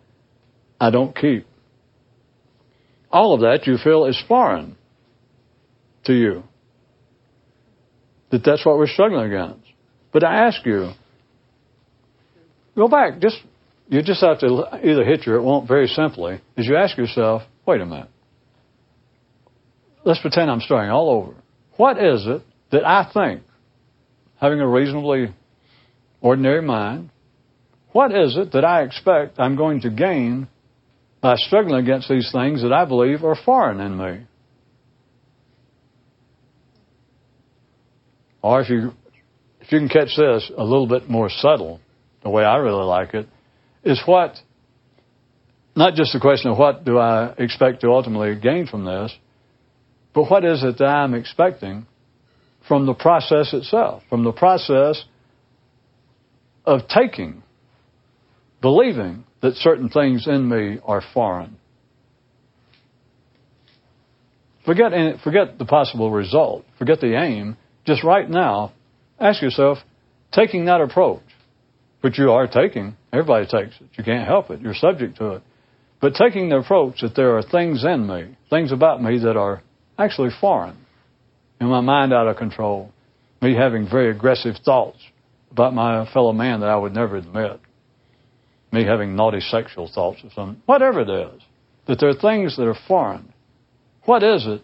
I 0.80 0.90
don't 0.90 1.14
keep. 1.14 1.46
All 3.10 3.34
of 3.34 3.42
that 3.42 3.66
you 3.66 3.76
feel 3.76 4.06
is 4.06 4.20
foreign 4.26 4.76
to 6.04 6.14
you. 6.14 6.44
That 8.30 8.42
that's 8.42 8.64
what 8.64 8.78
we're 8.78 8.86
struggling 8.86 9.30
against. 9.30 9.66
But 10.14 10.24
I 10.24 10.46
ask 10.46 10.64
you, 10.64 10.92
go 12.74 12.88
back, 12.88 13.20
just 13.20 13.36
you 13.88 14.02
just 14.02 14.22
have 14.22 14.38
to 14.40 14.64
either 14.82 15.04
hit 15.04 15.26
your 15.26 15.36
it 15.36 15.42
won't 15.42 15.68
very 15.68 15.86
simply, 15.86 16.40
is 16.56 16.66
you 16.66 16.76
ask 16.76 16.96
yourself, 16.96 17.42
wait 17.66 17.80
a 17.80 17.86
minute. 17.86 18.08
Let's 20.04 20.20
pretend 20.20 20.50
I'm 20.50 20.60
starting 20.60 20.90
all 20.90 21.10
over. 21.10 21.34
What 21.76 21.98
is 21.98 22.26
it 22.26 22.42
that 22.70 22.84
I 22.86 23.10
think, 23.12 23.42
having 24.40 24.60
a 24.60 24.68
reasonably 24.68 25.32
ordinary 26.20 26.62
mind, 26.62 27.10
what 27.92 28.10
is 28.10 28.36
it 28.36 28.52
that 28.52 28.64
I 28.64 28.82
expect 28.82 29.38
I'm 29.38 29.56
going 29.56 29.82
to 29.82 29.90
gain 29.90 30.48
by 31.20 31.36
struggling 31.36 31.84
against 31.84 32.08
these 32.08 32.30
things 32.32 32.62
that 32.62 32.72
I 32.72 32.84
believe 32.84 33.22
are 33.22 33.36
foreign 33.44 33.80
in 33.80 33.96
me? 33.96 34.26
Or 38.42 38.60
if 38.60 38.70
you 38.70 38.92
if 39.60 39.70
you 39.70 39.78
can 39.78 39.88
catch 39.88 40.16
this 40.16 40.50
a 40.56 40.64
little 40.64 40.88
bit 40.88 41.08
more 41.08 41.30
subtle, 41.30 41.80
the 42.24 42.30
way 42.30 42.44
I 42.44 42.56
really 42.56 42.84
like 42.84 43.14
it, 43.14 43.28
is 43.84 44.00
what 44.06 44.36
not 45.74 45.94
just 45.94 46.12
the 46.12 46.20
question 46.20 46.50
of 46.50 46.58
what 46.58 46.84
do 46.84 46.98
I 46.98 47.34
expect 47.38 47.80
to 47.80 47.88
ultimately 47.88 48.38
gain 48.38 48.66
from 48.66 48.84
this, 48.84 49.12
but 50.14 50.30
what 50.30 50.44
is 50.44 50.62
it 50.62 50.78
that 50.78 50.84
I'm 50.84 51.14
expecting 51.14 51.86
from 52.68 52.86
the 52.86 52.94
process 52.94 53.52
itself, 53.54 54.02
from 54.08 54.24
the 54.24 54.32
process 54.32 55.02
of 56.64 56.86
taking, 56.88 57.42
believing 58.60 59.24
that 59.40 59.54
certain 59.54 59.88
things 59.88 60.26
in 60.28 60.48
me 60.48 60.78
are 60.84 61.02
foreign. 61.12 61.56
Forget, 64.64 64.92
forget 65.24 65.58
the 65.58 65.64
possible 65.64 66.10
result. 66.10 66.64
Forget 66.78 67.00
the 67.00 67.20
aim 67.20 67.56
just 67.84 68.04
right 68.04 68.28
now, 68.30 68.72
ask 69.18 69.42
yourself, 69.42 69.78
taking 70.32 70.66
that 70.66 70.80
approach, 70.80 71.22
which 72.00 72.16
you 72.16 72.30
are 72.30 72.46
taking, 72.46 72.96
everybody 73.12 73.46
takes 73.46 73.74
it. 73.80 73.88
You 73.94 74.04
can't 74.04 74.26
help 74.26 74.50
it. 74.50 74.60
You're 74.60 74.74
subject 74.74 75.18
to 75.18 75.32
it. 75.32 75.42
But 76.00 76.14
taking 76.14 76.48
the 76.48 76.58
approach 76.58 77.00
that 77.02 77.14
there 77.14 77.36
are 77.36 77.42
things 77.42 77.84
in 77.84 78.06
me, 78.06 78.36
things 78.50 78.72
about 78.72 79.02
me 79.02 79.18
that 79.20 79.36
are 79.36 79.62
actually 79.98 80.30
foreign, 80.40 80.76
and 81.60 81.70
my 81.70 81.80
mind 81.80 82.12
out 82.12 82.26
of 82.26 82.36
control, 82.36 82.90
me 83.40 83.54
having 83.54 83.88
very 83.88 84.10
aggressive 84.10 84.56
thoughts 84.64 84.98
about 85.52 85.74
my 85.74 86.10
fellow 86.12 86.32
man 86.32 86.60
that 86.60 86.68
I 86.68 86.76
would 86.76 86.94
never 86.94 87.16
admit, 87.16 87.60
me 88.72 88.84
having 88.84 89.14
naughty 89.14 89.40
sexual 89.40 89.88
thoughts 89.92 90.20
or 90.24 90.30
something, 90.34 90.62
whatever 90.66 91.02
it 91.02 91.10
is, 91.10 91.42
that 91.86 92.00
there 92.00 92.08
are 92.08 92.14
things 92.14 92.56
that 92.56 92.66
are 92.66 92.78
foreign. 92.88 93.32
What 94.04 94.22
is 94.22 94.46
it? 94.46 94.62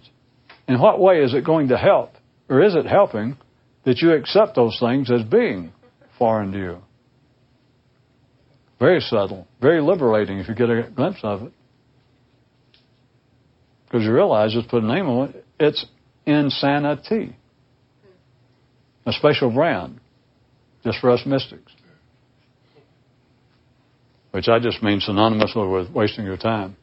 In 0.66 0.80
what 0.80 0.98
way 0.98 1.22
is 1.22 1.34
it 1.34 1.44
going 1.44 1.68
to 1.68 1.78
help 1.78 2.12
or 2.48 2.62
is 2.62 2.74
it 2.74 2.86
helping 2.86 3.36
that 3.84 3.98
you 3.98 4.12
accept 4.12 4.56
those 4.56 4.76
things 4.80 5.10
as 5.10 5.22
being 5.22 5.72
foreign 6.18 6.52
to 6.52 6.58
you? 6.58 6.78
Very 8.78 9.00
subtle, 9.00 9.46
very 9.60 9.80
liberating 9.80 10.38
if 10.38 10.48
you 10.48 10.54
get 10.54 10.70
a 10.70 10.88
glimpse 10.94 11.20
of 11.22 11.42
it. 11.42 11.52
Because 13.86 14.04
you 14.04 14.12
realize, 14.12 14.52
just 14.52 14.68
put 14.68 14.84
a 14.84 14.86
name 14.86 15.08
on 15.08 15.30
it, 15.30 15.46
it's 15.58 15.86
insanity. 16.26 17.34
A 19.06 19.12
special 19.12 19.50
brand, 19.50 19.98
just 20.84 20.98
for 21.00 21.10
us 21.10 21.22
mystics. 21.24 21.72
Which 24.30 24.48
I 24.48 24.58
just 24.58 24.82
mean 24.82 25.00
synonymously 25.00 25.72
with 25.72 25.90
wasting 25.90 26.26
your 26.26 26.36
time. 26.36 26.76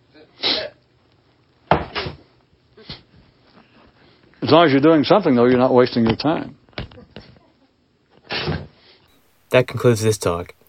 As 4.41 4.51
long 4.51 4.65
as 4.65 4.71
you're 4.71 4.81
doing 4.81 5.03
something, 5.03 5.35
though, 5.35 5.45
you're 5.45 5.59
not 5.59 5.73
wasting 5.73 6.03
your 6.03 6.15
time. 6.15 6.57
That 9.51 9.67
concludes 9.67 10.01
this 10.01 10.17
talk. 10.17 10.54